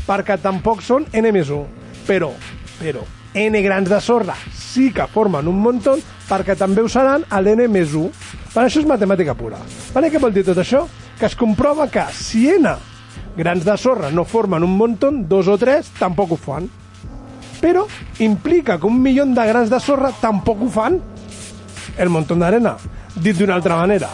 perquè 0.06 0.38
tampoc 0.42 0.84
són 0.84 1.08
N 1.14 1.32
més 1.32 1.50
1. 1.50 1.64
Però, 2.08 2.32
però, 2.80 3.06
N 3.40 3.62
grans 3.64 3.90
de 3.90 4.00
sorra 4.04 4.36
sí 4.52 4.92
que 4.92 5.08
formen 5.08 5.48
un 5.48 5.60
muntó 5.64 5.96
perquè 6.28 6.58
també 6.60 6.84
ho 6.84 6.90
seran 6.92 7.24
a 7.30 7.42
l'N 7.42 7.68
més 7.72 7.96
1. 7.96 8.12
Per 8.52 8.66
això 8.66 8.82
és 8.82 8.88
matemàtica 8.88 9.36
pura. 9.40 9.60
Vale? 9.96 10.12
Què 10.12 10.20
vol 10.20 10.36
dir 10.36 10.44
tot 10.48 10.60
això? 10.60 10.86
Que 11.20 11.30
es 11.30 11.38
comprova 11.40 11.88
que 11.92 12.04
si 12.12 12.50
N 12.52 12.76
grans 13.38 13.64
de 13.64 13.78
sorra 13.80 14.12
no 14.12 14.26
formen 14.26 14.64
un 14.64 14.76
muntó, 14.76 15.12
dos 15.12 15.48
o 15.48 15.58
tres 15.58 15.92
tampoc 16.00 16.36
ho 16.36 16.40
fan. 16.40 16.68
Però 17.62 17.86
implica 18.20 18.80
que 18.80 18.88
un 18.90 19.00
milió 19.02 19.26
de 19.26 19.48
grans 19.48 19.70
de 19.70 19.80
sorra 19.80 20.12
tampoc 20.20 20.64
ho 20.66 20.70
fan 20.70 21.00
el 21.98 22.10
montón 22.10 22.40
d'arena. 22.40 22.76
Dit 23.16 23.38
d'una 23.38 23.56
altra 23.60 23.76
manera, 23.76 24.08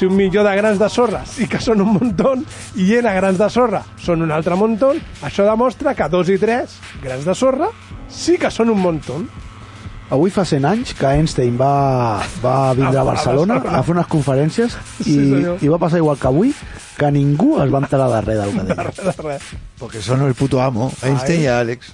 si 0.00 0.06
un 0.08 0.16
milió 0.16 0.40
de 0.46 0.54
grans 0.56 0.78
de 0.80 0.88
sorra 0.88 1.20
sí 1.28 1.44
que 1.50 1.60
són 1.60 1.82
un 1.84 1.92
muntó 1.98 2.32
i 2.80 2.86
N 2.96 3.12
grans 3.20 3.36
de 3.38 3.50
sorra 3.52 3.82
són 4.00 4.24
un 4.24 4.32
altre 4.32 4.56
muntó, 4.56 4.94
això 5.20 5.44
demostra 5.44 5.92
que 5.94 6.08
dos 6.08 6.30
i 6.32 6.38
tres 6.40 6.78
grans 7.04 7.26
de 7.28 7.34
sorra 7.36 7.68
sí 8.08 8.38
que 8.40 8.48
són 8.50 8.72
un 8.72 8.80
muntó. 8.80 9.20
avui 10.10 10.30
fa 10.34 10.42
100 10.44 10.64
anys 10.66 10.94
que 10.98 11.06
Einstein 11.06 11.54
va, 11.60 12.18
va 12.42 12.72
vindre 12.74 12.98
a 12.98 13.04
Barcelona 13.06 13.60
a 13.62 13.82
fer 13.86 13.92
unes 13.94 14.08
conferències 14.10 14.72
i, 15.00 15.04
Sí, 15.04 15.14
senyor. 15.30 15.60
i 15.62 15.68
va 15.70 15.78
passar 15.78 16.00
igual 16.00 16.18
que 16.18 16.26
avui, 16.26 16.50
que 16.98 17.10
ningú 17.14 17.60
es 17.62 17.70
va 17.70 17.78
enterar 17.84 18.08
de 18.10 18.20
res 18.24 18.40
del 18.40 18.50
que 18.56 18.64
deia. 18.72 18.88
De 19.04 19.12
res. 19.28 19.42
Porque 19.78 20.02
son 20.02 20.24
el 20.26 20.34
puto 20.34 20.60
amo, 20.60 20.90
Einstein 21.02 21.42
y 21.42 21.46
Alex. 21.46 21.92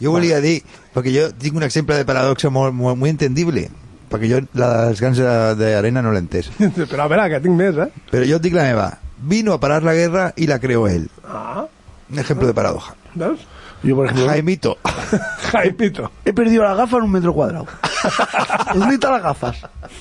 Yo 0.00 0.10
volia 0.10 0.40
dir, 0.42 0.64
perquè 0.92 1.12
jo 1.14 1.28
tinc 1.38 1.54
un 1.54 1.62
exemple 1.62 1.94
de 1.94 2.04
paradoxa 2.04 2.50
molt, 2.50 2.74
molt, 2.74 2.98
muy 2.98 3.10
entendible, 3.10 3.68
perquè 4.12 4.28
jo 4.30 4.40
les 4.60 5.00
grans 5.00 5.18
de- 5.18 5.54
d'arena 5.58 6.02
no 6.04 6.12
l'he 6.12 6.20
entès. 6.22 6.50
Però 6.92 7.06
a 7.06 7.08
veure, 7.08 7.28
que 7.32 7.40
tinc 7.44 7.56
més, 7.58 7.78
eh? 7.80 7.88
Però 8.12 8.28
jo 8.28 8.36
et 8.38 8.44
dic 8.44 8.54
la 8.54 8.68
meva. 8.68 8.90
Vino 9.22 9.52
a 9.54 9.60
parar 9.60 9.82
la 9.82 9.94
guerra 9.94 10.32
y 10.36 10.46
la 10.46 10.58
creó 10.60 10.86
él. 10.88 11.08
Ah, 11.24 11.64
Un 12.12 12.18
ejemplo 12.18 12.46
de 12.46 12.54
paradoja. 12.54 12.94
veus? 13.14 13.40
Yo, 13.82 13.96
por 13.96 14.06
ejemplo, 14.06 14.26
Jaimito. 14.28 14.76
Jaipito. 15.50 16.10
he 16.24 16.32
perdido 16.32 16.62
la 16.62 16.74
gafa 16.74 16.98
en 16.98 17.02
un 17.04 17.10
metro 17.10 17.32
cuadrado. 17.34 17.66
¿Dónde 18.74 18.94
están 18.94 19.12
las 19.12 19.22
gafas? 19.22 19.56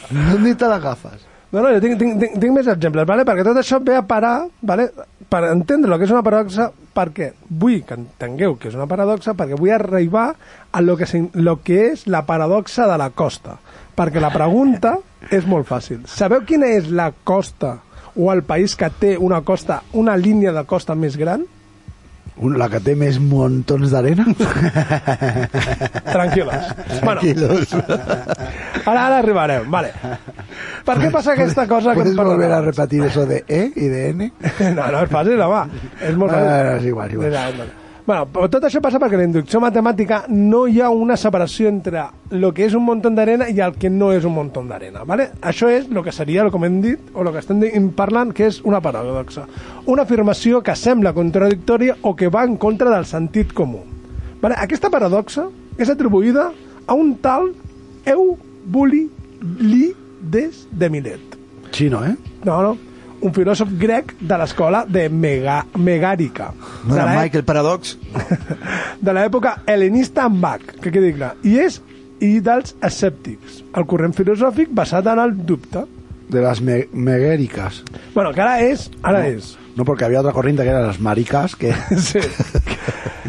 ¿Dónde 0.10 0.52
están 0.52 0.70
las 0.70 0.82
gafas? 0.84 1.14
No, 1.52 1.62
no, 1.62 1.68
jo 1.74 1.82
tinc, 1.82 1.98
tinc, 2.00 2.20
tinc, 2.22 2.38
tinc 2.40 2.54
més 2.56 2.68
exemples, 2.72 3.04
vale? 3.10 3.26
perquè 3.28 3.44
tot 3.44 3.58
això 3.60 3.82
ve 3.84 3.98
a 4.00 4.04
parar 4.08 4.46
vale? 4.64 4.86
per 5.28 5.42
entendre 5.50 5.92
el 5.92 6.00
que 6.00 6.06
és 6.08 6.14
una 6.14 6.22
paradoxa, 6.24 6.70
perquè 6.96 7.34
vull 7.50 7.82
que 7.84 7.98
entengueu 7.98 8.56
que 8.60 8.70
és 8.70 8.78
una 8.78 8.88
paradoxa, 8.88 9.34
perquè 9.36 9.58
vull 9.60 9.74
arribar 9.76 10.30
a 10.72 10.82
lo 10.82 10.96
que, 10.96 11.08
lo 11.34 11.58
que 11.64 11.90
és 11.92 12.06
la 12.08 12.22
paradoxa 12.26 12.88
de 12.88 12.98
la 13.02 13.10
costa. 13.10 13.58
Perquè 14.02 14.22
la 14.24 14.32
pregunta 14.34 14.96
és 15.30 15.46
molt 15.46 15.68
fàcil. 15.70 16.02
Sabeu 16.10 16.42
quina 16.50 16.66
és 16.74 16.88
la 16.90 17.12
costa 17.24 17.76
o 18.18 18.32
el 18.34 18.42
país 18.44 18.74
que 18.76 18.90
té 19.00 19.14
una 19.22 19.44
costa, 19.46 19.84
una 19.94 20.16
línia 20.18 20.52
de 20.56 20.64
costa 20.66 20.96
més 20.98 21.18
gran? 21.22 21.44
Un- 22.42 22.56
La 22.58 22.70
que 22.72 22.80
té 22.82 22.96
més 22.98 23.20
montons 23.22 23.92
d'arena? 23.92 24.24
Tranquil·los. 26.12 26.72
Tranquilos. 27.02 27.74
Ara, 28.86 29.06
ara 29.06 29.18
arribarem, 29.20 29.68
vale. 29.70 29.92
Per 30.88 30.96
què 30.98 31.12
passa 31.14 31.36
aquesta 31.36 31.68
cosa 31.70 31.92
que 31.94 32.02
¿Puedes 32.02 32.14
em 32.16 32.18
parla 32.18 32.34
volver 32.34 32.52
a 32.56 32.62
repetir 32.66 33.04
eso 33.06 33.26
de 33.28 33.44
E 33.48 33.72
y 33.76 33.88
de 33.92 34.10
N? 34.10 34.32
No, 34.76 34.88
no, 34.90 35.04
és 35.04 35.12
fàcil, 35.12 35.44
home. 35.46 35.84
És 36.02 36.18
molt 36.18 36.34
fàcil. 36.34 36.50
Ah, 36.50 36.76
és 36.80 36.90
igual, 36.90 37.12
igual. 37.14 37.70
Bueno, 38.12 38.26
però 38.28 38.50
tot 38.52 38.66
això 38.68 38.82
passa 38.84 39.00
perquè 39.00 39.16
en 39.16 39.22
la 39.22 39.26
inducció 39.30 39.62
matemàtica 39.64 40.26
no 40.28 40.66
hi 40.68 40.82
ha 40.84 40.90
una 40.92 41.16
separació 41.16 41.70
entre 41.72 42.02
el 42.36 42.44
que 42.52 42.66
és 42.66 42.74
un 42.76 42.84
muntó 42.84 43.08
d'arena 43.08 43.48
i 43.48 43.62
el 43.64 43.78
que 43.80 43.88
no 43.88 44.12
és 44.12 44.28
un 44.28 44.34
muntó 44.36 44.60
d'arena. 44.68 45.06
¿vale? 45.08 45.30
Això 45.40 45.70
és 45.72 45.88
el 45.88 46.04
que 46.04 46.12
seria, 46.12 46.44
com 46.52 46.66
hem 46.68 46.82
dit, 46.84 47.00
o 47.14 47.24
el 47.24 47.32
que 47.32 47.40
estem 47.40 47.88
parlant, 47.96 48.34
que 48.36 48.52
és 48.52 48.60
una 48.68 48.82
paradoxa. 48.84 49.48
Una 49.88 50.04
afirmació 50.04 50.60
que 50.60 50.76
sembla 50.76 51.14
contradictòria 51.16 51.96
o 52.02 52.14
que 52.14 52.28
va 52.28 52.44
en 52.44 52.58
contra 52.58 52.90
del 52.92 53.06
sentit 53.08 53.54
comú. 53.56 53.80
¿vale? 54.42 54.60
Aquesta 54.60 54.90
paradoxa 54.92 55.48
és 55.80 55.88
atribuïda 55.88 56.52
a 56.88 56.94
un 56.94 57.16
tal 57.16 57.56
Eubulides 58.04 59.08
de 60.70 60.90
Milet. 60.90 61.38
Chino, 61.72 62.04
¿eh? 62.04 62.18
No, 62.44 62.62
no. 62.62 62.91
Un 63.22 63.34
filòsof 63.36 63.70
grec 63.78 64.16
de 64.20 64.38
l'escola 64.42 64.84
de 64.90 65.08
Mega, 65.14 65.60
Megàrica. 65.78 66.52
No 66.88 66.96
era 66.96 67.06
l'è- 67.06 67.20
Michael 67.22 67.44
Paradox? 67.46 67.96
de 69.06 69.14
l'època 69.14 69.60
helenista 69.70 70.26
en 70.26 70.40
Bach, 70.42 70.64
que 70.82 70.90
quedi 70.92 71.14
clar. 71.14 71.36
I 71.46 71.60
és 71.68 71.82
i 72.22 72.36
dels 72.42 72.76
escèptics, 72.86 73.64
el 73.78 73.86
corrent 73.90 74.14
filosòfic 74.18 74.74
basat 74.78 75.08
en 75.14 75.20
el 75.22 75.36
dubte. 75.46 75.86
De 76.32 76.40
las 76.42 76.62
me 76.62 76.88
meguéricas. 76.94 77.84
Bueno, 78.16 78.32
que 78.34 78.42
ara 78.42 78.62
és, 78.64 78.90
ara 79.04 79.26
és. 79.28 79.58
No, 79.76 79.86
porque 79.86 80.06
había 80.06 80.22
otra 80.22 80.32
corriente 80.34 80.64
que 80.64 80.70
eran 80.70 80.86
las 80.88 81.00
maricas, 81.00 81.56
que... 81.56 81.74
Sí. 81.98 82.20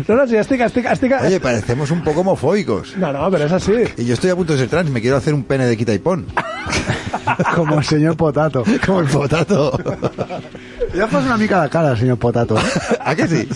No, 0.08 0.16
no, 0.16 0.26
sí, 0.26 0.36
estic, 0.36 0.60
estic, 0.64 0.86
estic... 0.90 1.12
Oye, 1.22 1.38
parecemos 1.38 1.90
un 1.90 2.02
poco 2.02 2.20
homofóbicos. 2.22 2.96
No, 2.96 3.12
no, 3.12 3.30
pero 3.30 3.44
es 3.44 3.52
así. 3.52 3.72
Y 3.98 4.04
yo 4.06 4.14
estoy 4.14 4.30
a 4.30 4.36
punto 4.36 4.54
de 4.54 4.58
ser 4.60 4.68
trans, 4.68 4.90
me 4.90 5.00
quiero 5.02 5.16
hacer 5.18 5.34
un 5.34 5.44
pene 5.44 5.66
de 5.66 5.76
quita 5.76 5.92
y 5.94 5.98
pon. 5.98 6.26
Como 7.54 7.78
el 7.78 7.84
señor 7.84 8.16
Potato. 8.16 8.64
Como 8.86 9.00
el 9.00 9.06
potato. 9.08 9.78
Ya 10.94 11.06
fas 11.06 11.24
una 11.24 11.36
mica 11.36 11.62
de 11.62 11.70
cara, 11.70 11.96
señor 11.96 12.18
Potato. 12.18 12.56
¿eh? 12.58 12.62
¿A 13.00 13.14
que 13.14 13.28
sí? 13.28 13.48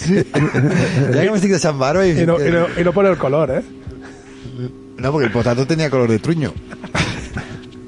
Ya 1.12 1.22
que 1.22 1.30
me 1.30 1.36
estic 1.36 1.50
deixant 1.50 1.78
barba 1.78 2.06
y... 2.06 2.10
I 2.22 2.26
no, 2.26 2.38
i, 2.40 2.50
no, 2.50 2.66
I 2.78 2.84
no 2.84 2.92
por 2.92 3.06
el 3.06 3.16
color, 3.16 3.50
eh? 3.50 3.62
No, 4.98 5.12
porque 5.12 5.26
el 5.26 5.32
potato 5.32 5.66
tenía 5.66 5.90
color 5.90 6.10
de 6.10 6.18
truño. 6.18 6.52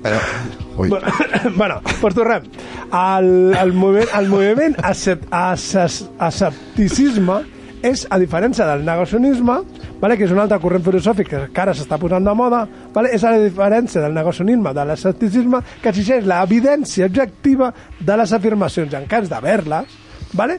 Pero... 0.03 0.17
Uy. 0.77 0.91
Bueno, 1.57 1.81
pues 2.01 2.15
tornem. 2.15 2.43
El, 2.93 3.55
el 3.55 3.73
moviment, 3.73 4.09
el 4.19 4.29
moviment 4.29 4.77
escepticisme 6.19 7.43
és, 7.83 8.07
a 8.11 8.19
diferència 8.19 8.67
del 8.67 8.85
negacionisme, 8.87 9.59
vale, 10.01 10.17
que 10.17 10.25
és 10.25 10.33
un 10.33 10.39
altre 10.39 10.59
corrent 10.63 10.85
filosòfic 10.85 11.29
que, 11.29 11.61
ara 11.61 11.75
s'està 11.75 11.99
posant 11.99 12.25
de 12.25 12.35
moda, 12.35 12.65
vale, 12.95 13.11
és 13.15 13.25
a 13.25 13.33
la 13.35 13.43
diferència 13.45 14.01
del 14.05 14.15
negacionisme, 14.15 14.73
de 14.75 14.85
l'escepticisme, 14.89 15.61
que 15.83 15.89
exigeix 15.93 16.25
l'evidència 16.27 17.07
objectiva 17.07 17.73
de 18.01 18.17
les 18.17 18.33
afirmacions, 18.33 18.95
en 18.95 19.07
cas 19.11 19.29
d'haver-les, 19.29 19.97
vale, 20.35 20.59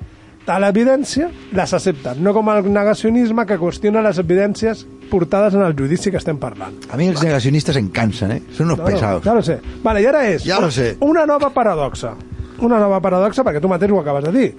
de 0.50 0.56
l'evidència 0.64 1.28
les 1.54 1.74
accepten, 1.78 2.24
no 2.26 2.34
com 2.34 2.48
el 2.50 2.72
negacionisme 2.74 3.46
que 3.46 3.58
qüestiona 3.62 4.02
les 4.02 4.18
evidències 4.18 4.86
portades 5.12 5.54
en 5.54 5.62
el 5.66 5.76
judici 5.78 6.10
que 6.10 6.18
estem 6.18 6.38
parlant. 6.42 6.74
A 6.92 6.98
mí 6.98 7.10
los 7.12 7.22
negacionistas 7.24 7.76
se 7.76 7.82
encansan, 7.82 8.32
¿eh? 8.32 8.42
Son 8.56 8.66
unos 8.68 8.78
No, 8.80 8.84
no, 8.84 8.90
pesados. 8.90 9.24
Ja 9.24 9.34
lo 9.36 9.42
sé. 9.44 9.60
Vale, 9.84 10.02
i 10.02 10.06
ara 10.10 10.24
és 10.30 10.44
Ja 10.46 10.60
lo 10.60 10.72
sé. 10.72 10.96
una 11.02 11.26
nova 11.26 11.50
paradoxa. 11.52 12.16
Una 12.62 12.80
nova 12.80 13.00
paradoxa, 13.00 13.44
perquè 13.44 13.62
tu 13.62 13.70
mateix 13.70 13.92
ho 13.92 14.00
acabes 14.02 14.24
de 14.26 14.32
dir. 14.32 14.50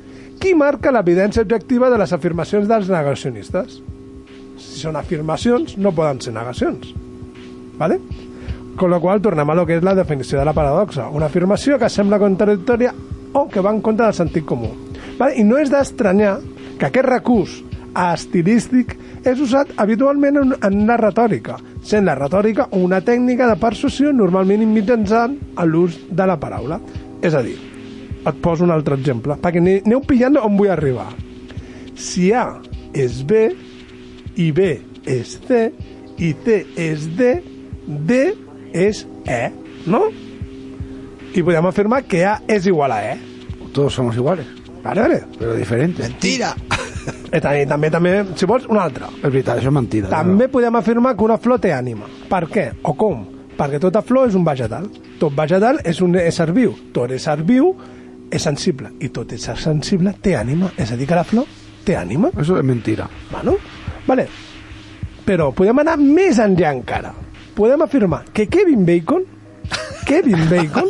Qui 0.41 0.55
marca 0.55 0.91
l'evidència 0.93 1.43
objectiva 1.43 1.91
de 1.91 1.99
les 1.99 2.13
afirmacions 2.13 2.67
dels 2.69 2.89
negacionistes? 2.89 3.81
Si 4.61 4.83
són 4.83 4.99
afirmacions, 5.01 5.77
no 5.81 5.95
poden 5.97 6.21
ser 6.21 6.35
negacions. 6.37 6.93
Vale? 7.81 8.01
Con 8.77 8.93
lo 8.93 9.01
qual, 9.01 9.23
tornem 9.25 9.51
a 9.51 9.57
lo 9.57 9.67
que 9.67 9.79
és 9.81 9.85
la 9.85 9.97
definició 9.97 10.39
de 10.39 10.45
la 10.47 10.55
paradoxa. 10.57 11.09
Una 11.09 11.27
afirmació 11.33 11.79
que 11.81 11.91
sembla 11.91 12.21
contradictòria 12.21 12.93
o 13.33 13.47
que 13.49 13.61
va 13.65 13.73
en 13.73 13.81
contra 13.81 14.07
del 14.07 14.17
sentit 14.17 14.47
comú. 14.47 14.71
Vale? 15.19 15.37
I 15.41 15.45
no 15.45 15.59
és 15.61 15.73
d'estranyar 15.73 16.39
que 16.79 16.89
aquest 16.89 17.09
recurs 17.09 17.59
estilístic 17.91 18.95
és 19.27 19.41
usat 19.43 19.73
habitualment 19.83 20.39
en, 20.41 20.55
en 20.65 20.85
la 20.89 20.97
retòrica, 21.01 21.59
sent 21.85 22.07
la 22.09 22.15
retòrica 22.17 22.69
una 22.77 23.01
tècnica 23.05 23.49
de 23.51 23.59
persuasió 23.61 24.15
normalment 24.17 24.65
mitjançant 24.71 25.37
l'ús 25.67 25.99
de 26.09 26.29
la 26.29 26.39
paraula. 26.41 26.81
És 27.21 27.37
a 27.37 27.43
dir, 27.45 27.59
et 28.25 28.41
poso 28.41 28.65
un 28.65 28.73
altre 28.73 28.97
exemple, 28.97 29.37
perquè 29.41 29.61
aneu 29.61 30.01
pillant 30.07 30.39
on 30.41 30.57
vull 30.57 30.73
arribar. 30.73 31.11
Si 32.01 32.31
A 32.33 32.47
és 32.97 33.21
B, 33.29 33.51
i 34.37 34.51
B 34.53 34.69
és 35.07 35.39
C, 35.47 35.73
i 36.19 36.33
C 36.45 36.61
és 36.77 37.09
D, 37.17 37.31
D 37.87 38.21
és 38.73 39.07
E, 39.27 39.43
no? 39.87 40.05
I 41.35 41.43
podem 41.43 41.67
afirmar 41.67 42.03
que 42.05 42.25
A 42.27 42.41
és 42.49 42.67
igual 42.67 42.93
a 42.93 43.03
E. 43.13 43.19
Todos 43.73 43.95
somos 43.95 44.17
iguales, 44.17 44.47
Vale, 44.83 45.01
vale. 45.01 45.23
pero 45.39 45.55
diferentes. 45.55 46.09
¡Mentira! 46.09 46.55
I 47.33 47.41
també, 47.41 47.65
també, 47.67 47.91
també, 47.91 48.13
si 48.37 48.47
vols, 48.47 48.67
una 48.69 48.83
altra. 48.83 49.07
És 49.23 49.31
veritat, 49.31 49.59
això 49.59 49.71
és 49.71 49.75
mentida. 49.75 50.09
També 50.11 50.49
podem 50.49 50.75
afirmar 50.77 51.15
que 51.17 51.25
una 51.25 51.39
flor 51.39 51.61
té 51.63 51.71
ànima. 51.73 52.09
Per 52.29 52.43
què? 52.51 52.65
O 52.83 52.95
com? 52.99 53.23
Perquè 53.57 53.79
tota 53.81 54.03
flor 54.03 54.29
és 54.29 54.35
un 54.37 54.45
vegetal. 54.45 54.89
Tot 55.21 55.33
vegetal 55.37 55.79
és 55.85 56.01
un 56.03 56.17
ésser 56.19 56.51
viu. 56.53 56.75
Tot 56.93 57.13
ésser 57.15 57.39
viu 57.47 57.71
és 58.31 58.43
sensible. 58.43 58.91
I 59.01 59.09
tot 59.15 59.33
ésser 59.33 59.57
sensible 59.61 60.13
té 60.21 60.35
ànima. 60.37 60.73
És 60.77 60.93
a 60.93 60.97
dir, 60.99 61.07
que 61.09 61.15
la 61.19 61.25
flor 61.25 61.47
té 61.85 61.97
ànima. 61.97 62.33
Eso 62.41 62.59
es 62.59 62.65
mentira. 62.65 63.09
Bueno, 63.31 63.57
vale. 64.07 64.29
Però 65.27 65.51
podem 65.55 65.79
anar 65.83 65.97
més 66.01 66.39
enllà 66.43 66.73
encara. 66.75 67.13
Podem 67.55 67.83
afirmar 67.83 68.25
que 68.33 68.47
Kevin 68.49 68.85
Bacon, 68.87 69.25
Kevin 70.07 70.47
Bacon, 70.51 70.89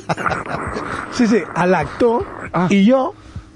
sí, 1.16 1.26
sí, 1.26 1.40
l'actor 1.66 2.24
Ah. 2.52 2.66
i 2.70 2.80
jo 2.88 3.12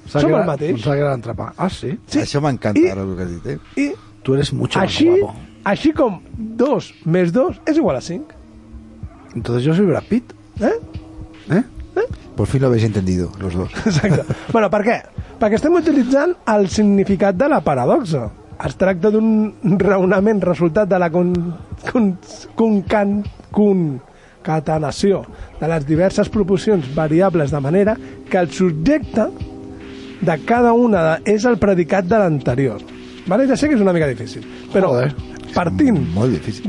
som 0.06 0.22
el 0.30 0.44
mateix. 0.46 0.76
S'ha 0.84 0.94
quedat 0.94 1.16
entrapat. 1.16 1.54
Ah, 1.58 1.68
sí? 1.70 1.96
Sí. 2.06 2.20
Això 2.22 2.38
m'encanta 2.44 2.92
ara 2.92 3.02
el 3.02 3.16
que 3.16 3.22
has 3.24 3.30
dit, 3.32 3.46
eh? 3.46 3.58
I 3.80 3.92
Tu 4.24 4.34
eres 4.34 4.52
mucho 4.54 4.78
más 4.78 4.86
així, 4.88 5.08
guapo. 5.20 5.34
així 5.64 5.90
com 5.92 6.20
2 6.38 6.92
més 7.06 7.32
2 7.32 7.58
és 7.66 7.76
igual 7.76 7.96
a 7.96 8.00
5. 8.00 8.24
Entonces 9.34 9.64
yo 9.64 9.74
soy 9.74 9.86
Brad 9.86 10.04
Pitt. 10.08 10.32
Eh? 10.60 10.72
¿Eh? 11.50 11.62
Por 12.36 12.46
fin 12.46 12.60
lo 12.62 12.68
habéis 12.68 12.84
entendido, 12.84 13.30
los 13.40 13.54
dos. 13.54 13.70
Exacte. 13.86 14.22
bueno, 14.52 14.70
per 14.70 14.82
què? 14.86 14.96
Perquè 15.40 15.58
estem 15.58 15.74
utilitzant 15.74 16.32
el 16.54 16.68
significat 16.70 17.34
de 17.36 17.48
la 17.48 17.60
paradoxa. 17.62 18.28
Es 18.64 18.76
tracta 18.78 19.10
d'un 19.10 19.78
raonament 19.82 20.40
resultat 20.44 20.88
de 20.88 20.98
la 21.02 21.10
con, 21.10 21.32
con, 21.90 22.12
concan, 22.54 23.16
concatenació 23.54 25.24
de 25.60 25.70
les 25.70 25.86
diverses 25.88 26.30
proporcions 26.30 26.86
variables 26.94 27.50
de 27.50 27.60
manera 27.60 27.96
que 28.30 28.38
el 28.38 28.50
subjecte 28.52 29.28
de 30.24 30.36
cada 30.46 30.72
una 30.72 31.20
és 31.24 31.44
el 31.44 31.58
predicat 31.58 32.06
de 32.08 32.18
l'anterior. 32.20 32.80
Vale? 33.26 33.48
Ja 33.48 33.56
sé 33.56 33.68
que 33.68 33.76
és 33.78 33.82
una 33.82 33.92
mica 33.96 34.08
difícil, 34.08 34.44
però 34.72 34.92
Joder. 34.92 35.12
partint 35.54 36.00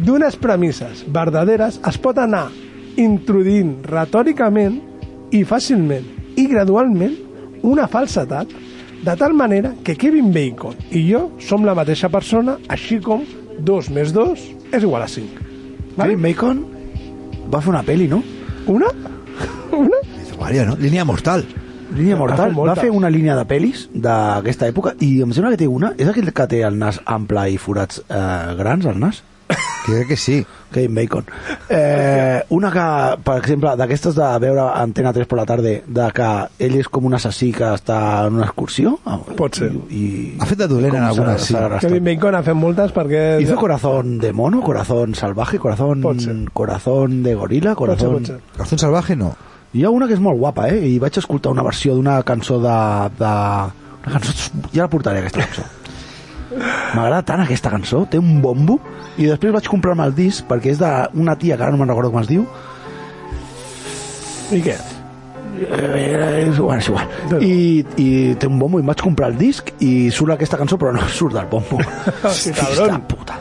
d'unes 0.06 0.38
premisses 0.40 1.04
verdaderes 1.12 1.80
es 1.84 1.98
pot 2.00 2.20
anar 2.22 2.48
introduint 3.02 3.78
retòricament 3.84 4.80
i 5.36 5.44
fàcilment 5.44 6.06
i 6.40 6.48
gradualment 6.48 7.16
una 7.66 7.88
falsetat 7.92 8.52
de 9.06 9.16
tal 9.20 9.34
manera 9.38 9.74
que 9.84 9.96
Kevin 9.96 10.32
Bacon 10.34 10.76
i 10.92 11.04
jo 11.12 11.28
som 11.40 11.66
la 11.68 11.76
mateixa 11.78 12.10
persona, 12.10 12.58
així 12.68 13.00
com 13.04 13.22
2 13.60 13.92
més 13.96 14.14
2 14.16 14.46
és 14.74 14.82
igual 14.84 15.06
a 15.06 15.10
5. 15.12 15.44
Kevin 15.98 16.22
Bacon 16.24 16.64
va 17.54 17.62
fer 17.62 17.70
una 17.76 17.84
peli, 17.86 18.08
no? 18.12 18.24
Una? 18.68 18.90
Una? 19.72 20.02
Hizo 20.24 20.38
varias, 20.40 20.68
¿no? 20.68 20.76
Línea 20.76 21.06
mortal. 21.06 21.46
Línia 21.96 22.16
Va 22.16 22.20
Mortal. 22.26 22.50
Va 22.50 22.56
moltes. 22.56 22.80
fer 22.82 22.90
una 22.92 23.10
línia 23.14 23.36
de 23.38 23.44
pel·lis 23.48 23.86
d'aquesta 23.94 24.68
època 24.68 24.96
i 25.06 25.22
em 25.22 25.32
sembla 25.32 25.52
que 25.54 25.60
té 25.62 25.68
una. 25.70 25.94
És 26.02 26.10
aquell 26.10 26.32
que 26.34 26.48
té 26.52 26.64
el 26.66 26.80
nas 26.82 26.98
ample 27.06 27.44
i 27.54 27.60
forats 27.62 28.02
eh, 28.10 28.56
grans, 28.58 28.88
el 28.90 28.98
nas? 29.00 29.22
Crec 29.86 30.08
que 30.08 30.18
sí. 30.18 30.40
Kevin 30.74 30.96
Bacon. 30.96 31.26
Eh, 31.70 32.42
una 32.50 32.72
que, 32.74 32.86
per 33.24 33.36
exemple, 33.38 33.76
d'aquestes 33.78 34.16
de 34.18 34.28
veure 34.42 34.64
Antena 34.82 35.12
3 35.14 35.28
per 35.30 35.38
la 35.38 35.46
tarda, 35.48 35.76
de 35.86 36.08
que 36.18 36.30
ell 36.66 36.76
és 36.82 36.90
com 36.92 37.06
un 37.06 37.14
assassí 37.16 37.52
que 37.56 37.68
està 37.78 38.00
en 38.26 38.40
una 38.40 38.48
excursió. 38.50 38.96
Pot 39.38 39.56
ser. 39.62 39.70
I, 39.94 40.36
Ha 40.42 40.48
fet 40.50 40.58
de 40.64 40.68
dolent 40.68 40.98
en 40.98 41.06
s'ha- 41.14 41.38
sí. 41.40 41.56
Kevin 41.86 42.04
Bacon 42.10 42.36
ha 42.36 42.44
fet 42.44 42.58
moltes 42.58 42.92
perquè... 42.98 43.24
Hizo 43.44 43.56
corazón 43.62 44.18
de 44.20 44.34
mono, 44.34 44.62
corazón 44.66 45.14
salvaje, 45.16 45.60
corazón, 45.60 46.02
corazón 46.52 47.22
de 47.24 47.36
gorila, 47.36 47.76
Pot 47.76 47.90
ser, 47.96 47.98
corazón... 48.10 48.14
pot 48.18 48.26
ser. 48.26 48.40
Corazón 48.58 48.80
salvaje 48.80 49.16
no. 49.16 49.36
Hi 49.76 49.84
ha 49.86 49.90
una 49.92 50.08
que 50.08 50.16
és 50.16 50.22
molt 50.24 50.40
guapa, 50.40 50.70
eh? 50.72 50.82
I 50.88 51.00
vaig 51.00 51.18
escoltar 51.20 51.52
una 51.54 51.64
versió 51.64 51.94
d'una 51.96 52.22
cançó 52.24 52.60
de... 52.60 52.76
de... 53.20 53.32
Una 54.06 54.18
cançó... 54.20 54.34
Ja 54.74 54.84
la 54.86 54.90
portaré, 54.90 55.20
aquesta 55.22 55.46
cançó. 55.46 55.64
M'agrada 56.96 57.24
tant 57.28 57.42
aquesta 57.44 57.72
cançó, 57.74 58.06
té 58.10 58.20
un 58.22 58.42
bombo, 58.42 58.80
i 59.18 59.30
després 59.30 59.54
vaig 59.56 59.68
comprar-me 59.72 60.04
el 60.10 60.16
disc 60.18 60.46
perquè 60.50 60.74
és 60.74 60.80
d'una 60.82 61.36
tia 61.40 61.56
que 61.58 61.64
ara 61.64 61.72
no 61.72 61.80
me'n 61.80 61.90
recordo 61.92 62.12
com 62.12 62.22
es 62.22 62.28
diu, 62.32 62.46
I 64.52 64.60
què? 64.62 64.76
eh, 65.56 66.46
és, 66.50 66.58
bueno, 66.60 66.80
és 66.82 66.88
igual. 66.92 67.08
I, 67.42 67.86
I 67.98 68.08
té 68.40 68.48
un 68.48 68.60
bombo 68.60 68.80
i 68.80 68.84
em 68.84 68.92
vaig 68.92 69.02
comprar 69.02 69.32
el 69.32 69.38
disc 69.40 69.72
i 69.80 70.10
surt 70.12 70.36
aquesta 70.36 70.60
cançó 70.60 70.78
però 70.82 70.92
no 70.96 71.08
surt 71.10 71.34
del 71.38 71.48
bombo. 71.52 71.80
Cabron. 72.60 72.92
de 72.92 73.00
puta. 73.16 73.40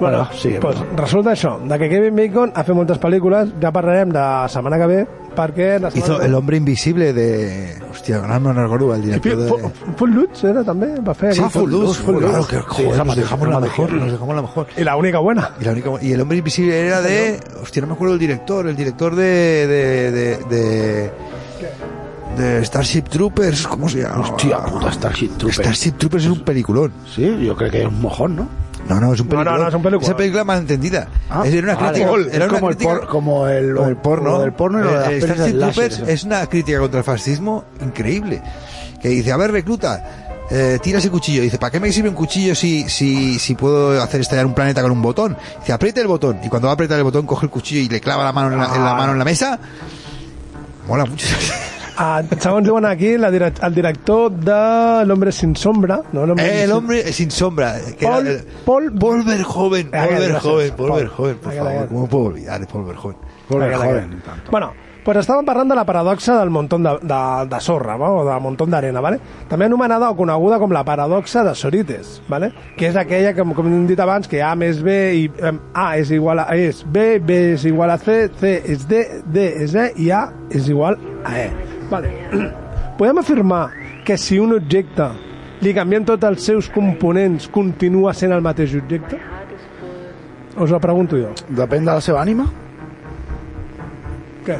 Bueno, 0.00 0.28
sí, 0.32 0.56
pues, 0.60 0.76
bueno. 0.78 0.96
resulta 0.96 1.32
això, 1.32 1.58
de 1.68 1.78
que 1.78 1.88
Kevin 1.90 2.16
Bacon 2.16 2.52
ha 2.54 2.64
fet 2.64 2.74
moltes 2.74 2.98
pel·lícules, 2.98 3.50
ja 3.60 3.70
parlarem 3.70 4.08
de 4.10 4.18
la 4.18 4.48
setmana 4.48 4.78
que 4.80 4.86
ve, 4.88 5.00
perquè... 5.36 5.66
La 5.80 5.90
Hizo 5.94 6.18
que 6.18 6.24
El 6.26 6.34
hombre 6.34 6.56
invisible 6.56 7.12
de... 7.12 7.76
Hostia, 7.90 8.18
no 8.18 8.40
me 8.40 8.52
recuerdo 8.54 8.94
el 8.94 9.02
director 9.02 9.36
de... 9.36 9.48
Fu- 9.48 9.70
Footloose 9.96 10.50
era 10.50 10.64
també, 10.64 10.88
va 11.06 11.12
fer... 11.14 11.34
Sí, 11.34 11.42
Ah, 11.44 11.50
Footloose, 11.50 12.02
Footloose. 12.02 12.26
claro, 12.32 12.46
que 12.46 12.58
joder, 12.82 13.04
nos 13.06 13.16
dejamos 13.16 13.48
la 13.48 13.60
mejor, 13.60 13.92
nos 13.92 14.10
dejamos 14.12 14.34
la 14.34 14.42
mejor. 14.42 14.66
Y 14.76 14.84
la 14.84 14.96
única 14.96 15.18
buena. 15.18 15.50
Y, 15.60 15.64
la 15.64 15.72
única, 15.72 15.90
y 16.00 16.12
el 16.12 16.20
hombre 16.20 16.38
invisible 16.38 16.80
era 16.86 17.02
de... 17.02 17.38
Hostia, 17.62 17.82
no 17.82 17.88
me 17.88 17.94
acuerdo 17.94 18.14
el 18.14 18.20
director, 18.20 18.66
el 18.66 18.76
director 18.76 19.14
de... 19.14 19.66
de, 19.66 20.10
de, 20.12 20.36
de 20.56 21.10
de 22.36 22.64
Starship 22.64 23.02
Troopers, 23.02 23.66
¿cómo 23.66 23.88
se 23.88 24.02
llama? 24.02 24.20
Hostia 24.20 24.58
puta, 24.64 24.92
Starship 24.92 25.30
Troopers. 25.36 25.58
Starship 25.58 25.92
Troopers 25.98 26.24
es 26.24 26.30
un 26.30 26.40
peliculón. 26.40 26.92
Sí, 27.12 27.22
yo 27.44 27.54
creo 27.56 27.70
que 27.70 27.82
es 27.82 27.88
un 27.88 28.00
mojón, 28.00 28.36
¿no? 28.36 28.48
No, 28.90 29.00
no, 29.00 29.14
es 29.14 29.20
un 29.20 29.28
No, 29.28 29.44
no, 29.44 29.56
no, 29.58 29.68
es 29.68 29.74
un. 29.74 29.94
Esa 30.02 30.16
película 30.16 30.44
mal 30.44 30.58
entendida. 30.58 31.08
Ah, 31.30 31.42
es 31.44 31.54
era 31.54 31.72
una 31.72 31.74
vale. 31.76 32.04
crítica. 32.04 32.36
Era 32.36 32.44
una 32.46 32.54
como 32.54 32.70
el 32.70 32.76
por- 32.76 33.06
como 33.06 33.48
el- 33.48 33.74
como 33.74 33.88
el 33.88 33.96
porno. 33.96 34.30
lo 34.30 34.40
del 34.42 34.52
porno 34.52 34.80
y 34.80 34.82
lo 34.82 34.90
de 34.90 34.96
las 34.96 35.08
Eh, 35.40 35.52
Troopers 35.52 35.98
es 36.08 36.24
una 36.24 36.46
crítica 36.46 36.78
contra 36.80 36.98
el 36.98 37.04
fascismo 37.04 37.64
increíble. 37.82 38.42
Que 39.00 39.08
dice, 39.08 39.32
a 39.32 39.36
ver, 39.36 39.50
recluta, 39.52 40.44
eh, 40.50 40.78
tira 40.82 40.98
ese 40.98 41.08
cuchillo. 41.10 41.40
Dice, 41.42 41.56
¿para 41.58 41.70
qué 41.70 41.80
me 41.80 41.90
sirve 41.92 42.08
un 42.10 42.14
cuchillo 42.14 42.54
si, 42.54 42.88
si, 42.88 43.38
si 43.38 43.54
puedo 43.54 44.02
hacer 44.02 44.20
estallar 44.20 44.44
un 44.44 44.54
planeta 44.54 44.82
con 44.82 44.90
un 44.90 45.00
botón? 45.00 45.36
Dice, 45.60 45.72
apriete 45.72 46.00
el 46.00 46.06
botón. 46.08 46.40
Y 46.42 46.48
cuando 46.48 46.66
va 46.66 46.72
a 46.72 46.74
apretar 46.74 46.98
el 46.98 47.04
botón, 47.04 47.24
coge 47.26 47.46
el 47.46 47.50
cuchillo 47.50 47.80
y 47.80 47.88
le 47.88 48.00
clava 48.00 48.24
la 48.24 48.32
mano 48.32 48.52
en 48.52 48.58
la, 48.60 48.74
en 48.76 48.84
la 48.84 48.94
mano 48.94 49.12
en 49.12 49.18
la 49.18 49.24
mesa. 49.24 49.58
Mola 50.88 51.04
mucho. 51.06 51.26
Ah, 52.00 52.22
segons 52.40 52.64
diuen 52.64 52.86
aquí, 52.88 53.10
la 53.20 53.28
direc 53.30 53.58
el 53.66 53.74
director 53.76 54.30
de 54.32 55.04
L'Hombre 55.04 55.32
sin 55.36 55.54
sombra... 55.54 56.00
No, 56.12 56.24
Eh, 56.38 56.62
el 56.64 56.72
hombre 56.72 57.12
sin 57.12 57.30
sombra. 57.30 57.74
Que 57.98 58.06
Paul, 58.06 58.26
era 58.26 58.38
el- 58.38 58.44
Paul, 58.64 58.92
Paul 58.98 59.22
Verhoeven, 59.22 59.90
Paul 59.90 60.08
Verhoeven, 60.08 60.72
Paul 60.76 60.88
Paul. 60.88 61.00
Verhoeven, 61.02 61.38
por 61.38 61.52
favor. 61.52 61.88
¿Cómo 61.88 62.06
puedo 62.08 62.24
olvidar 62.24 62.60
de 62.60 62.66
Paul 62.66 62.86
Verhoeven? 62.86 63.18
Paul 63.50 63.60
Verhoeven. 63.60 64.22
Bueno, 64.50 64.72
pues 65.04 65.16
estàvem 65.16 65.44
parlant 65.44 65.68
de 65.68 65.76
la 65.76 65.84
paradoxa 65.84 66.38
del 66.38 66.50
montón 66.50 66.82
de, 66.84 66.90
de, 67.02 67.20
de 67.48 67.60
sorra, 67.60 67.96
va? 67.96 68.10
o 68.12 68.24
del 68.24 68.40
montón 68.40 68.70
d'arena, 68.70 69.00
¿vale? 69.00 69.18
també 69.48 69.64
anomenada 69.66 70.10
o 70.10 70.16
coneguda 70.16 70.58
com 70.60 70.72
la 70.72 70.84
paradoxa 70.84 71.42
de 71.44 71.54
Sorites, 71.54 72.20
¿vale? 72.28 72.52
que 72.76 72.88
és 72.88 72.96
aquella 72.96 73.32
que, 73.34 73.44
com 73.44 73.66
hem 73.66 73.86
dit 73.88 74.00
abans, 74.00 74.28
que 74.28 74.42
A 74.44 74.52
més 74.54 74.82
B 74.84 74.98
i 75.16 75.24
A 75.74 75.96
és 75.96 76.12
igual 76.12 76.40
a 76.44 76.48
és 76.56 76.84
B, 76.84 77.18
B 77.18 77.40
és 77.56 77.64
igual 77.64 77.90
a 77.90 77.98
C, 77.98 78.28
C 78.40 78.60
és 78.64 78.86
D, 78.88 79.04
D 79.24 79.48
és 79.64 79.74
E 79.74 79.92
i 79.96 80.10
A 80.12 80.26
és 80.50 80.68
igual 80.68 80.96
a 81.24 81.36
E. 81.48 81.69
Vale. 81.90 82.12
Podem 82.98 83.18
afirmar 83.18 83.70
que 84.04 84.16
si 84.18 84.38
un 84.38 84.54
objecte 84.56 85.10
li 85.60 85.74
canviem 85.76 86.06
tots 86.08 86.24
els 86.28 86.46
seus 86.46 86.70
components 86.72 87.48
continua 87.52 88.14
sent 88.16 88.32
el 88.32 88.44
mateix 88.44 88.74
objecte? 88.78 89.18
Us 90.60 90.72
ho 90.72 90.80
pregunto 90.82 91.18
jo. 91.20 91.30
Depèn 91.48 91.86
de 91.86 91.92
la 91.92 92.02
seva 92.04 92.22
ànima. 92.22 92.46
Què? 94.46 94.58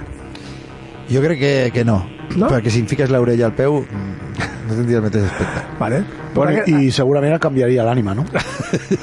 Yo 1.11 1.23
creo 1.23 1.39
que, 1.39 1.71
que 1.75 1.85
no. 1.85 2.05
¿No? 2.37 2.47
Perquè 2.47 2.71
si 2.71 2.83
em 2.85 2.87
fiques 2.87 3.11
l'orella 3.11 3.49
al 3.49 3.57
peu, 3.59 3.81
el 4.79 5.03
mateix 5.03 5.25
aspecte. 5.25 5.61
Vale. 5.79 6.05
Bueno, 6.35 6.63
y 6.67 6.91
seguramente 6.91 7.39
cambiaría 7.39 7.83
el 7.83 7.89
ánima, 7.89 8.15
¿no? 8.15 8.25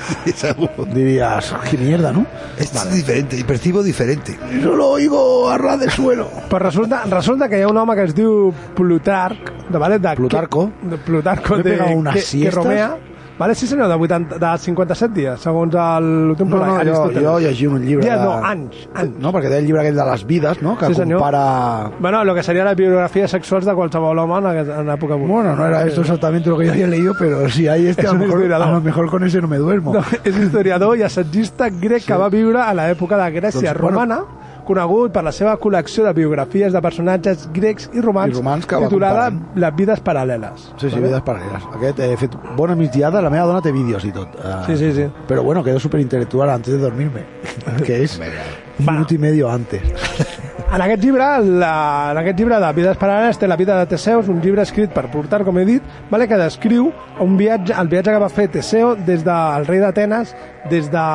Dirías, 0.94 1.54
qué 1.70 1.78
mierda, 1.78 2.12
¿no? 2.12 2.26
Es 2.58 2.72
diferente, 2.94 3.38
y 3.38 3.44
percibo 3.44 3.84
diferente. 3.84 4.38
Solo 4.62 4.88
oigo 4.90 5.50
a 5.50 5.58
ras 5.58 5.80
de 5.80 5.90
suelo. 5.90 6.30
Però 6.50 6.60
resulta, 6.60 7.04
resulta 7.06 7.50
que 7.50 7.60
hi 7.60 7.64
ha 7.64 7.68
un 7.68 7.78
home 7.78 7.96
que 7.96 8.06
es 8.08 8.16
diu 8.16 8.54
Plutarc, 8.76 9.52
de, 9.68 9.78
vale, 9.78 10.00
de 10.00 10.16
Plutarco. 10.16 10.72
Que, 10.82 10.96
de 10.96 10.98
Plutarco 10.98 11.58
de, 11.58 11.80
unas 11.94 12.16
que, 12.16 12.40
que. 12.44 12.52
Romea, 12.52 12.96
vale, 13.40 13.56
sí 13.56 13.68
senyor, 13.68 13.88
de, 13.88 13.94
80, 13.96 14.38
de 14.40 14.58
57 14.58 15.14
dies, 15.14 15.40
segons 15.40 15.74
el 15.76 16.36
No, 16.38 16.46
no, 16.46 16.78
jo, 16.84 17.12
jo 17.14 17.40
llegia 17.40 17.70
un 17.70 17.86
llibre 17.86 18.06
de... 18.10 18.16
no, 18.16 18.34
anys, 18.46 18.88
anys. 18.96 19.18
No, 19.20 19.32
perquè 19.34 19.50
té 19.52 19.58
el 19.60 19.66
llibre 19.68 19.82
aquell 19.84 19.96
de 19.98 20.06
les 20.10 20.26
vides, 20.26 20.62
no? 20.62 20.78
Que 20.78 20.88
Sí, 20.88 20.96
senyor. 20.96 21.20
compara... 21.20 21.92
Bueno, 22.00 22.24
lo 22.24 22.34
que 22.36 22.44
sería 22.44 22.64
la 22.64 22.74
biografía 22.74 23.28
sexual 23.28 23.64
de 23.64 23.74
qualsevol 23.74 24.18
home 24.20 24.38
en, 24.60 24.72
en 24.72 24.90
època 24.90 25.16
Bueno, 25.16 25.56
no 25.56 25.66
era 25.66 25.86
esto 25.86 26.02
exactamente 26.02 26.50
lo 26.50 26.58
que 26.58 26.66
yo 26.66 26.72
había 26.72 26.88
leído, 26.88 27.14
pero 27.18 27.50
si 27.50 27.68
hay 27.68 27.88
este, 27.88 28.02
Es 28.04 28.10
a 28.10 28.14
lo, 28.14 28.20
mejor, 28.20 28.40
historiador. 28.40 28.68
a 28.68 28.72
lo 28.72 28.82
mejor 28.82 29.10
con 29.10 29.24
ese 29.24 29.42
no 29.42 29.48
me 29.48 29.58
duermo. 29.58 29.94
No, 29.94 30.02
és 30.24 30.36
historiador 30.36 30.98
i 30.98 31.04
assagista 31.04 31.70
grec 31.70 32.06
que 32.06 32.18
va 32.18 32.30
viure 32.30 32.60
a 32.62 32.74
l'època 32.74 33.18
de 33.18 33.32
Grècia 33.40 33.74
Doncs, 33.74 33.94
bueno. 33.94 34.26
Conegut 34.68 35.14
per 35.16 35.24
la 35.26 35.32
seva 35.36 35.56
col·lecció 35.62 36.04
de 36.06 36.14
biografies 36.18 36.74
de 36.76 36.82
personatges 36.84 37.48
grecs 37.56 37.90
i 37.94 38.04
romans, 38.04 38.36
I 38.36 38.40
romans 38.42 38.68
que 38.68 38.82
titulada. 38.84 39.30
Les 39.56 39.76
vides 39.80 40.04
paral·leles. 40.04 40.68
Sí, 40.78 40.90
sí, 40.92 41.00
vides 41.00 41.24
paral·leles. 41.26 41.66
Aquest 41.80 42.00
he 42.04 42.12
fet 42.20 42.36
bona 42.60 42.76
migdiada, 42.76 43.22
la 43.24 43.32
meva 43.34 43.48
dona 43.50 43.64
té 43.66 43.72
vídeos 43.76 44.06
i 44.06 44.12
tot. 44.16 44.36
Eh, 44.44 44.56
Sí, 44.68 44.78
sí, 44.78 44.92
sí. 44.94 45.08
Però 45.28 45.44
bueno, 45.44 45.64
quedo 45.64 45.80
superintelectual 45.80 46.50
antes 46.50 46.74
de 46.74 46.80
dormirme, 46.80 47.24
que 47.88 48.04
és 48.04 48.20
un 48.20 48.86
minut 48.86 49.12
i 49.12 49.18
medio 49.18 49.50
antes. 49.50 49.82
En 50.68 50.82
aquest 50.84 51.02
llibre, 51.02 51.24
la, 51.62 52.12
en 52.12 52.18
aquest 52.20 52.40
llibre 52.42 52.58
de 52.60 52.70
Vides 52.76 52.98
Paral·leles 53.00 53.38
té 53.40 53.48
la 53.48 53.56
vida 53.56 53.78
de 53.80 53.86
Teseus, 53.94 54.28
un 54.28 54.42
llibre 54.44 54.66
escrit 54.68 54.92
per 54.92 55.06
Plutar, 55.10 55.40
com 55.48 55.56
he 55.58 55.64
dit, 55.66 55.84
vale, 56.12 56.26
que 56.28 56.36
descriu 56.42 56.90
un 57.24 57.38
viatge, 57.40 57.72
el 57.80 57.88
viatge 57.88 58.12
que 58.12 58.20
va 58.20 58.28
fer 58.30 58.50
Teseo 58.52 58.90
des 59.08 59.24
del 59.24 59.66
rei 59.66 59.80
d'Atenes, 59.80 60.34
des 60.70 60.90
de, 60.92 61.06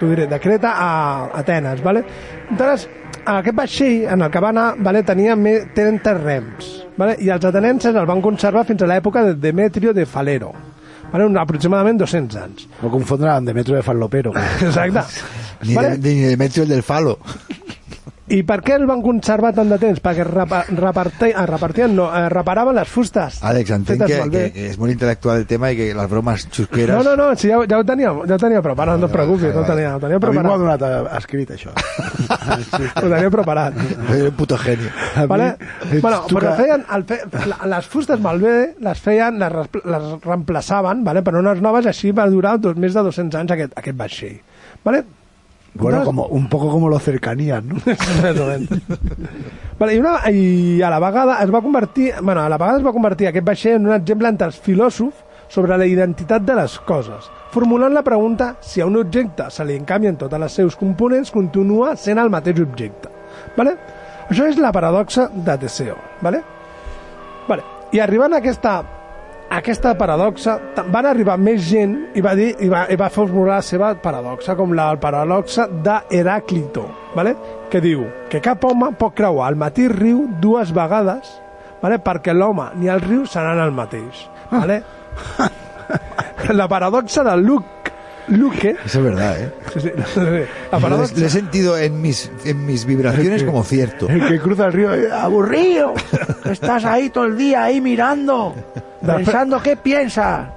diré, 0.00 0.24
de 0.30 0.38
Creta 0.40 0.70
a 0.72 0.88
Atenes. 1.36 1.82
Vale? 1.84 2.02
Llavors, 2.56 2.86
aquest 3.26 3.58
vaixell 3.58 4.06
en 4.14 4.24
el 4.24 4.32
que 4.32 4.40
va 4.40 4.48
anar 4.54 4.64
vale, 4.78 5.02
tenia 5.04 5.36
me- 5.36 5.66
30 5.76 6.14
rems, 6.22 6.70
vale? 6.96 7.18
i 7.20 7.28
els 7.34 7.44
atenenses 7.44 7.92
el 7.94 8.08
van 8.08 8.24
conservar 8.24 8.64
fins 8.64 8.82
a 8.82 8.88
l'època 8.88 9.22
de 9.26 9.34
Demetrio 9.34 9.92
de 9.92 10.06
Falero, 10.08 10.54
vale? 11.12 11.26
Un, 11.28 11.36
aproximadament 11.42 12.00
200 12.00 12.40
anys. 12.40 12.64
No 12.80 12.88
confondre 12.90 13.28
amb 13.34 13.52
Demetrio 13.52 13.76
de 13.76 13.84
Fallopero. 13.84 14.32
Exacte. 14.64 15.04
Ni, 15.66 15.74
Vale. 15.76 15.98
de, 15.98 16.08
ni 16.14 16.20
de 16.24 16.28
Demetrio 16.38 16.64
el 16.64 16.70
del 16.72 16.82
falo. 16.82 17.18
I 18.26 18.40
per 18.42 18.56
què 18.66 18.74
el 18.74 18.88
van 18.90 19.02
conservar 19.04 19.52
tant 19.54 19.68
de 19.70 19.76
temps? 19.78 20.00
Perquè 20.02 20.24
repa, 20.26 20.64
reparti, 20.74 21.28
ah, 21.30 21.44
repartien, 21.46 21.92
no, 21.94 22.08
eh, 22.10 22.24
reparaven 22.32 22.74
les 22.74 22.88
fustes. 22.90 23.36
Alex, 23.46 23.70
entenc 23.76 24.02
que, 24.02 24.16
que, 24.32 24.40
que 24.50 24.64
és 24.72 24.78
molt 24.80 24.90
intel·lectual 24.90 25.44
el 25.44 25.46
tema 25.46 25.70
i 25.70 25.76
que 25.78 25.86
les 25.94 26.08
bromes 26.10 26.46
xusqueres... 26.50 26.90
No, 26.90 27.04
no, 27.06 27.14
no, 27.14 27.28
si 27.38 27.52
ja, 27.52 27.60
ja 27.70 27.78
ho 27.78 27.84
tenia, 27.86 28.10
ja 28.26 28.34
ho 28.34 28.40
tenia 28.42 28.62
preparat, 28.64 28.98
no 28.98 29.06
et 29.06 29.14
preocupis, 29.14 29.52
no 29.54 29.62
ho 29.62 29.68
tenia, 29.68 29.92
ho 29.94 30.02
tenia 30.02 30.18
A 30.18 30.32
mi 30.32 30.40
m'ho 30.40 30.56
ha 30.56 30.58
preparat. 30.58 30.82
donat 30.82 30.86
eh, 30.88 31.18
escrit, 31.20 31.52
això. 31.54 31.74
Ho 32.96 33.06
tenia 33.06 33.30
preparat. 33.30 33.76
Eres 33.78 34.30
un 34.30 34.34
puto 34.38 34.58
mi 34.66 35.26
Vale? 35.30 35.48
Bueno, 36.02 36.24
però 36.26 36.50
que- 36.50 36.56
feien, 36.64 36.82
el 36.96 37.04
fe, 37.06 37.20
les 37.70 37.86
fustes 37.86 38.20
malbé 38.20 38.74
les 38.80 39.00
feien, 39.00 39.38
les, 39.38 39.70
les 39.84 40.08
reemplaçaven, 40.24 41.04
vale? 41.04 41.22
per 41.22 41.36
unes 41.38 41.62
noves, 41.62 41.86
així 41.86 42.10
va 42.10 42.26
durar 42.30 42.56
dos, 42.58 42.74
més 42.76 42.94
de 42.94 43.06
200 43.06 43.38
anys 43.40 43.54
aquest, 43.54 43.78
aquest 43.78 43.96
vaixell. 44.02 44.40
Vale? 44.84 45.04
Bueno, 45.82 46.04
como, 46.04 46.26
un 46.26 46.48
poco 46.48 46.70
como 46.70 46.88
los 46.88 47.02
cercanías, 47.02 47.62
¿no? 47.64 47.76
Menys. 48.46 48.68
vale, 49.78 49.94
i, 49.94 49.98
una, 49.98 50.30
I 50.30 50.82
a 50.82 50.90
la 50.90 50.98
vegada 51.00 51.42
es 51.42 51.52
va 51.52 51.62
convertir, 51.62 52.14
bueno, 52.22 52.42
a 52.42 52.48
la 52.48 52.58
vegada 52.58 52.78
es 52.78 52.86
va 52.86 52.92
convertir 52.92 53.28
aquest 53.28 53.46
vaixell 53.46 53.76
en 53.80 53.86
un 53.86 53.94
exemple 53.94 54.28
entre 54.28 54.48
els 54.48 54.58
filòsofs 54.58 55.24
sobre 55.48 55.76
la 55.78 55.86
identitat 55.86 56.42
de 56.42 56.56
les 56.58 56.78
coses, 56.88 57.30
formulant 57.54 57.94
la 57.94 58.02
pregunta 58.02 58.56
si 58.60 58.80
a 58.80 58.86
un 58.86 58.96
objecte 58.98 59.50
se 59.50 59.64
li 59.64 59.76
encanvien 59.78 60.16
tots 60.18 60.34
els 60.34 60.52
seus 60.52 60.76
components 60.76 61.30
continua 61.30 61.94
sent 61.96 62.18
el 62.18 62.32
mateix 62.32 62.60
objecte. 62.64 63.12
Vale? 63.56 63.76
Això 64.26 64.48
és 64.50 64.58
la 64.58 64.72
paradoxa 64.74 65.28
de 65.30 65.58
Teseo. 65.62 65.96
Vale? 66.20 66.42
Vale. 67.46 67.62
I 67.94 68.00
arribant 68.02 68.34
a 68.34 68.40
aquesta 68.42 68.80
aquesta 69.50 69.94
paradoxa, 69.98 70.56
van 70.90 71.06
arribar 71.06 71.36
més 71.38 71.62
gent 71.68 71.94
i 72.18 72.22
va, 72.24 72.34
dir, 72.38 72.52
i 72.60 72.68
va, 72.72 72.84
i 72.90 72.96
va 72.98 73.10
formular 73.12 73.60
la 73.60 73.64
seva 73.64 73.92
paradoxa, 74.02 74.56
com 74.58 74.74
la 74.74 74.88
paradoxa 75.00 75.68
d'Heràclito, 75.70 76.86
vale? 77.14 77.36
que 77.70 77.80
diu 77.82 78.04
que 78.30 78.40
cap 78.42 78.62
home 78.64 78.92
pot 78.98 79.14
creuar 79.18 79.50
el 79.52 79.58
mateix 79.58 79.90
riu 79.90 80.24
dues 80.42 80.70
vegades 80.74 81.32
vale? 81.82 81.98
perquè 82.02 82.34
l'home 82.34 82.68
ni 82.80 82.90
el 82.90 83.02
riu 83.04 83.24
seran 83.26 83.60
el 83.62 83.74
mateix. 83.74 84.26
Vale? 84.50 84.82
la 86.58 86.68
paradoxa 86.68 87.24
de 87.26 87.36
Luke, 87.36 87.92
Luke 88.28 88.76
Eso 88.84 88.98
es 88.98 89.04
verdad, 89.04 89.40
¿eh? 89.40 89.52
sí, 89.74 89.80
sí, 89.80 89.90
he, 90.72 90.80
paradoxa 90.80 91.14
lo 91.16 91.26
he 91.26 91.30
sentido 91.30 91.78
en 91.78 92.00
mis, 92.00 92.30
en 92.44 92.66
mis 92.66 92.84
vibraciones 92.84 93.44
como 93.44 93.62
cierto. 93.62 94.08
El 94.08 94.26
que 94.26 94.40
cruza 94.40 94.66
el 94.66 94.72
río, 94.72 94.94
eh, 94.94 95.08
aburrido. 95.12 95.94
Estás 96.44 96.84
ahí 96.84 97.10
todo 97.10 97.24
el 97.24 97.36
día 97.36 97.64
ahí 97.64 97.80
mirando, 97.80 98.54
pensando 99.04 99.62
qué 99.62 99.76
piensas. 99.76 100.48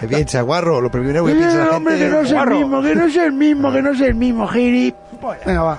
Que 0.00 0.08
piensa, 0.08 0.42
guarro, 0.42 0.80
lo 0.80 0.90
primero 0.90 1.24
que 1.24 1.32
piensa 1.32 1.58
la 1.58 1.64
Eh, 1.64 1.76
hombre, 1.76 1.98
gente 1.98 2.06
que 2.06 2.12
no 2.12 2.20
es 2.22 2.32
el 2.32 2.50
mismo, 2.50 2.82
que 2.82 2.94
no 2.94 3.04
es 3.04 3.16
el 3.16 3.32
mismo, 3.32 3.72
que 3.72 3.82
no 3.82 3.90
es 3.90 4.00
el 4.00 4.14
mismo, 4.14 4.48
giri. 4.48 4.94
Venga, 5.46 5.62
va. 5.62 5.78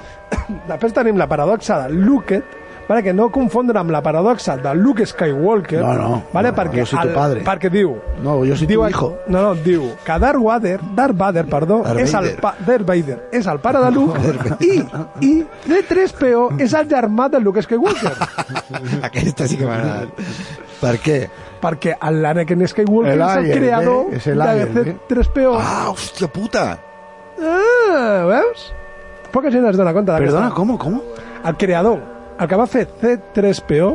Després 0.67 0.93
tenim 0.95 1.19
la 1.19 1.27
paradoxa 1.29 1.83
de 1.83 1.93
Luke, 1.93 2.41
vale? 2.87 3.03
que 3.03 3.13
no 3.13 3.29
confondre 3.31 3.77
amb 3.79 3.91
la 3.91 4.01
paradoxa 4.03 4.57
de 4.57 4.73
Luke 4.75 5.05
Skywalker, 5.05 5.79
No, 5.81 5.93
no, 5.93 6.23
vale? 6.33 6.49
no, 6.51 6.55
perquè, 6.57 6.79
jo 6.79 6.85
soy 6.85 7.07
tu 7.07 7.13
padre. 7.13 7.43
perquè 7.43 7.69
diu... 7.71 7.95
No, 8.23 8.39
jo 8.45 8.55
soy 8.55 8.67
diu, 8.67 8.81
tu 8.83 8.89
hijo. 8.89 9.09
No, 9.27 9.41
no, 9.41 9.55
diu 9.55 9.89
que 10.05 10.17
Darth 10.19 10.41
Vader, 10.43 10.79
Darth 10.95 11.17
Vader, 11.17 11.45
perdó, 11.49 11.81
Darth 11.83 11.99
és 12.03 12.13
el, 12.19 12.29
pa, 12.41 12.55
Darth 12.65 12.85
Vader 12.87 13.19
és 13.31 13.47
el 13.47 13.59
pare 13.59 13.79
de 13.83 13.91
Luke 13.97 14.57
i, 14.65 14.73
i 15.21 15.31
D3PO 15.67 16.59
és 16.61 16.73
el 16.73 16.87
germà 16.91 17.29
de 17.29 17.39
Luke 17.39 17.61
Skywalker. 17.61 18.13
Aquesta 19.09 19.47
sí 19.47 19.57
que 19.57 19.65
m'ha 19.65 19.79
agradat. 19.79 20.29
Per 20.83 20.97
què? 20.99 21.17
perquè 21.63 21.93
l'Anakin 22.11 22.59
Skywalker 22.67 23.13
El 23.13 23.21
és 23.23 23.35
el 23.37 23.45
creador 23.55 24.09
és 24.17 24.25
el 24.27 24.41
de 24.41 24.47
ALB. 24.51 24.79
C3PO. 25.07 25.53
Ah, 25.55 25.85
hòstia 25.93 26.27
puta! 26.27 26.63
Ah, 27.39 28.25
veus? 28.27 28.65
Poca 29.31 29.49
gent 29.49 29.65
es 29.69 29.77
dona 29.79 29.93
compte 29.95 30.11
d'aquesta. 30.11 30.33
Perdona, 30.35 30.53
¿cómo, 30.53 30.77
cómo? 30.77 31.01
El 31.45 31.55
creador, 31.57 32.01
el 32.39 32.47
que 32.47 32.55
va 32.55 32.65
fer 32.67 32.87
C3PO 33.01 33.91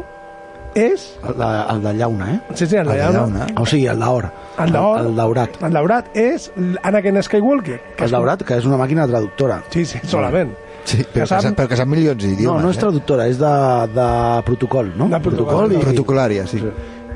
és... 0.75 1.19
El, 1.27 1.35
de, 1.39 1.49
el 1.75 1.83
de 1.83 1.93
llauna, 1.99 2.27
eh? 2.35 2.41
Sí, 2.55 2.67
sí, 2.67 2.77
el 2.77 2.87
de 2.87 2.93
El 2.93 2.99
de 2.99 3.05
llauna. 3.05 3.39
llauna. 3.47 3.61
O 3.61 3.67
sigui, 3.67 3.87
el 3.87 3.99
d'or. 3.99 4.31
El 4.59 4.73
d'or. 4.73 5.01
El 5.01 5.17
daurat. 5.17 5.57
El 5.65 5.73
daurat 5.73 6.17
és 6.17 6.51
Anakin 6.83 7.23
Skywalker. 7.23 7.81
que 7.97 8.05
El 8.05 8.11
és- 8.11 8.13
daurat, 8.13 8.43
que 8.45 8.57
és 8.59 8.65
una 8.69 8.77
màquina 8.77 9.07
traductora. 9.09 9.63
Sí, 9.71 9.85
sí, 9.87 9.99
solament. 10.05 10.53
Sí, 10.85 11.03
però, 11.03 11.13
Que 11.13 11.21
que, 11.21 11.27
sap- 11.27 11.57
però 11.57 11.69
que 11.69 11.77
sap 11.77 11.87
milions 11.89 12.23
No, 12.23 12.29
d'idiomes. 12.31 12.63
no 12.63 12.71
és 12.71 12.77
eh? 12.77 12.81
traductora, 12.81 13.27
és 13.29 13.39
de, 13.39 13.55
de 13.97 14.07
protocol, 14.45 14.93
no? 14.97 15.09
De 15.09 15.21
protocol. 15.21 15.73
i... 15.73 15.77
Protocolària, 15.83 16.47
sí. 16.47 16.63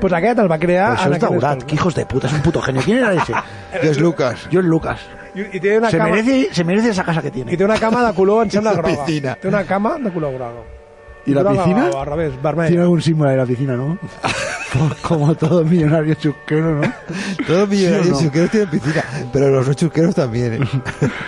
Pues 0.01 0.11
aquest 0.13 0.39
el 0.39 0.51
va 0.51 0.57
crear 0.59 0.89
Això 0.97 0.99
és 0.99 1.05
Anakin 1.07 1.29
daurat, 1.29 1.41
Skywalker. 1.61 1.67
que 1.67 1.75
hijos 1.75 1.95
de 1.95 2.05
puta, 2.05 2.27
es 2.27 2.33
un 2.33 2.41
puto 2.41 2.61
genio. 2.61 2.81
¿Quién 2.83 2.97
era 2.97 3.13
ese? 3.13 3.33
Jo 3.83 3.89
és 3.91 3.99
Lucas. 3.99 4.47
John 4.51 4.65
Lucas. 4.67 4.99
I, 5.33 5.41
i 5.57 5.59
té 5.59 5.77
una 5.79 5.89
Se 5.89 5.97
cama, 5.97 6.09
merece, 6.11 6.49
se 6.53 6.63
merece 6.63 6.89
esa 6.89 7.03
casa 7.03 7.21
que 7.21 7.29
i 7.29 7.31
tiene. 7.31 7.57
té 7.57 7.63
una 7.65 7.79
cama 7.79 8.05
de 8.05 8.13
color, 8.13 8.43
em 8.43 8.51
sembla, 8.51 8.71
És 8.71 8.77
una 8.77 8.83
groga. 8.87 9.05
piscina. 9.05 9.35
Té 9.41 9.47
una 9.47 9.63
cama 9.63 9.97
de 9.97 10.11
color 10.11 10.33
groga. 10.33 10.61
¿Y 11.25 11.33
la 11.33 11.43
piscina? 11.49 11.89
O 11.89 11.99
al 12.01 12.07
revés, 12.07 12.41
vermell. 12.41 12.67
Tiene 12.67 12.83
algún 12.83 13.01
símbolo 13.01 13.29
de 13.31 13.37
la 13.37 13.45
piscina, 13.45 13.75
¿no? 13.75 13.97
Como 15.01 15.35
todo 15.35 15.63
millonario 15.63 16.15
chusquero, 16.15 16.81
¿no? 16.81 16.93
Todos 17.45 17.69
millonarios 17.69 18.05
¿Sí 18.07 18.11
no? 18.11 18.19
chusqueros 18.21 18.49
tienen 18.49 18.69
piscina, 18.69 19.03
pero 19.31 19.49
los 19.49 19.67
no 19.67 19.73
chusqueros 19.73 20.15
también. 20.15 20.53
¿eh? 20.63 20.67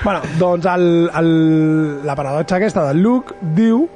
Bueno, 0.03 0.21
doncs 0.39 0.65
el, 0.65 1.09
el, 1.15 2.05
la 2.05 2.15
paradoxa 2.15 2.55
aquesta 2.57 2.87
de 2.87 2.95
Luke 2.95 3.35
diu 3.41 3.87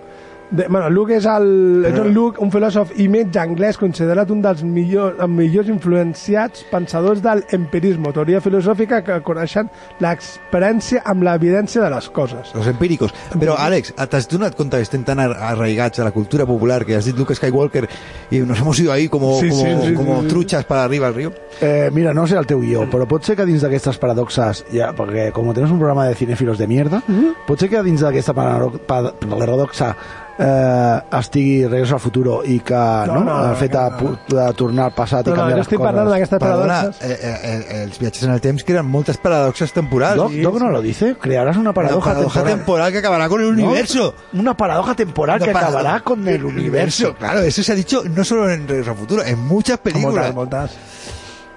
de, 0.52 0.66
bueno, 0.68 0.90
Luke 0.90 1.16
és, 1.16 1.26
el, 1.30 1.86
és 1.86 2.00
un 2.00 2.14
Luke, 2.14 2.40
un 2.42 2.50
filòsof 2.52 2.92
i 2.98 3.08
metge 3.08 3.38
anglès 3.40 3.78
considerat 3.78 4.32
un 4.34 4.42
dels 4.42 4.64
millors, 4.66 5.16
els 5.22 5.30
millors 5.30 5.70
influenciats 5.70 6.64
pensadors 6.72 7.22
del 7.22 7.44
empirisme, 7.54 8.12
teoria 8.16 8.42
filosòfica 8.42 9.04
que 9.06 9.20
coneixen 9.22 9.70
l'experiència 10.00 11.02
amb 11.06 11.24
l'evidència 11.26 11.82
de 11.84 11.90
les 11.94 12.10
coses. 12.10 12.54
Los 12.56 12.68
empíricos. 12.68 13.14
Pero, 13.40 13.58
Alex, 13.58 13.94
¿t'has 14.10 14.28
donat 14.28 14.56
compte 14.56 14.78
que 14.78 14.84
estem 14.84 15.04
tan 15.04 15.20
ar- 15.20 15.38
arraigats 15.52 16.00
a 16.00 16.04
la 16.04 16.12
cultura 16.12 16.46
popular 16.46 16.86
que 16.86 16.96
has 16.96 17.06
dit 17.06 17.18
Luke 17.18 17.36
Skywalker 17.36 17.88
y 18.32 18.40
nos 18.40 18.60
hemos 18.60 18.80
ido 18.80 18.92
ahí 18.92 19.08
como, 19.08 19.40
Sí, 19.40 19.50
como, 19.50 19.62
sí, 19.82 19.88
sí, 19.90 19.94
como 19.94 20.16
sí, 20.18 20.22
sí. 20.24 20.28
truchas 20.28 20.66
para 20.66 20.84
arriba 20.84 21.08
al 21.08 21.14
río? 21.16 21.32
Eh, 21.62 21.90
mira, 21.94 22.14
no 22.14 22.26
sé 22.28 22.38
el 22.38 22.46
teu 22.48 22.60
guió, 22.62 22.88
però 22.90 23.08
pot 23.08 23.24
ser 23.26 23.36
que 23.38 23.46
dins 23.46 23.62
d'aquestes 23.62 23.98
paradoxes, 24.00 24.66
ja, 24.74 24.92
perquè 24.96 25.32
com 25.36 25.50
tens 25.54 25.70
un 25.72 25.78
programa 25.80 26.06
de 26.08 26.16
cinéfilos 26.16 26.58
de 26.58 26.68
mierda, 26.68 27.02
pot 27.48 27.60
ser 27.60 27.70
que 27.70 27.82
dins 27.84 28.02
d'aquesta 28.02 28.34
parado- 28.34 28.80
pa- 28.86 29.14
paradoxa 29.14 29.96
eh, 30.40 31.02
estigui 31.20 31.68
Regreso 31.68 31.96
al 31.96 32.00
futuro 32.00 32.40
i 32.46 32.60
que 32.64 32.74
no, 32.74 33.20
No, 33.20 33.24
no, 33.26 33.50
el 33.52 33.56
fet 33.60 33.74
de, 33.74 33.82
no. 34.00 34.14
de 34.30 34.54
tornar 34.54 34.86
al 34.86 34.94
passat 34.96 35.28
i 35.28 35.30
No, 35.30 35.36
no, 35.36 35.42
canviar 35.42 35.58
jo 35.58 35.58
les 35.60 35.68
estic 35.68 35.78
coses. 35.80 35.90
parlant 35.92 36.10
d'aquestes 36.14 36.40
Perdona, 36.40 36.78
paradoxes. 36.80 37.10
eh, 37.10 37.20
eh, 37.22 37.66
eh, 37.70 37.84
els 37.84 38.00
viatges 38.00 38.24
en 38.24 38.32
el 38.32 38.42
temps 38.42 38.64
creen 38.64 38.86
moltes 38.86 39.18
paradoxes 39.18 39.74
temporals. 39.74 40.16
Doc, 40.18 40.32
Doc 40.32 40.60
no 40.62 40.70
lo 40.72 40.82
dice, 40.82 41.16
crearás 41.20 41.58
una 41.58 41.70
Una 41.70 41.74
paradoja, 41.74 42.10
paradoja 42.14 42.40
temporal. 42.40 42.58
temporal 42.58 42.92
que 42.94 42.98
acabará 43.00 43.30
con 43.30 43.42
el 43.42 43.48
universo. 43.48 44.16
Una 44.34 44.56
paradoja 44.56 44.96
temporal 44.96 45.38
Una 45.38 45.46
que 45.46 45.52
paradoja. 45.52 45.80
acabará 45.80 46.00
con 46.04 46.28
el 46.28 46.46
universo. 46.46 47.14
Claro, 47.16 47.42
eso 47.42 47.62
se 47.62 47.72
ha 47.72 47.76
dicho 47.76 48.04
no 48.10 48.24
solo 48.24 48.50
en 48.50 48.68
Regreso 48.68 48.92
al 48.92 48.98
Futuro, 48.98 49.24
en 49.24 49.40
muchas 49.40 49.78
películas. 49.80 50.34
Moltes, 50.34 50.36
moltes. 50.36 50.78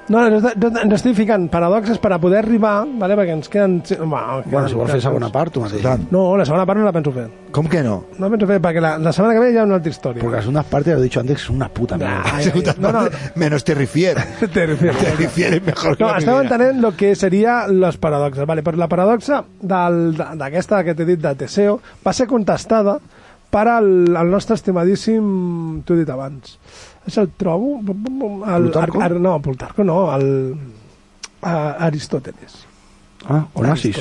No, 0.08 0.18
no, 0.28 0.40
no, 0.40 0.50
no, 0.56 0.80
ens 0.82 0.94
estic 0.96 1.14
ficant 1.14 1.44
paradoxes 1.48 1.96
per 2.02 2.10
a 2.12 2.18
poder 2.18 2.40
arribar, 2.40 2.82
vale? 2.98 3.14
perquè 3.16 3.36
ens 3.36 3.48
queden... 3.48 3.76
Bueno, 4.00 4.42
Bueno, 4.50 4.68
si 4.68 4.74
vols 4.74 4.90
fer 4.90 5.00
segona 5.00 5.28
part, 5.30 5.52
tu 5.54 5.60
mateix. 5.62 5.84
No, 6.10 6.36
la 6.36 6.44
segona 6.44 6.66
part 6.66 6.80
no 6.80 6.84
la 6.84 6.92
penso 6.92 7.12
fer. 7.14 7.28
¿Cómo 7.52 7.68
que 7.70 7.82
no? 7.86 8.04
No 8.18 8.26
la 8.26 8.30
penso 8.34 8.48
fer, 8.50 8.58
perquè 8.60 8.80
la, 8.82 8.96
la 8.98 9.12
setmana 9.12 9.34
que 9.38 9.40
ve 9.44 9.52
hi 9.52 9.58
ha 9.58 9.64
una 9.64 9.76
altra 9.78 9.90
història. 9.94 10.20
Porque 10.20 10.36
la 10.36 10.42
segunda 10.42 10.64
parte, 10.64 10.92
lo 10.92 10.98
he 10.98 11.02
dicho 11.04 11.20
antes, 11.20 11.40
es 11.42 11.48
una 11.50 11.68
puta 11.68 11.96
mierda. 11.96 12.22
Ai, 12.34 12.50
ai, 12.52 12.62
no, 12.80 12.92
no, 12.92 13.04
Menos 13.36 13.62
Terrifier. 13.64 14.18
te 14.52 14.66
refieres. 14.66 14.98
Terrifier 14.98 15.54
es 15.54 15.62
mejor 15.64 15.96
que 15.96 16.02
No, 16.04 16.10
la 16.10 16.18
esteu 16.18 16.36
primera. 16.38 16.56
entenent 16.66 16.84
el 16.84 16.96
que 16.98 17.14
seria 17.14 17.66
les 17.68 17.96
paradoxes. 17.96 18.44
Vale, 18.44 18.62
però 18.66 18.76
la 18.76 18.88
paradoxa 18.88 19.44
del- 19.60 20.16
d'aquesta 20.18 20.82
que 20.84 20.94
t'he 20.98 21.06
dit 21.06 21.20
de 21.22 21.34
Teseo 21.36 21.78
va 22.04 22.12
ser 22.12 22.26
contestada 22.26 22.98
per 23.52 23.66
al, 23.68 23.88
el 24.16 24.32
nostre 24.32 24.56
estimadíssim, 24.56 25.82
t'ho 25.84 25.96
he 25.96 26.02
dit 26.02 26.10
abans, 26.12 26.56
és 27.06 27.18
el 27.20 27.32
trobo... 27.36 27.78
El, 27.84 28.68
Plutarco? 28.68 29.02
Ar, 29.04 29.16
no, 29.20 29.38
Plutarco 29.44 29.84
no, 29.84 29.98
el, 30.14 30.28
a, 31.42 31.56
Aristòteles. 31.88 32.62
Ah, 33.28 33.44
Onassis. 33.54 34.00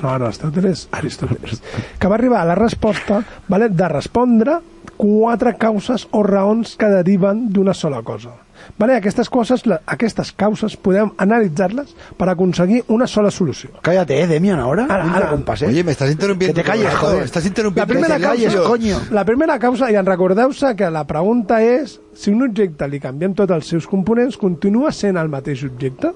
No, 0.00 0.14
no, 0.18 0.28
Aristòteles, 0.28 0.86
Aristòteles. 0.96 1.62
Que 2.00 2.08
va 2.08 2.16
arribar 2.16 2.44
a 2.44 2.50
la 2.52 2.58
resposta 2.58 3.20
vale, 3.48 3.68
de 3.74 3.88
respondre 3.90 4.60
quatre 5.00 5.56
causes 5.60 6.06
o 6.12 6.22
raons 6.24 6.76
que 6.78 6.88
deriven 6.92 7.48
d'una 7.52 7.74
sola 7.74 8.04
cosa. 8.06 8.36
Vale, 8.78 8.96
aquestes 8.96 9.28
coses, 9.28 9.66
la- 9.66 9.80
aquestes 9.86 10.32
causes, 10.32 10.76
podem 10.76 11.10
analitzar-les 11.18 11.94
per 12.16 12.28
aconseguir 12.30 12.82
una 12.88 13.06
sola 13.06 13.30
solució. 13.30 13.70
Cállate, 13.82 14.22
eh, 14.22 14.26
Demian, 14.26 14.58
ahora. 14.58 14.84
Ara, 14.84 15.04
ara. 15.04 15.06
interrumpas, 15.06 15.62
eh. 15.62 15.66
Oye, 15.66 15.84
me 15.84 15.92
estás 15.92 16.10
interrumpiendo. 16.10 16.54
Que 16.54 16.62
te 16.62 16.66
calles, 16.66 16.94
joder. 16.94 17.22
Estás 17.24 17.44
La 17.44 17.48
interrumpiendo. 17.48 17.92
primera, 17.92 18.16
el 18.16 18.22
silencio. 18.22 18.48
causa, 18.62 18.68
coño. 18.70 18.96
la 19.10 19.24
primera 19.24 19.58
causa, 19.58 19.90
i 19.90 19.96
en 19.96 20.06
recordeu-se 20.06 20.74
que 20.76 20.90
la 20.90 21.06
pregunta 21.06 21.62
és 21.62 22.00
si 22.14 22.30
un 22.30 22.42
objecte 22.42 22.88
li 22.88 22.98
canviem 23.00 23.34
tots 23.34 23.52
els 23.52 23.66
seus 23.66 23.86
components, 23.86 24.36
continua 24.36 24.92
sent 24.92 25.16
el 25.18 25.28
mateix 25.28 25.62
objecte? 25.64 26.10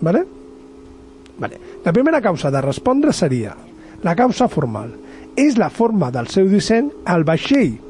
Vale? 0.00 0.24
Vale. 1.38 1.58
La 1.84 1.92
primera 1.92 2.20
causa 2.20 2.50
de 2.50 2.60
respondre 2.60 3.12
seria 3.12 3.56
la 4.02 4.14
causa 4.14 4.46
formal. 4.48 4.92
És 5.36 5.56
la 5.58 5.68
forma 5.70 6.10
del 6.12 6.28
seu 6.28 6.46
disseny 6.46 6.90
el 7.06 7.24
vaixell. 7.24 7.80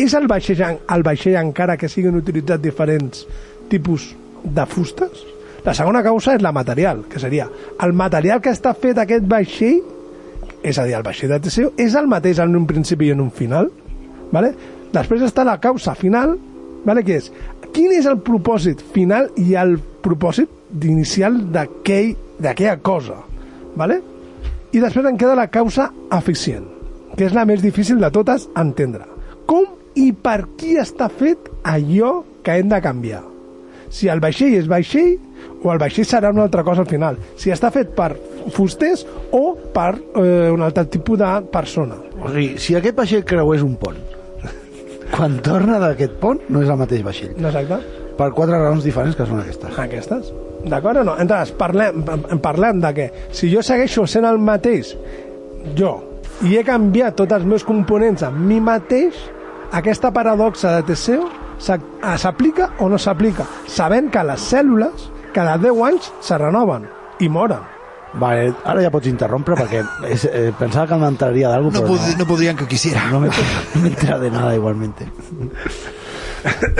És 0.00 0.14
el 0.16 0.26
vaixell, 0.30 0.62
el 0.64 1.02
vaixell 1.04 1.36
encara 1.40 1.76
que 1.76 1.88
siguin 1.92 2.16
utilitzats 2.16 2.62
diferents 2.64 3.26
tipus 3.68 4.10
de 4.44 4.64
fustes? 4.66 5.24
La 5.66 5.74
segona 5.76 6.00
causa 6.02 6.34
és 6.38 6.42
la 6.42 6.52
material, 6.56 7.02
que 7.10 7.20
seria 7.20 7.48
el 7.84 7.92
material 7.92 8.40
que 8.40 8.52
està 8.54 8.72
fet 8.74 8.98
aquest 9.02 9.26
vaixell 9.28 9.82
és 10.62 10.76
a 10.78 10.84
dir, 10.84 10.94
el 10.96 11.02
vaixell 11.04 11.30
de 11.32 11.38
Teseu, 11.40 11.70
és 11.80 11.94
el 11.96 12.08
mateix 12.08 12.38
en 12.42 12.52
un 12.56 12.66
principi 12.68 13.06
i 13.08 13.14
en 13.14 13.20
un 13.24 13.30
final. 13.32 13.70
Vale? 14.32 14.50
Després 14.92 15.22
està 15.24 15.44
la 15.44 15.56
causa 15.60 15.94
final, 15.96 16.34
vale? 16.84 17.04
que 17.04 17.16
és 17.16 17.30
quin 17.72 17.92
és 17.96 18.04
el 18.10 18.18
propòsit 18.24 18.82
final 18.92 19.30
i 19.40 19.54
el 19.56 19.78
propòsit 20.04 20.84
inicial 20.84 21.38
d'aquell- 21.54 22.16
d'aquella 22.38 22.76
cosa. 22.84 23.16
Vale? 23.76 24.00
I 24.72 24.80
després 24.80 25.06
en 25.08 25.16
queda 25.16 25.34
la 25.38 25.48
causa 25.50 25.90
eficient, 26.12 26.66
que 27.16 27.24
és 27.26 27.32
la 27.34 27.44
més 27.48 27.62
difícil 27.62 27.98
de 28.00 28.10
totes 28.10 28.48
entendre. 28.56 29.04
Com 29.46 29.64
i 29.98 30.10
per 30.12 30.44
qui 30.58 30.76
està 30.78 31.08
fet 31.10 31.50
allò 31.66 32.20
que 32.44 32.58
hem 32.58 32.70
de 32.70 32.80
canviar? 32.82 33.24
Si 33.90 34.06
el 34.08 34.22
vaixell 34.22 34.54
és 34.54 34.68
vaixell 34.70 35.16
o 35.64 35.72
el 35.72 35.80
vaixell 35.82 36.06
serà 36.06 36.30
una 36.30 36.44
altra 36.46 36.62
cosa 36.64 36.84
al 36.84 36.90
final. 36.90 37.18
Si 37.36 37.50
està 37.50 37.72
fet 37.74 37.90
per 37.96 38.12
fusters 38.54 39.02
o 39.34 39.56
per 39.74 39.90
eh, 39.98 40.50
un 40.52 40.62
altre 40.62 40.86
tipus 40.92 41.18
de 41.20 41.30
persona. 41.52 41.98
O 42.20 42.30
sigui, 42.30 42.54
si 42.62 42.76
aquest 42.78 42.96
vaixell 42.96 43.24
creués 43.26 43.64
un 43.66 43.74
pont, 43.80 43.98
quan 45.14 45.40
torna 45.44 45.80
d'aquest 45.82 46.14
pont 46.22 46.44
no 46.48 46.62
és 46.62 46.70
el 46.70 46.78
mateix 46.80 47.02
vaixell. 47.06 47.34
No 47.40 47.50
exacte? 47.50 47.80
Per 48.20 48.30
quatre 48.36 48.60
raons 48.60 48.84
diferents 48.84 49.16
que 49.16 49.26
són 49.26 49.40
aquestes. 49.42 49.74
Aquestes. 49.80 50.30
D'acord 50.70 51.00
o 51.00 51.04
no? 51.08 51.16
Entonces, 51.18 51.54
parlem, 51.56 52.04
parlem 52.44 52.82
de 52.82 52.92
que 52.94 53.10
si 53.32 53.48
jo 53.52 53.62
segueixo 53.64 54.04
sent 54.06 54.28
el 54.28 54.38
mateix, 54.44 54.92
jo, 55.76 55.94
i 56.44 56.56
he 56.56 56.64
canviat 56.64 57.16
tots 57.16 57.36
els 57.36 57.46
meus 57.48 57.64
components 57.64 58.22
amb 58.28 58.44
mi 58.44 58.60
mateix, 58.64 59.16
aquesta 59.72 60.10
paradoxa 60.12 60.76
de 60.76 60.82
Teseu 60.92 61.26
eh, 61.28 62.16
s'aplica 62.18 62.70
o 62.78 62.88
no 62.88 62.98
s'aplica, 62.98 63.44
sabent 63.66 64.10
que 64.10 64.22
les 64.24 64.40
cèl·lules 64.52 65.10
cada 65.34 65.56
10 65.58 65.82
anys 65.86 66.12
se 66.20 66.38
renoven 66.38 66.88
i 67.20 67.28
moren. 67.28 67.60
Vale, 68.12 68.48
ara 68.66 68.82
ja 68.82 68.90
pots 68.90 69.06
interrompre 69.06 69.54
perquè 69.54 69.84
és, 70.10 70.24
eh, 70.26 70.48
pensava 70.58 70.88
que 70.90 70.96
m'enteraria 70.98 71.48
d'algú, 71.52 71.70
No, 71.70 71.84
però 71.84 71.92
pod- 71.94 72.18
no 72.18 72.26
podrían 72.26 72.56
que 72.56 72.66
quisiera. 72.66 73.04
no, 73.10 73.20
me, 73.20 73.28
no 73.28 73.82
me 73.82 73.88
entera 73.88 74.18
de 74.18 74.30
nada 74.32 74.54
igualmente. 74.56 75.06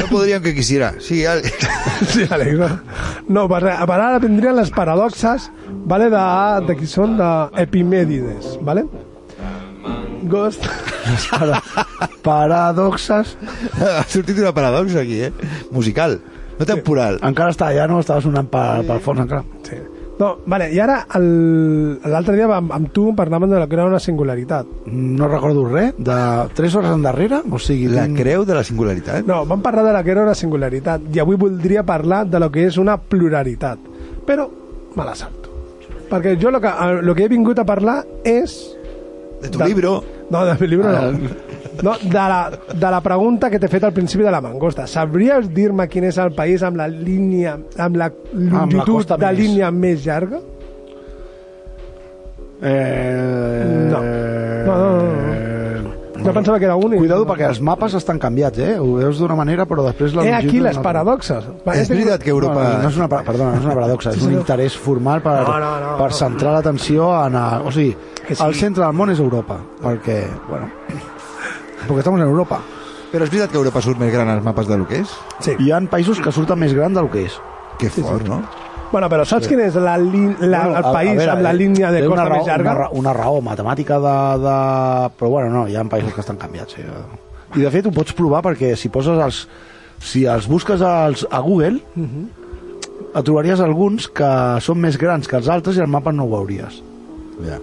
No 0.00 0.06
podrían 0.10 0.42
que 0.42 0.54
quisiera. 0.54 0.94
Sí, 0.98 1.24
al- 1.26 1.44
Sí, 2.08 2.24
Àlex, 2.28 2.58
no? 2.58 2.68
No, 3.28 3.46
per, 3.46 3.60
per 3.62 3.98
ara 4.00 4.18
vindrien 4.18 4.56
les 4.56 4.70
paradoxes, 4.74 5.50
vale, 5.84 6.08
de, 6.10 6.24
de 6.66 6.76
qui 6.80 6.86
són 6.88 7.14
d'Epimèdides, 7.20 8.56
vale? 8.66 8.86
Ghost. 10.24 10.66
Para, 11.30 11.62
paradoxes. 12.22 13.36
ha 13.80 14.02
sortit 14.08 14.38
una 14.38 14.52
paradoxa 14.54 15.00
aquí, 15.00 15.20
eh? 15.28 15.32
Musical, 15.70 16.20
no 16.58 16.66
temporal. 16.68 17.18
Encara 17.26 17.50
està 17.54 17.70
allà, 17.70 17.86
no? 17.90 18.00
Estava 18.02 18.20
sonant 18.24 18.48
per, 18.52 18.82
pel 18.88 19.00
fons 19.04 19.24
encara. 19.24 19.44
Sí. 19.66 19.78
No, 20.20 20.34
vale, 20.52 20.66
i 20.68 20.76
ara 20.84 20.98
el- 21.16 21.96
l'altre 22.12 22.34
dia 22.36 22.44
amb, 22.52 22.74
amb 22.76 22.90
tu 22.92 23.06
parlàvem 23.16 23.48
de 23.48 23.56
la 23.62 23.66
que 23.66 23.78
era 23.78 23.86
una 23.88 23.98
singularitat. 24.04 24.66
No 24.92 25.28
recordo 25.32 25.62
res, 25.70 25.94
de 25.96 26.16
3 26.58 26.74
hores 26.76 26.90
endarrere, 26.92 27.38
o 27.50 27.58
sigui... 27.58 27.88
La 27.88 28.04
creu 28.12 28.44
de 28.44 28.52
la 28.58 28.62
singularitat. 28.62 29.24
No, 29.24 29.46
vam 29.48 29.62
parlar 29.64 29.86
de 29.86 29.94
la 29.96 30.02
que 30.04 30.12
era 30.12 30.26
una 30.28 30.34
singularitat 30.36 31.08
i 31.16 31.22
avui 31.24 31.36
voldria 31.40 31.86
parlar 31.88 32.26
de 32.28 32.38
lo 32.42 32.50
que 32.52 32.66
és 32.68 32.76
una 32.76 32.98
pluralitat. 33.00 33.78
Però 34.28 34.44
me 34.94 35.06
la 35.08 35.14
salto. 35.16 35.48
Perquè 36.10 36.36
jo 36.42 36.50
lo 36.52 36.60
que, 36.60 36.68
lo 37.00 37.14
que 37.16 37.24
he 37.24 37.32
vingut 37.32 37.58
a 37.58 37.64
parlar 37.64 38.02
és... 38.22 38.58
De 39.40 39.48
tu 39.48 39.62
libro. 39.64 40.02
No, 40.30 40.44
de 40.44 40.56
mi 40.60 40.66
libro 40.68 40.92
no. 40.92 41.12
No, 41.82 41.94
de 42.02 42.12
la, 42.12 42.50
de 42.74 42.90
la 42.90 43.00
pregunta 43.00 43.48
que 43.48 43.58
t'he 43.58 43.68
fet 43.72 43.84
al 43.88 43.92
principi 43.96 44.24
de 44.26 44.30
la 44.34 44.40
mangosta. 44.44 44.86
Sabries 44.86 45.48
dir-me 45.54 45.86
quin 45.88 46.04
és 46.10 46.18
el 46.20 46.34
país 46.36 46.62
amb 46.66 46.76
la 46.76 46.88
línia, 46.90 47.56
amb 47.80 47.96
la 47.96 48.10
longitud 48.34 49.00
costa 49.00 49.16
de 49.16 49.30
més. 49.30 49.38
línia 49.38 49.70
més 49.72 50.04
llarga? 50.04 50.42
Eh... 52.60 53.88
No. 53.90 54.02
No, 54.02 54.74
no, 54.76 54.90
no, 54.90 55.06
no. 55.06 55.49
Jo 56.24 56.32
pensava 56.36 56.58
que 56.58 56.66
era 56.68 56.76
únic. 56.76 56.98
Cuidado 57.00 57.26
perquè 57.26 57.46
els 57.48 57.60
mapes 57.64 57.94
estan 57.98 58.18
canviats, 58.22 58.58
eh? 58.58 58.74
Ho 58.78 58.94
veus 58.98 59.18
d'una 59.18 59.36
manera, 59.38 59.66
però 59.66 59.84
després... 59.86 60.14
la 60.14 60.22
longitud 60.24 60.48
aquí 60.50 60.60
les 60.60 60.76
altra. 60.76 60.82
paradoxes. 60.90 61.46
Va, 61.66 61.74
És 61.80 61.88
veritat 61.88 62.22
que 62.22 62.30
Europa... 62.30 62.54
No, 62.62 62.82
no, 62.82 62.88
és 62.90 62.96
una, 63.00 63.08
perdona, 63.08 63.50
no 63.54 63.58
és 63.60 63.64
una 63.68 63.74
paradoxa, 63.78 64.10
és 64.10 64.20
Sí, 64.20 64.26
un 64.26 64.34
interès 64.38 64.76
formal 64.76 65.22
per, 65.24 65.36
No, 65.48 65.58
no, 65.62 65.70
no, 65.80 65.94
per 65.98 66.10
no. 66.10 66.16
centrar 66.16 66.52
l'atenció 66.58 67.08
en... 67.26 67.36
A, 67.40 67.46
o 67.64 67.72
sigui, 67.72 67.96
Que 68.26 68.34
sí. 68.34 68.42
el 68.44 68.54
centre 68.54 68.84
del 68.84 68.92
món 68.94 69.10
és 69.10 69.18
Europa, 69.18 69.56
perquè, 69.82 70.20
bueno, 70.48 70.68
perquè 71.86 71.98
estem 72.04 72.14
en 72.20 72.26
Europa. 72.28 72.60
Però 73.10 73.24
és 73.26 73.30
veritat 73.32 73.50
que 73.50 73.58
Europa 73.58 73.80
surt 73.82 73.98
més 73.98 74.12
gran 74.12 74.28
als 74.30 74.44
mapes 74.44 74.68
de 74.68 74.76
lo 74.78 74.86
que 74.86 75.00
és? 75.02 75.14
Sí. 75.42 75.56
Hi 75.58 75.72
ha 75.74 75.80
països 75.90 76.20
que 76.22 76.30
surten 76.30 76.60
més 76.60 76.74
gran 76.76 76.94
del 76.94 77.08
que 77.10 77.24
és. 77.26 77.40
Que 77.80 77.88
fort, 77.90 78.22
no? 78.28 78.42
Bueno, 78.90 79.06
però 79.08 79.24
saps 79.24 79.46
quin 79.46 79.60
és 79.62 79.74
la, 79.78 79.96
la, 79.96 80.02
Bueno, 80.02 80.46
el 80.50 80.74
a- 80.74 80.78
a 80.88 80.92
país 80.92 81.16
veure, 81.16 81.30
amb 81.36 81.42
la 81.46 81.50
eh, 81.52 81.58
línia 81.60 81.90
de 81.94 82.00
costa 82.06 82.12
una 82.16 82.24
més 82.24 82.38
raó, 82.38 82.46
llarga? 82.48 82.72
Una, 82.74 82.88
una 83.00 83.12
raó 83.14 83.40
matemàtica 83.40 83.98
de, 84.02 84.14
de... 84.42 84.54
Però 85.18 85.30
bueno, 85.30 85.50
no, 85.54 85.66
hi 85.70 85.76
ha 85.78 85.84
països 85.84 86.12
que 86.14 86.20
estan 86.24 86.36
canviats. 86.40 86.74
Sí. 86.74 86.82
I 87.56 87.62
de 87.66 87.70
fet 87.70 87.86
ho 87.86 87.92
pots 87.94 88.12
provar 88.18 88.42
perquè 88.46 88.74
si 88.76 88.88
poses 88.90 89.18
els... 89.22 89.44
Si 90.00 90.24
els 90.24 90.46
busques 90.48 90.80
als, 90.80 91.26
a 91.30 91.40
Google, 91.44 91.78
Mhm. 91.94 92.28
et 93.14 93.24
trobaries 93.26 93.60
alguns 93.60 94.06
que 94.08 94.30
són 94.64 94.78
més 94.80 94.96
grans 94.98 95.28
que 95.28 95.36
els 95.36 95.48
altres 95.48 95.76
i 95.76 95.80
el 95.84 95.88
mapa 95.92 96.10
no 96.12 96.24
ho 96.24 96.30
veuries. 96.38 96.82
Ja. 97.44 97.58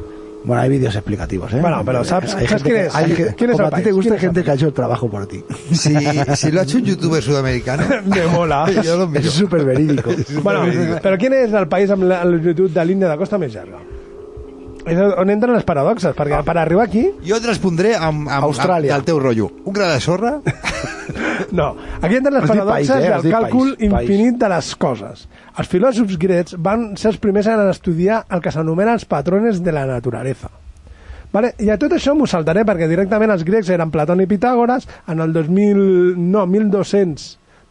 Bueno, 0.47 0.61
hay 0.61 0.69
vídeos 0.69 0.95
explicativos, 0.95 1.53
¿eh? 1.53 1.59
Bueno, 1.61 1.83
pero 1.85 2.03
¿sabes- 2.05 2.33
Hay 2.33 2.47
sabes 2.47 2.63
gente 2.63 2.63
quién 2.63 2.85
es? 2.85 2.95
hay 2.95 3.11
¿Quién 3.35 3.49
es 3.51 3.55
como 3.57 3.67
a 3.67 3.71
ti 3.71 3.81
te 3.83 3.91
gusta 3.91 4.09
¿Quién 4.11 4.15
es 4.15 4.21
gente 4.21 4.43
que 4.43 4.51
ha 4.51 4.53
hecho 4.53 4.67
el 4.67 4.73
trabajo 4.73 5.09
por 5.09 5.27
ti. 5.27 5.43
Si, 5.73 5.93
si 6.35 6.51
lo 6.51 6.61
ha 6.61 6.63
hecho 6.63 6.77
un 6.77 6.85
youtuber 6.85 7.21
sudamericano, 7.21 7.83
Me 8.05 8.25
mola. 8.27 8.65
yo 8.83 8.95
lo 8.97 9.07
miro. 9.07 9.19
Es 9.27 9.33
súper 9.33 9.65
verídico. 9.65 10.09
Bueno, 10.41 10.63
però 11.03 11.17
quin 11.19 11.33
és 11.33 11.51
el 11.53 11.67
país 11.67 11.91
la 11.99 12.23
longitud 12.23 12.71
de 12.71 12.79
de 13.09 13.17
costa 13.17 13.37
llarga? 13.49 13.77
És 14.87 14.99
on 15.19 15.31
entren 15.33 15.53
les 15.55 15.65
paradoxes, 15.67 16.15
perquè 16.17 16.39
per 16.47 16.57
arribar 16.61 16.85
aquí... 16.87 17.03
Jo 17.27 17.39
et 17.41 17.47
respondré 17.47 17.93
amb, 17.95 18.27
amb, 18.27 18.47
Austràlia. 18.47 18.93
amb 18.93 19.01
del 19.01 19.07
teu 19.09 19.19
rotllo. 19.21 19.49
Un 19.65 19.75
gra 19.75 19.93
de 19.93 20.03
sorra? 20.03 20.37
No, 21.51 21.69
aquí 22.01 22.17
entren 22.17 22.33
les 22.35 22.47
paradoxes 22.49 22.89
país, 22.89 23.05
eh? 23.05 23.09
Del 23.23 23.31
càlcul 23.31 23.73
país, 23.75 23.91
país. 23.91 24.09
infinit 24.09 24.39
de 24.41 24.49
les 24.51 24.71
coses. 24.75 25.27
Els 25.57 25.69
filòsofs 25.71 26.17
grecs 26.19 26.55
van 26.59 26.89
ser 26.99 27.13
els 27.13 27.19
primers 27.23 27.47
en 27.47 27.61
estudiar 27.69 28.23
el 28.33 28.41
que 28.43 28.51
s'anomena 28.51 28.95
els 28.97 29.05
patrones 29.05 29.61
de 29.63 29.75
la 29.75 29.85
naturalesa. 29.87 30.49
Vale? 31.31 31.53
I 31.59 31.69
a 31.69 31.77
tot 31.79 31.93
això 31.93 32.15
m'ho 32.17 32.27
saltaré 32.27 32.63
perquè 32.67 32.87
directament 32.89 33.31
els 33.33 33.45
grecs 33.47 33.69
eren 33.73 33.91
Platón 33.93 34.21
i 34.23 34.27
Pitàgores, 34.29 34.87
en 35.07 35.23
el 35.23 35.33
2000, 35.35 36.15
no, 36.17 36.45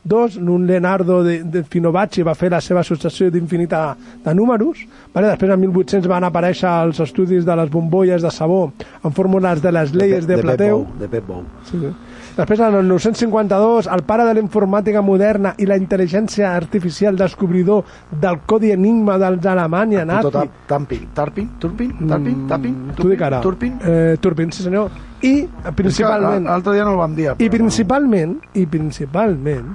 1202, 0.07 0.37
un 0.37 0.67
Leonardo 0.67 1.23
de, 1.25 1.43
de 1.45 1.63
Finovacci 1.65 2.23
va 2.23 2.35
fer 2.39 2.51
la 2.55 2.61
seva 2.63 2.81
associació 2.81 3.29
d'infinita 3.31 3.97
de 4.25 4.35
números, 4.35 4.87
vale? 5.13 5.33
després 5.33 5.53
en 5.53 5.61
1800 5.67 6.09
van 6.11 6.25
aparèixer 6.25 6.71
els 6.87 7.01
estudis 7.03 7.45
de 7.45 7.57
les 7.59 7.71
bombolles 7.71 8.23
de 8.23 8.31
sabó 8.31 8.71
en 9.03 9.13
fórmules 9.13 9.63
de 9.63 9.73
les 9.73 9.93
lleis 9.93 10.27
de, 10.27 10.37
Pep 10.37 10.47
Plateu. 10.47 10.85
Bou, 10.85 11.01
de 11.01 11.09
Pep 11.09 11.27
Bou. 11.27 11.43
Sí, 11.67 11.81
sí. 11.83 11.95
Després, 12.37 12.61
en 12.61 12.75
el 12.77 12.89
952, 12.89 13.87
el 13.89 14.03
pare 14.05 14.27
de 14.29 14.35
la 14.37 14.43
informàtica 14.43 15.01
moderna 15.01 15.55
i 15.57 15.65
la 15.65 15.79
intel·ligència 15.81 16.51
artificial 16.53 17.17
descobridor 17.17 17.87
del 18.13 18.43
codi 18.45 18.75
enigma 18.75 19.17
dels 19.23 19.47
Alemanya 19.49 20.05
nazi. 20.05 20.35
Tot 20.35 20.67
Tampin, 20.69 21.09
Tarpin, 21.17 21.55
Turpin, 21.63 21.95
Tarpin, 22.05 22.43
Tapin, 22.51 22.75
T'ho 22.99 23.09
dic 23.09 23.25
ara. 23.25 23.41
Turpin. 23.41 23.79
Eh, 23.81 24.19
Turpin, 24.21 24.53
sí 24.53 24.67
senyor. 24.67 24.93
I, 25.25 25.47
principalment... 25.79 26.45
L'altre 26.45 26.75
dia 26.77 26.85
no 26.85 26.93
el 26.93 27.01
vam 27.01 27.15
dir. 27.17 27.31
I 27.41 27.49
principalment, 27.49 28.37
i 28.53 28.67
principalment, 28.69 29.73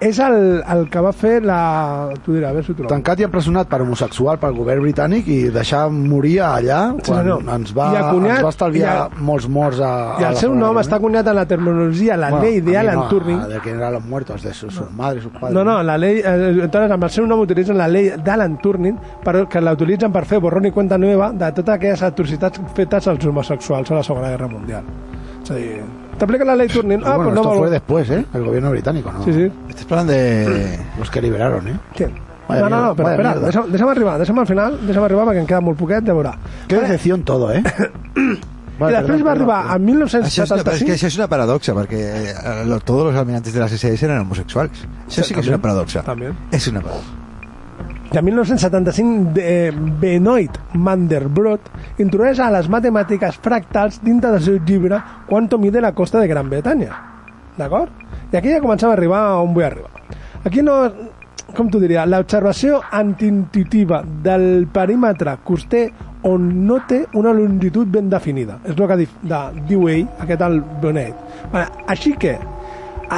és 0.00 0.18
el, 0.18 0.62
el 0.68 0.88
que 0.90 1.00
va 1.00 1.12
fer 1.16 1.42
la... 1.44 2.10
Tu 2.24 2.34
diràs, 2.34 2.50
a 2.50 2.52
veure 2.52 2.64
si 2.66 2.72
ho 2.72 2.76
trobo. 2.76 2.88
Tancat 2.90 3.20
i 3.20 3.24
empresonat 3.26 3.68
per 3.70 3.80
homosexual 3.82 4.38
pel 4.42 4.54
govern 4.56 4.82
britànic 4.84 5.28
i 5.32 5.38
deixar 5.54 5.86
morir 5.90 6.38
allà 6.44 6.80
Sí, 6.98 7.06
quan 7.10 7.22
senyor. 7.22 7.44
ens, 7.54 7.72
va, 7.76 7.86
acunyat- 8.00 8.36
ens 8.38 8.44
va 8.44 8.52
estalviar 8.54 8.96
a- 9.06 9.08
molts 9.30 9.48
morts 9.48 9.80
a, 9.80 9.92
I 10.20 10.24
a 10.24 10.28
el 10.30 10.34
la 10.34 10.40
seu 10.40 10.54
nom 10.54 10.76
està 10.82 10.96
acunyat 11.00 11.26
en 11.32 11.36
la 11.36 11.46
terminologia, 11.46 12.16
la 12.16 12.30
Bueno, 12.30 12.44
ley 12.44 12.60
de 12.60 12.76
a 12.76 12.80
Alan 12.80 12.94
no, 12.96 13.08
Turing. 13.08 13.40
De 13.48 13.58
quién 13.60 13.76
eran 13.76 13.92
los 13.94 14.04
muertos, 14.04 14.42
de 14.42 14.52
sus, 14.54 14.74
sus 14.74 14.90
madres, 14.92 15.22
sus 15.22 15.32
padres. 15.32 15.52
No, 15.54 15.64
no, 15.64 15.82
la 15.82 15.96
ley, 15.98 16.18
eh, 16.24 16.58
entonces 16.62 16.90
amb 16.90 17.04
el 17.04 17.10
seu 17.10 17.26
nom 17.26 17.40
utilitzen 17.40 17.78
la 17.78 17.88
llei 17.88 18.10
d'Alan 18.22 18.58
Turing 18.60 18.96
per, 19.24 19.46
que 19.48 19.60
la 19.60 19.72
utilitzen 19.72 20.12
per 20.12 20.24
fer 20.26 20.38
borrón 20.40 20.66
i 20.66 20.70
cuenta 20.70 20.98
nueva 20.98 21.32
de 21.32 21.52
totes 21.52 21.74
aquelles 21.74 22.02
atrocitats 22.02 22.60
fetes 22.74 23.08
als 23.08 23.24
homosexuals 23.26 23.90
a 23.90 23.94
la 23.94 24.02
Segona 24.02 24.28
Guerra 24.30 24.48
Mundial. 24.48 24.84
És 25.42 25.50
a 25.50 25.54
dir, 25.54 25.82
t'aplica 26.20 26.44
la 26.46 26.54
ley 26.56 26.68
Turing, 26.68 27.02
ah, 27.04 27.16
bueno, 27.16 27.30
pues 27.30 27.34
no 27.34 27.42
esto 27.42 27.58
fue 27.58 27.70
después, 27.70 28.10
¿eh? 28.10 28.24
El 28.34 28.44
gobierno 28.44 28.70
británico, 28.70 29.10
¿no? 29.12 29.24
Sí, 29.24 29.32
sí. 29.32 29.50
Estàs 29.72 29.86
parlant 29.88 30.10
de... 30.10 30.78
Los 30.98 31.10
que 31.10 31.22
liberaron, 31.24 31.66
¿eh? 31.68 31.76
¿Quién? 31.96 32.12
Vaya 32.48 32.62
no, 32.62 32.68
no, 32.68 32.80
no, 32.86 32.94
vaya 32.94 33.10
espera, 33.14 33.34
deixa'm, 33.46 33.70
deixa'm 33.70 33.88
arribar, 33.92 34.16
deixa'm 34.18 34.38
al 34.42 34.46
final, 34.46 34.78
deixa'm 34.86 35.04
arribar 35.06 35.26
perquè 35.28 35.42
em 35.44 35.46
queda 35.46 35.60
molt 35.62 35.78
poquet, 35.78 36.02
ja 36.06 36.14
veurà. 36.16 36.32
Qué 36.66 36.80
decepción 36.80 37.22
todo, 37.22 37.52
¿eh? 37.52 37.62
I 38.80 38.94
després 38.96 39.20
va 39.20 39.34
arribar 39.34 39.58
a 39.68 39.74
Això 39.76 40.46
és, 40.46 40.50
una, 40.50 40.62
però 40.64 40.72
és 40.72 40.80
que 40.80 40.88
1975... 40.88 40.94
això 40.96 41.08
és 41.10 41.16
una 41.20 41.26
paradoxa, 41.28 41.74
perquè 41.76 42.00
eh, 42.32 42.64
lo- 42.64 42.80
todos 42.80 43.10
los 43.10 43.16
almirantes 43.20 43.52
de 43.52 43.60
las 43.60 43.72
SS 43.76 44.06
eran 44.06 44.22
homosexuals. 44.24 44.86
Això 45.06 45.22
sí 45.22 45.34
que 45.36 45.44
és 45.44 45.50
una 45.52 45.60
paradoxa. 45.60 46.00
També. 46.06 46.32
És 46.50 46.66
una 46.72 46.80
paradoxa. 46.80 47.19
I 48.12 48.18
en 48.18 48.24
1975, 48.24 49.32
de 49.34 49.70
Benoit 50.00 50.56
Mandelbrot 50.74 51.68
introdueix 52.02 52.40
a 52.42 52.48
les 52.50 52.66
matemàtiques 52.72 53.36
fractals 53.44 54.00
dintre 54.02 54.32
del 54.34 54.42
seu 54.42 54.56
llibre 54.66 54.98
Quanto 55.28 55.58
mide 55.62 55.80
la 55.80 55.92
costa 55.94 56.18
de 56.18 56.26
Gran 56.26 56.50
Bretanya. 56.50 56.90
D'acord? 57.56 57.90
I 58.32 58.36
aquí 58.40 58.50
ja 58.50 58.60
començava 58.62 58.94
a 58.94 58.98
arribar 58.98 59.22
on 59.42 59.54
vull 59.54 59.64
arribar. 59.68 59.90
Aquí 60.44 60.62
no... 60.62 60.80
Com 61.50 61.66
t'ho 61.66 61.80
diria? 61.82 62.04
L'observació 62.06 62.76
antiintuitiva 62.94 64.04
del 64.22 64.68
perímetre 64.70 65.32
coster 65.42 65.88
on 66.22 66.44
no 66.66 66.76
té 66.86 67.00
una 67.18 67.32
longitud 67.34 67.88
ben 67.90 68.06
definida. 68.10 68.60
És 68.64 68.76
el 68.78 68.86
que 68.86 68.96
di- 69.00 69.08
de, 69.26 69.40
diu 69.66 69.88
ell, 69.90 70.04
aquest 70.22 70.44
el 70.46 70.60
Benoit. 70.82 71.14
Vale, 71.50 71.66
així 71.90 72.12
que, 72.22 72.36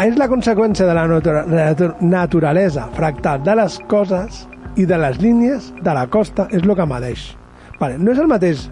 és 0.01 0.17
la 0.17 0.29
conseqüència 0.33 0.89
de 0.89 0.95
la 0.97 1.05
natura, 1.11 1.43
natu- 1.45 1.93
naturalesa 2.09 2.87
fractal 2.97 3.43
de 3.45 3.57
les 3.61 3.77
coses 3.91 4.47
i 4.77 4.87
de 4.89 4.99
les 4.99 5.19
línies 5.21 5.73
de 5.83 5.95
la 5.95 6.07
costa 6.09 6.49
és 6.51 6.63
el 6.63 6.77
que 6.77 6.87
medeix. 6.89 7.33
Vale, 7.81 7.99
no 7.99 8.13
és 8.13 8.21
el 8.23 8.31
mateix 8.31 8.69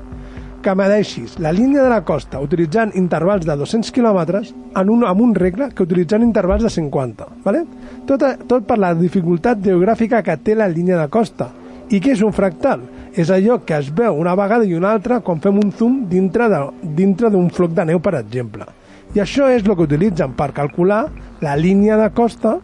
que 0.61 0.75
medeixis 0.77 1.39
la 1.41 1.53
línia 1.57 1.83
de 1.83 1.91
la 1.93 2.03
costa 2.05 2.41
utilitzant 2.45 2.93
intervals 3.01 3.47
de 3.49 3.57
200 3.57 3.93
quilòmetres 3.97 4.53
en 4.77 4.91
un, 4.93 5.05
amb 5.09 5.23
un 5.25 5.35
regle 5.35 5.71
que 5.75 5.85
utilitzant 5.87 6.25
intervals 6.25 6.65
de 6.67 6.73
50. 6.73 7.29
Vale? 7.45 7.65
Tot, 8.09 8.25
tot 8.49 8.67
per 8.69 8.79
la 8.81 8.93
dificultat 8.97 9.63
geogràfica 9.65 10.23
que 10.25 10.37
té 10.45 10.57
la 10.57 10.69
línia 10.69 11.01
de 11.01 11.09
costa. 11.13 11.51
I 11.91 12.01
què 12.01 12.15
és 12.15 12.25
un 12.25 12.35
fractal? 12.37 12.85
És 13.19 13.33
allò 13.35 13.59
que 13.67 13.81
es 13.81 13.89
veu 13.91 14.21
una 14.21 14.37
vegada 14.39 14.69
i 14.69 14.77
una 14.77 14.93
altra 14.95 15.19
quan 15.27 15.41
fem 15.43 15.59
un 15.59 15.73
zoom 15.75 16.05
dintre 16.09 16.47
d'un 16.53 17.49
floc 17.51 17.73
de 17.75 17.89
neu, 17.89 17.99
per 17.99 18.15
exemple. 18.21 18.69
I 19.17 19.25
això 19.25 19.49
és 19.51 19.65
el 19.65 19.75
que 19.75 19.89
utilitzen 19.89 20.37
per 20.39 20.53
calcular 20.55 21.09
la 21.43 21.57
línia 21.59 21.97
de 21.99 22.13
costa 22.15 22.61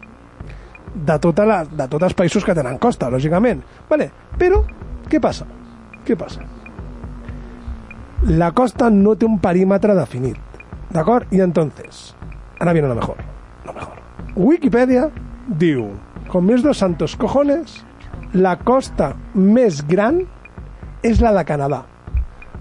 de, 0.97 1.19
tota 1.21 1.45
la, 1.47 1.61
de 1.65 1.87
tots 1.93 2.09
els 2.09 2.17
països 2.17 2.45
que 2.45 2.55
tenen 2.57 2.79
costa, 2.83 3.11
lògicament. 3.13 3.63
Vale. 3.91 4.09
Però, 4.41 4.63
què 5.11 5.21
passa? 5.23 5.47
Què 6.07 6.17
passa? 6.19 6.45
La 8.33 8.51
costa 8.57 8.89
no 8.91 9.15
té 9.17 9.27
un 9.29 9.39
perímetre 9.39 9.95
definit. 9.95 10.41
¿De 10.91 11.01
acuerdo? 11.01 11.27
Y 11.31 11.41
entonces, 11.41 12.15
ahora 12.59 12.73
viene 12.73 12.89
lo 12.89 12.95
mejor. 12.95 13.17
Lo 13.65 13.73
mejor. 13.73 13.97
Wikipedia 14.37 15.11
diu, 15.47 15.91
con 16.29 16.45
més 16.45 16.63
dos 16.65 16.79
santos 16.79 17.15
cojones, 17.17 17.79
la 18.37 18.57
costa 18.61 19.15
més 19.35 19.81
gran 19.89 20.21
és 21.07 21.23
la 21.25 21.33
de 21.33 21.45
Canadà, 21.49 21.83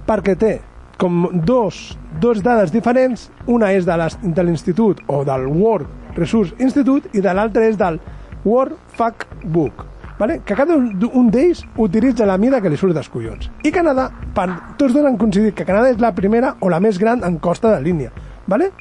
perquè 0.08 0.36
té 0.40 0.54
com 0.98 1.26
dos, 1.44 1.98
dos 2.22 2.40
dades 2.44 2.72
diferents, 2.72 3.28
una 3.52 3.74
és 3.76 3.86
de 3.86 4.44
l'Institut 4.48 5.02
o 5.12 5.24
del 5.28 5.48
World 5.48 6.16
Resource 6.16 6.56
Institute 6.64 7.12
i 7.14 7.22
de 7.22 7.34
l'altra 7.36 7.66
és 7.68 7.76
del 7.78 8.00
World 8.46 8.78
Factbook, 8.96 9.86
vale? 10.20 10.40
que 10.46 10.56
cada 10.56 10.76
un 10.78 11.30
d'ells 11.32 11.66
utilitza 11.82 12.26
la 12.26 12.38
mida 12.38 12.62
que 12.62 12.70
li 12.70 12.78
surt 12.78 12.96
dels 12.96 13.10
collons. 13.12 13.50
I 13.66 13.72
Canadà, 13.74 14.10
per, 14.36 14.48
tots 14.80 14.94
dos 14.94 15.06
han 15.06 15.18
coincidit 15.20 15.58
que 15.58 15.68
Canadà 15.68 15.92
és 15.92 16.02
la 16.02 16.14
primera 16.16 16.56
o 16.62 16.70
la 16.70 16.80
més 16.80 17.00
gran 17.02 17.26
en 17.26 17.40
costa 17.44 17.74
de 17.76 17.82
línia, 17.84 18.14
vale? 18.48 18.72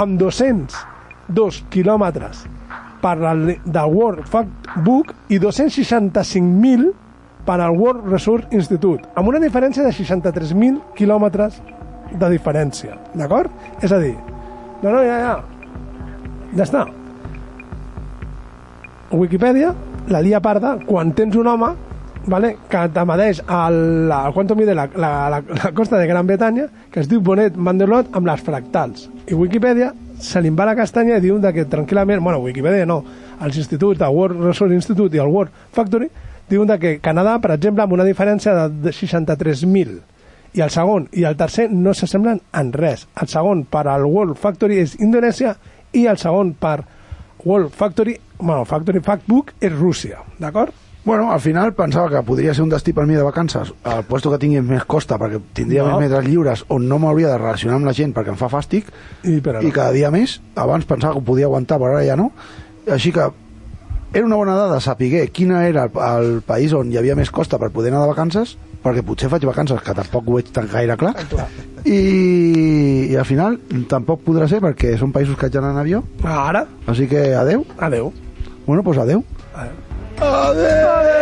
amb 0.00 0.18
202 0.20 1.64
quilòmetres 1.70 2.44
per 3.02 3.16
al 3.26 3.46
del 3.64 3.94
World 3.94 4.26
Factbook 4.30 5.14
i 5.28 5.40
265.000 5.40 6.90
per 7.44 7.58
al 7.60 7.76
World 7.76 8.06
Resource 8.12 8.48
Institute, 8.52 9.08
amb 9.16 9.28
una 9.32 9.40
diferència 9.42 9.84
de 9.84 9.92
63.000 9.96 10.94
quilòmetres 10.96 11.60
de 12.10 12.30
diferència, 12.30 12.98
d'acord? 13.14 13.50
És 13.82 13.92
a 13.92 14.00
dir, 14.02 14.14
no, 14.82 14.90
no, 14.90 15.02
ja, 15.04 15.20
ja, 15.24 15.36
ja 16.54 16.66
està. 16.66 16.86
Wikipedia 19.12 19.72
la 20.08 20.20
lia 20.22 20.40
parda 20.40 20.76
quan 20.86 21.12
tens 21.12 21.36
un 21.36 21.46
home 21.46 21.70
vale, 22.30 22.56
que 22.68 22.82
te 22.94 23.04
medeix 23.08 23.40
el, 23.40 24.10
el 24.12 24.32
quanto 24.34 24.54
mide 24.54 24.74
la, 24.74 24.86
la, 24.94 25.30
la, 25.30 25.40
la 25.40 25.72
costa 25.72 25.98
de 25.98 26.06
Gran 26.06 26.26
Bretanya 26.26 26.68
que 26.92 27.00
es 27.00 27.08
diu 27.10 27.20
Bonet 27.20 27.56
Mandelot 27.56 28.14
amb 28.16 28.28
les 28.30 28.44
fractals 28.44 29.08
i 29.26 29.34
Wikipedia 29.34 29.92
se 30.20 30.40
li 30.40 30.50
va 30.52 30.68
la 30.68 30.76
castanya 30.76 31.16
i 31.16 31.24
diu 31.24 31.38
de 31.40 31.52
que 31.56 31.64
tranquil·lament, 31.64 32.20
bueno, 32.22 32.42
Wikipedia 32.44 32.86
no 32.86 33.02
els 33.40 33.56
instituts, 33.56 34.00
el 34.00 34.14
World 34.14 34.44
Resource 34.44 34.76
Institute 34.76 35.16
i 35.16 35.22
el 35.22 35.32
World 35.32 35.50
Factory 35.72 36.10
diuen 36.50 36.68
de 36.68 36.78
que 36.78 36.98
Canadà, 37.00 37.38
per 37.40 37.54
exemple, 37.54 37.84
amb 37.84 37.94
una 37.94 38.04
diferència 38.04 38.52
de, 38.56 38.64
de 38.84 38.92
63.000 38.92 39.98
i 40.58 40.64
el 40.64 40.72
segon 40.74 41.06
i 41.16 41.24
el 41.24 41.38
tercer 41.38 41.68
no 41.70 41.94
s'assemblen 41.94 42.40
en 42.58 42.72
res. 42.74 43.06
El 43.22 43.30
segon 43.30 43.64
per 43.70 43.86
al 43.88 44.04
World 44.04 44.36
Factory 44.38 44.80
és 44.82 44.96
Indonèsia 45.00 45.54
i 45.94 46.06
el 46.10 46.18
segon 46.18 46.52
per 46.58 46.80
World 47.44 47.72
Factory, 47.72 48.18
bueno, 48.38 48.64
Factory 48.64 49.00
Factbook 49.00 49.54
és 49.60 49.72
Rússia, 49.72 50.22
d'acord? 50.38 50.72
Bueno, 51.02 51.30
al 51.32 51.40
final 51.40 51.72
pensava 51.72 52.10
que 52.12 52.20
podria 52.26 52.52
ser 52.52 52.62
un 52.62 52.68
destí 52.68 52.92
per 52.92 53.06
mi 53.08 53.14
de 53.16 53.22
vacances, 53.24 53.70
al 53.88 54.02
puesto 54.04 54.30
que 54.30 54.38
tingui 54.38 54.60
més 54.60 54.84
costa, 54.84 55.16
perquè 55.18 55.40
tindria 55.56 55.82
No. 55.86 55.94
més 55.96 56.08
metres 56.10 56.26
lliures, 56.28 56.64
on 56.68 56.84
no 56.88 56.98
m'hauria 57.00 57.30
de 57.30 57.38
relacionar 57.38 57.76
amb 57.78 57.86
la 57.88 57.94
gent 57.96 58.12
perquè 58.12 58.34
em 58.34 58.36
fa 58.36 58.50
fàstic, 58.52 58.90
I, 59.24 59.38
però 59.40 59.62
i 59.64 59.70
cada 59.72 59.92
dia 59.96 60.10
més. 60.10 60.40
Abans 60.54 60.84
pensava 60.84 61.14
que 61.14 61.22
ho 61.22 61.24
podia 61.24 61.46
aguantar, 61.48 61.78
però 61.80 61.96
ara 61.96 62.04
ja 62.04 62.16
no. 62.20 62.32
Així 62.86 63.12
que 63.16 63.30
era 64.12 64.26
una 64.26 64.36
bona 64.36 64.56
dada 64.58 64.80
saber 64.80 65.30
quina 65.32 65.66
era 65.66 65.84
el, 65.88 65.96
el 66.26 66.42
país 66.42 66.72
on 66.74 66.92
hi 66.92 66.98
havia 66.98 67.16
més 67.16 67.30
costa 67.30 67.58
per 67.58 67.70
poder 67.70 67.92
anar 67.94 68.02
de 68.02 68.12
vacances, 68.12 68.58
perquè 68.84 69.02
potser 69.04 69.28
faig 69.32 69.44
vacances, 69.48 69.80
que 69.84 69.94
tampoc 69.96 70.28
ho 70.28 70.38
veig 70.38 70.50
tan 70.54 70.68
gaire 70.70 70.96
clar, 71.00 71.14
i, 71.84 73.08
i 73.10 73.16
al 73.16 73.24
final 73.28 73.58
tampoc 73.88 74.24
podrà 74.26 74.48
ser 74.48 74.60
perquè 74.64 74.96
són 75.00 75.12
països 75.14 75.38
que 75.40 75.50
ja 75.52 75.62
en 75.64 75.78
avió. 75.80 76.02
Ah, 76.24 76.48
ara. 76.48 76.66
Així 76.86 77.08
que 77.08 77.34
adeu. 77.34 77.64
Adeu. 77.78 78.12
Bueno, 78.66 78.82
doncs 78.82 78.84
pues. 78.84 78.98
Adeu. 78.98 79.24
Adeu. 80.20 80.88
adeu. 80.98 81.20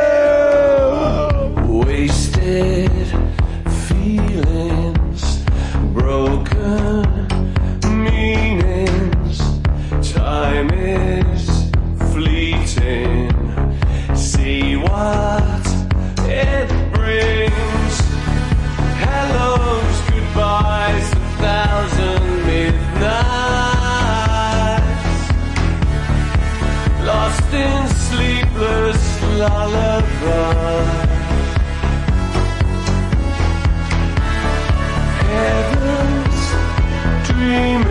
Wasted 1.68 3.06
feelings 3.86 5.22
Broken 5.94 7.06
meanings 8.02 9.38
Time 10.02 10.70
is 10.72 11.70
fleeting 12.12 13.30
See 14.14 14.76
what 14.76 15.66
it 16.26 16.77
lullaby. 29.38 31.08
Heaven's 35.30 36.48
dream. 37.28 37.87